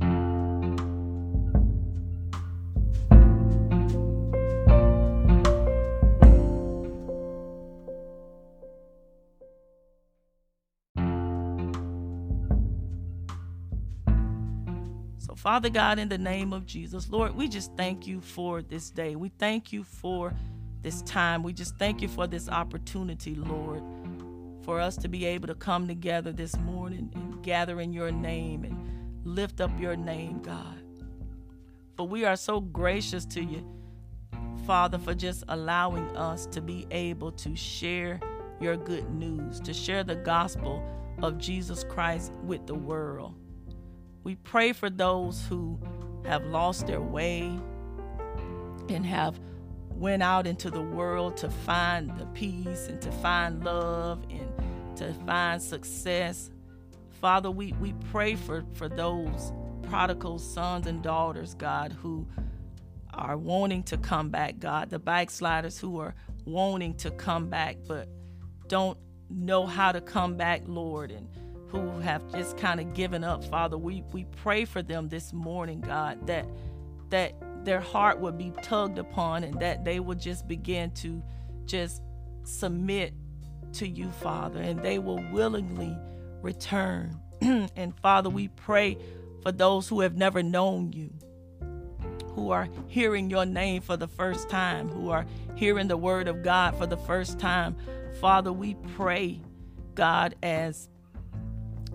So, 15.20 15.36
Father 15.36 15.70
God, 15.70 16.00
in 16.00 16.10
the 16.10 16.18
name 16.18 16.52
of 16.52 16.66
Jesus, 16.66 17.08
Lord, 17.10 17.36
we 17.36 17.48
just 17.48 17.72
thank 17.78 18.08
you 18.08 18.22
for 18.22 18.64
this 18.64 18.90
day. 18.90 19.16
We 19.16 19.30
thank 19.30 19.72
you 19.72 19.84
for 19.84 20.34
this 20.82 21.02
time. 21.04 21.44
We 21.44 21.54
just 21.54 21.78
thank 21.78 22.02
you 22.02 22.08
for 22.08 22.28
this 22.28 22.50
opportunity, 22.50 23.36
Lord, 23.36 23.84
for 24.64 24.80
us 24.80 24.96
to 24.98 25.08
be 25.08 25.26
able 25.26 25.48
to 25.48 25.56
come 25.56 25.88
together 25.88 26.32
this 26.32 26.58
morning 26.58 27.12
and 27.16 27.44
gather 27.44 27.80
in 27.82 27.94
your 27.94 28.12
name 28.12 28.64
and 28.64 29.26
lift 29.26 29.62
up 29.62 29.72
your 29.80 29.96
name, 29.96 30.42
God. 30.42 30.82
For 31.98 32.08
we 32.08 32.26
are 32.26 32.36
so 32.36 32.60
gracious 32.60 33.26
to 33.28 33.44
you, 33.44 33.66
Father, 34.66 34.98
for 34.98 35.14
just 35.14 35.44
allowing 35.50 36.16
us 36.16 36.46
to 36.48 36.62
be 36.62 36.88
able 36.92 37.32
to 37.34 37.56
share 37.56 38.20
your 38.60 38.78
good 38.78 39.10
news, 39.12 39.60
to 39.62 39.74
share 39.74 40.04
the 40.04 40.16
gospel 40.16 40.84
of 41.22 41.38
Jesus 41.38 41.84
Christ 41.84 42.32
with 42.44 42.66
the 42.68 42.76
world. 42.76 43.36
We 44.24 44.36
pray 44.36 44.74
for 44.74 44.90
those 44.90 45.46
who 45.48 45.80
have 46.26 46.46
lost 46.46 46.88
their 46.88 47.02
way 47.02 47.60
and 48.90 49.06
have 49.06 49.40
went 50.02 50.24
out 50.24 50.48
into 50.48 50.72
the 50.72 50.82
world 50.82 51.38
to 51.38 51.48
find 51.48 52.10
the 52.18 52.26
peace 52.34 52.88
and 52.88 53.00
to 53.00 53.12
find 53.12 53.64
love 53.64 54.20
and 54.32 54.98
to 54.98 55.14
find 55.28 55.62
success. 55.62 56.50
Father, 57.22 57.52
we, 57.52 57.74
we 57.74 57.94
pray 58.10 58.34
for, 58.34 58.66
for 58.74 58.90
those 58.90 59.54
prodigal 59.84 60.40
sons 60.40 60.88
and 60.88 61.04
daughters, 61.04 61.54
God, 61.54 61.92
who 61.94 62.28
are 63.14 63.38
wanting 63.38 63.84
to 63.84 63.98
come 63.98 64.30
back, 64.30 64.58
God, 64.58 64.90
the 64.90 64.98
backsliders 64.98 65.78
who 65.78 66.00
are 66.00 66.16
wanting 66.46 66.96
to 66.96 67.12
come 67.12 67.48
back 67.48 67.78
but 67.88 68.10
don't 68.68 68.98
know 69.30 69.68
how 69.68 69.92
to 69.92 70.02
come 70.02 70.36
back, 70.36 70.64
Lord, 70.66 71.12
and 71.12 71.28
who 71.68 72.00
have 72.00 72.28
just 72.32 72.58
kind 72.58 72.80
of 72.80 72.96
given 72.96 73.24
up, 73.24 73.44
Father. 73.44 73.78
We 73.78 74.04
we 74.12 74.26
pray 74.42 74.66
for 74.66 74.82
them 74.82 75.10
this 75.10 75.32
morning, 75.32 75.80
God, 75.80 76.26
that 76.26 76.48
that 77.10 77.36
their 77.64 77.80
heart 77.80 78.20
would 78.20 78.38
be 78.38 78.52
tugged 78.62 78.98
upon 78.98 79.44
and 79.44 79.60
that 79.60 79.86
they 79.86 80.00
would 80.00 80.20
just 80.20 80.48
begin 80.48 80.92
to 80.92 81.22
just 81.66 82.02
submit 82.44 83.14
to 83.74 83.88
you, 83.88 84.10
Father, 84.12 84.60
and 84.60 84.82
they 84.82 85.00
will 85.00 85.24
willingly 85.32 85.98
return. 86.42 87.20
and 87.42 87.98
Father, 88.00 88.30
we 88.30 88.48
pray 88.50 88.98
for 89.42 89.52
those 89.52 89.88
who 89.88 90.02
have 90.02 90.16
never 90.16 90.44
known 90.44 90.92
you, 90.92 91.12
who 92.34 92.52
are 92.52 92.68
hearing 92.88 93.30
your 93.30 93.46
name 93.46 93.82
for 93.82 93.98
the 93.98 94.08
first 94.08 94.50
time, 94.50 94.90
who 94.90 95.10
are 95.10 95.26
hearing 95.56 95.88
the 95.88 95.98
word 95.98 96.28
of 96.28 96.44
God 96.44 96.76
for 96.78 96.86
the 96.86 96.98
first 96.98 97.40
time. 97.40 97.76
Father, 98.20 98.52
we 98.52 98.76
pray, 98.96 99.42
God, 99.96 100.36
as 100.44 100.90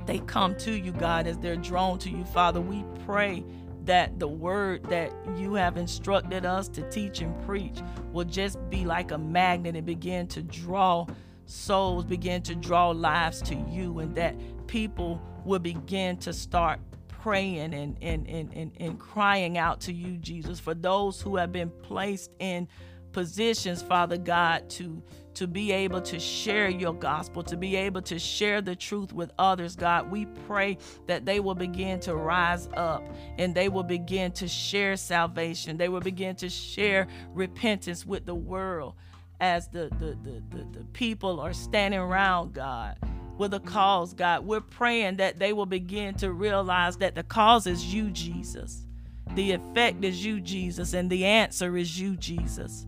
they 0.07 0.19
come 0.21 0.55
to 0.57 0.73
you, 0.73 0.93
God, 0.93 1.27
as 1.27 1.39
they're 1.39 1.57
drawn 1.57 1.99
to 2.01 2.11
you, 2.11 2.25
Father, 2.25 2.61
we 2.61 2.85
pray 3.05 3.45
that 3.87 4.19
the 4.19 4.29
word 4.29 4.85
that 4.85 5.13
you 5.37 5.55
have 5.55 5.77
instructed 5.77 6.45
us 6.45 6.69
to 6.69 6.89
teach 6.91 7.21
and 7.21 7.41
preach 7.47 7.81
will 8.13 8.25
just 8.25 8.59
be 8.69 8.85
like 8.85 9.11
a 9.11 9.19
magnet 9.19 9.77
and 9.77 9.87
begin 9.87 10.27
to 10.29 10.43
draw 10.43 11.07
souls, 11.47 12.05
begin 12.05 12.43
to 12.43 12.55
draw 12.55 12.91
lives 12.91 13.41
to 13.43 13.55
you, 13.55 13.99
and 14.01 14.15
that 14.17 14.35
people 14.67 15.23
will 15.45 15.61
begin 15.61 16.17
to 16.19 16.33
start 16.33 16.81
praying 17.09 17.75
and, 17.75 17.97
and, 18.03 18.29
and, 18.29 18.53
and, 18.53 18.73
and 18.79 18.99
crying 18.99 19.59
out 19.59 19.81
to 19.81 19.93
you, 19.93 20.17
Jesus, 20.19 20.61
for 20.61 20.75
those 20.75 21.21
who 21.21 21.37
have 21.37 21.53
been 21.53 21.71
placed 21.83 22.31
in 22.39 22.69
positions, 23.13 23.83
Father 23.83 24.19
God, 24.19 24.69
to 24.71 25.03
to 25.37 25.47
be 25.47 25.71
able 25.71 26.01
to 26.01 26.19
share 26.19 26.71
your 26.71 26.95
gospel, 26.95 27.43
to 27.43 27.59
be 27.59 27.77
able 27.77 28.01
to 28.01 28.19
share 28.19 28.63
the 28.63 28.75
truth 28.75 29.13
with 29.13 29.31
others, 29.39 29.77
God. 29.77 30.11
We 30.11 30.25
pray 30.47 30.79
that 31.07 31.27
they 31.27 31.41
will 31.41 31.55
begin 31.55 32.01
to 32.01 32.15
rise 32.17 32.69
up 32.75 33.07
and 33.37 33.55
they 33.55 33.69
will 33.69 33.83
begin 33.83 34.33
to 34.33 34.49
share 34.49 34.97
salvation. 34.97 35.77
They 35.77 35.91
will 35.91 36.01
begin 36.01 36.37
to 36.37 36.49
share 36.49 37.07
repentance 37.35 38.07
with 38.07 38.25
the 38.25 38.35
world 38.35 38.95
as 39.39 39.69
the, 39.69 39.91
the, 39.99 40.17
the, 40.23 40.43
the, 40.57 40.79
the 40.79 40.85
people 40.95 41.39
are 41.41 41.53
standing 41.53 42.01
around, 42.01 42.55
God, 42.55 42.97
with 43.37 43.53
a 43.53 43.61
cause, 43.61 44.15
God. 44.15 44.47
We're 44.47 44.63
praying 44.63 45.17
that 45.19 45.39
they 45.39 45.53
will 45.53 45.67
begin 45.67 46.15
to 46.17 46.33
realize 46.33 46.97
that 46.97 47.15
the 47.15 47.23
cause 47.23 47.67
is 47.67 47.93
you, 47.93 48.11
Jesus. 48.11 48.87
The 49.35 49.53
effect 49.53 50.03
is 50.03 50.25
you, 50.25 50.41
Jesus, 50.41 50.95
and 50.95 51.11
the 51.11 51.27
answer 51.27 51.77
is 51.77 52.01
you, 52.01 52.17
Jesus. 52.17 52.87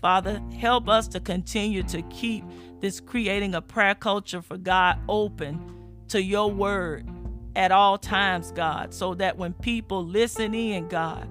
Father, 0.00 0.40
help 0.58 0.88
us 0.88 1.08
to 1.08 1.20
continue 1.20 1.82
to 1.84 2.02
keep 2.02 2.44
this 2.80 3.00
creating 3.00 3.54
a 3.54 3.62
prayer 3.62 3.94
culture 3.94 4.42
for 4.42 4.56
God 4.56 4.98
open 5.08 5.60
to 6.08 6.22
your 6.22 6.50
word 6.50 7.08
at 7.56 7.72
all 7.72 7.96
times, 7.96 8.52
God, 8.52 8.92
so 8.92 9.14
that 9.14 9.38
when 9.38 9.54
people 9.54 10.04
listen 10.04 10.54
in, 10.54 10.88
God, 10.88 11.28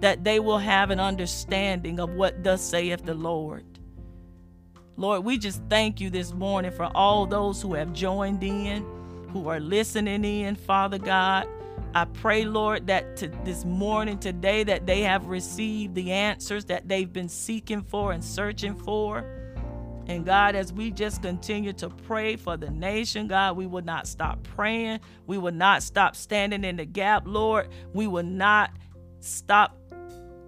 that 0.00 0.22
they 0.24 0.38
will 0.38 0.58
have 0.58 0.90
an 0.90 1.00
understanding 1.00 1.98
of 1.98 2.10
what 2.10 2.44
thus 2.44 2.60
saith 2.60 3.04
the 3.04 3.14
Lord. 3.14 3.64
Lord, 4.96 5.24
we 5.24 5.38
just 5.38 5.62
thank 5.70 6.00
you 6.00 6.10
this 6.10 6.34
morning 6.34 6.70
for 6.70 6.90
all 6.94 7.24
those 7.24 7.62
who 7.62 7.74
have 7.74 7.92
joined 7.94 8.42
in, 8.42 8.84
who 9.30 9.48
are 9.48 9.60
listening 9.60 10.24
in, 10.24 10.54
Father 10.54 10.98
God. 10.98 11.48
I 11.94 12.06
pray, 12.06 12.44
Lord, 12.44 12.86
that 12.86 13.16
to 13.18 13.28
this 13.44 13.64
morning, 13.64 14.18
today, 14.18 14.64
that 14.64 14.86
they 14.86 15.02
have 15.02 15.26
received 15.26 15.94
the 15.94 16.12
answers 16.12 16.64
that 16.66 16.88
they've 16.88 17.12
been 17.12 17.28
seeking 17.28 17.82
for 17.82 18.12
and 18.12 18.24
searching 18.24 18.74
for. 18.74 19.24
And 20.06 20.24
God, 20.24 20.56
as 20.56 20.72
we 20.72 20.90
just 20.90 21.22
continue 21.22 21.72
to 21.74 21.88
pray 21.88 22.36
for 22.36 22.56
the 22.56 22.70
nation, 22.70 23.28
God, 23.28 23.56
we 23.56 23.66
will 23.66 23.84
not 23.84 24.06
stop 24.06 24.42
praying. 24.42 25.00
We 25.26 25.38
will 25.38 25.52
not 25.52 25.82
stop 25.82 26.16
standing 26.16 26.64
in 26.64 26.76
the 26.76 26.86
gap, 26.86 27.24
Lord. 27.26 27.68
We 27.92 28.06
will 28.06 28.24
not 28.24 28.70
stop 29.20 29.78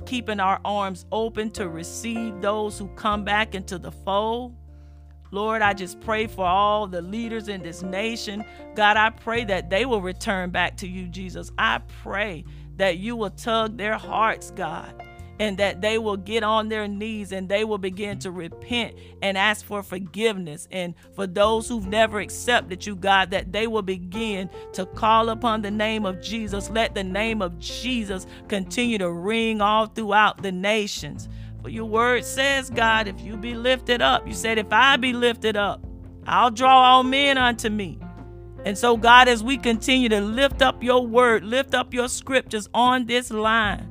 keeping 0.07 0.41
our 0.41 0.61
arms 0.65 1.05
open 1.13 1.51
to 1.53 1.69
receive 1.69 2.41
those 2.41 2.79
who 2.79 2.89
come 2.89 3.25
back 3.25 3.55
into 3.55 3.79
the 3.79 3.93
fold. 3.93 4.57
Lord, 5.35 5.63
I 5.63 5.75
just 5.75 6.01
pray 6.01 6.29
for 6.29 6.47
all 6.47 6.87
the 6.87 7.03
leaders 7.03 7.49
in 7.49 7.63
this 7.63 7.83
nation. 7.83 8.45
God, 8.77 8.97
I 8.97 9.11
pray 9.11 9.45
that 9.45 9.69
they 9.69 9.85
will 9.85 10.01
return 10.01 10.51
back 10.51 10.77
to 10.79 10.89
you, 10.89 11.09
Jesus. 11.09 11.51
I 11.59 11.81
pray 12.03 12.45
that 12.77 12.99
you 12.99 13.17
will 13.17 13.31
tug 13.31 13.77
their 13.77 13.99
hearts, 13.99 14.53
God 14.53 14.95
and 15.39 15.59
that 15.59 15.81
they 15.81 15.99
will 15.99 16.17
get 16.17 16.43
on 16.43 16.69
their 16.69 16.87
knees 16.87 17.33
and 17.33 17.49
they 17.49 17.65
will 17.65 17.79
begin 17.79 18.19
to 18.21 18.31
repent 18.31 18.97
and 19.23 19.37
ask 19.37 19.65
for 19.65 19.83
forgiveness. 19.83 20.69
And 20.71 20.95
for 21.15 21.27
those 21.27 21.69
who've 21.69 21.87
never 21.87 22.21
accepted 22.21 22.87
you, 22.87 22.95
God, 22.95 23.31
that 23.31 23.53
they 23.53 23.67
will 23.67 23.83
begin 23.83 24.49
to 24.75 24.87
call 24.87 25.29
upon 25.29 25.63
the 25.63 25.71
name 25.71 26.07
of 26.07 26.21
Jesus. 26.21 26.71
Let 26.71 26.95
the 26.95 27.05
name 27.05 27.43
of 27.43 27.59
Jesus 27.59 28.27
continue 28.49 28.99
to 28.99 29.11
ring 29.11 29.61
all 29.61 29.87
throughout 29.87 30.43
the 30.43 30.53
nations. 30.53 31.29
For 31.65 31.71
your 31.71 31.87
word 31.87 32.27
says, 32.27 32.69
God, 32.69 33.09
if 33.09 33.19
you 33.23 33.39
be 33.39 33.55
lifted 33.55 34.03
up, 34.03 34.29
you 34.29 34.35
said, 34.35 34.59
if 34.59 34.71
I 34.71 34.99
be 34.99 35.15
lifted 35.15 35.57
up, 35.57 35.83
I'll 36.27 36.51
draw 36.51 36.83
all 36.83 37.03
men 37.03 37.39
unto 37.39 37.71
me. 37.71 37.99
And 38.67 38.77
so, 38.77 38.99
God, 38.99 39.29
as 39.29 39.43
we 39.43 39.57
continue 39.57 40.11
to 40.11 40.21
lift 40.21 40.61
up 40.61 40.83
your 40.83 41.07
word, 41.07 41.43
lift 41.43 41.73
up 41.73 41.95
your 41.95 42.09
scriptures 42.09 42.69
on 42.75 43.07
this 43.07 43.31
line, 43.31 43.89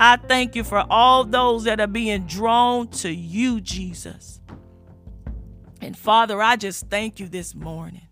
I 0.00 0.16
thank 0.16 0.56
you 0.56 0.64
for 0.64 0.82
all 0.88 1.24
those 1.24 1.64
that 1.64 1.78
are 1.78 1.86
being 1.86 2.24
drawn 2.24 2.88
to 2.88 3.10
you, 3.10 3.60
Jesus. 3.60 4.40
And 5.82 5.94
Father, 5.94 6.40
I 6.40 6.56
just 6.56 6.88
thank 6.88 7.20
you 7.20 7.28
this 7.28 7.54
morning. 7.54 8.08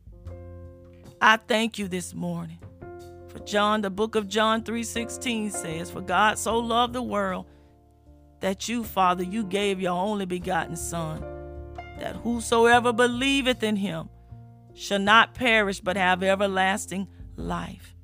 I 1.18 1.38
thank 1.38 1.78
you 1.78 1.88
this 1.88 2.12
morning. 2.12 2.58
For 3.28 3.38
John, 3.38 3.80
the 3.80 3.88
book 3.88 4.16
of 4.16 4.28
John 4.28 4.62
3:16 4.62 5.50
says, 5.50 5.90
For 5.90 6.02
God 6.02 6.36
so 6.36 6.58
loved 6.58 6.92
the 6.92 7.02
world 7.02 7.46
that 8.42 8.68
you, 8.68 8.82
Father, 8.82 9.22
you 9.22 9.44
gave 9.44 9.80
your 9.80 9.92
only 9.92 10.26
begotten 10.26 10.76
Son, 10.76 11.24
that 11.98 12.16
whosoever 12.16 12.92
believeth 12.92 13.62
in 13.62 13.76
him 13.76 14.10
shall 14.74 14.98
not 14.98 15.32
perish 15.32 15.80
but 15.80 15.96
have 15.96 16.24
everlasting 16.24 17.06
life. 17.36 17.94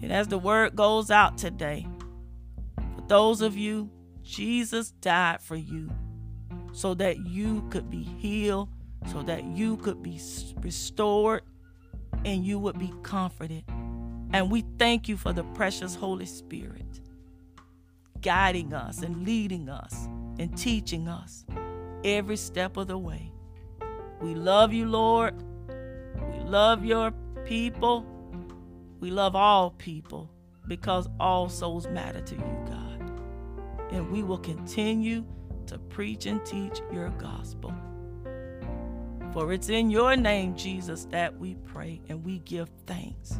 And 0.00 0.10
as 0.10 0.28
the 0.28 0.38
word 0.38 0.74
goes 0.74 1.10
out 1.10 1.36
today, 1.36 1.86
for 2.76 3.02
those 3.06 3.42
of 3.42 3.56
you, 3.56 3.90
Jesus 4.22 4.92
died 4.92 5.42
for 5.42 5.56
you 5.56 5.90
so 6.72 6.94
that 6.94 7.26
you 7.26 7.66
could 7.68 7.90
be 7.90 8.02
healed, 8.02 8.70
so 9.12 9.22
that 9.24 9.44
you 9.44 9.76
could 9.76 10.02
be 10.02 10.18
restored, 10.62 11.42
and 12.24 12.46
you 12.46 12.58
would 12.58 12.78
be 12.78 12.92
comforted. 13.02 13.64
And 14.32 14.50
we 14.50 14.64
thank 14.78 15.06
you 15.06 15.18
for 15.18 15.34
the 15.34 15.44
precious 15.44 15.94
Holy 15.94 16.24
Spirit 16.24 17.01
guiding 18.22 18.72
us 18.72 19.02
and 19.02 19.24
leading 19.24 19.68
us 19.68 20.06
and 20.38 20.56
teaching 20.56 21.08
us 21.08 21.44
every 22.04 22.36
step 22.36 22.76
of 22.76 22.88
the 22.88 22.98
way. 22.98 23.32
We 24.20 24.34
love 24.34 24.72
you, 24.72 24.86
Lord. 24.86 25.34
We 26.32 26.40
love 26.44 26.84
your 26.84 27.12
people. 27.44 28.06
We 29.00 29.10
love 29.10 29.36
all 29.36 29.72
people 29.72 30.30
because 30.66 31.08
all 31.18 31.48
souls 31.48 31.88
matter 31.88 32.20
to 32.20 32.34
you, 32.34 32.64
God 32.66 32.82
and 33.92 34.10
we 34.10 34.22
will 34.22 34.38
continue 34.38 35.24
to 35.66 35.78
preach 35.78 36.26
and 36.26 36.44
teach 36.44 36.80
your 36.90 37.10
gospel. 37.10 37.72
For 39.32 39.52
it's 39.52 39.68
in 39.68 39.90
your 39.90 40.16
name, 40.16 40.56
Jesus, 40.56 41.06
that 41.10 41.38
we 41.38 41.54
pray 41.54 42.00
and 42.08 42.24
we 42.24 42.40
give 42.40 42.70
thanks. 42.86 43.38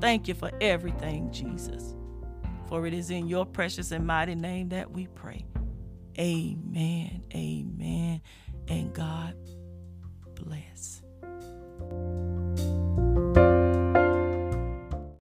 Thank 0.00 0.28
you 0.28 0.34
for 0.34 0.50
everything, 0.60 1.30
Jesus. 1.32 1.94
For 2.68 2.86
it 2.86 2.94
is 2.94 3.10
in 3.10 3.28
your 3.28 3.44
precious 3.44 3.92
and 3.92 4.06
mighty 4.06 4.34
name 4.34 4.70
that 4.70 4.90
we 4.90 5.06
pray. 5.06 5.44
Amen, 6.18 7.24
amen, 7.34 8.20
and 8.68 8.92
God 8.92 9.34
bless. 10.34 11.03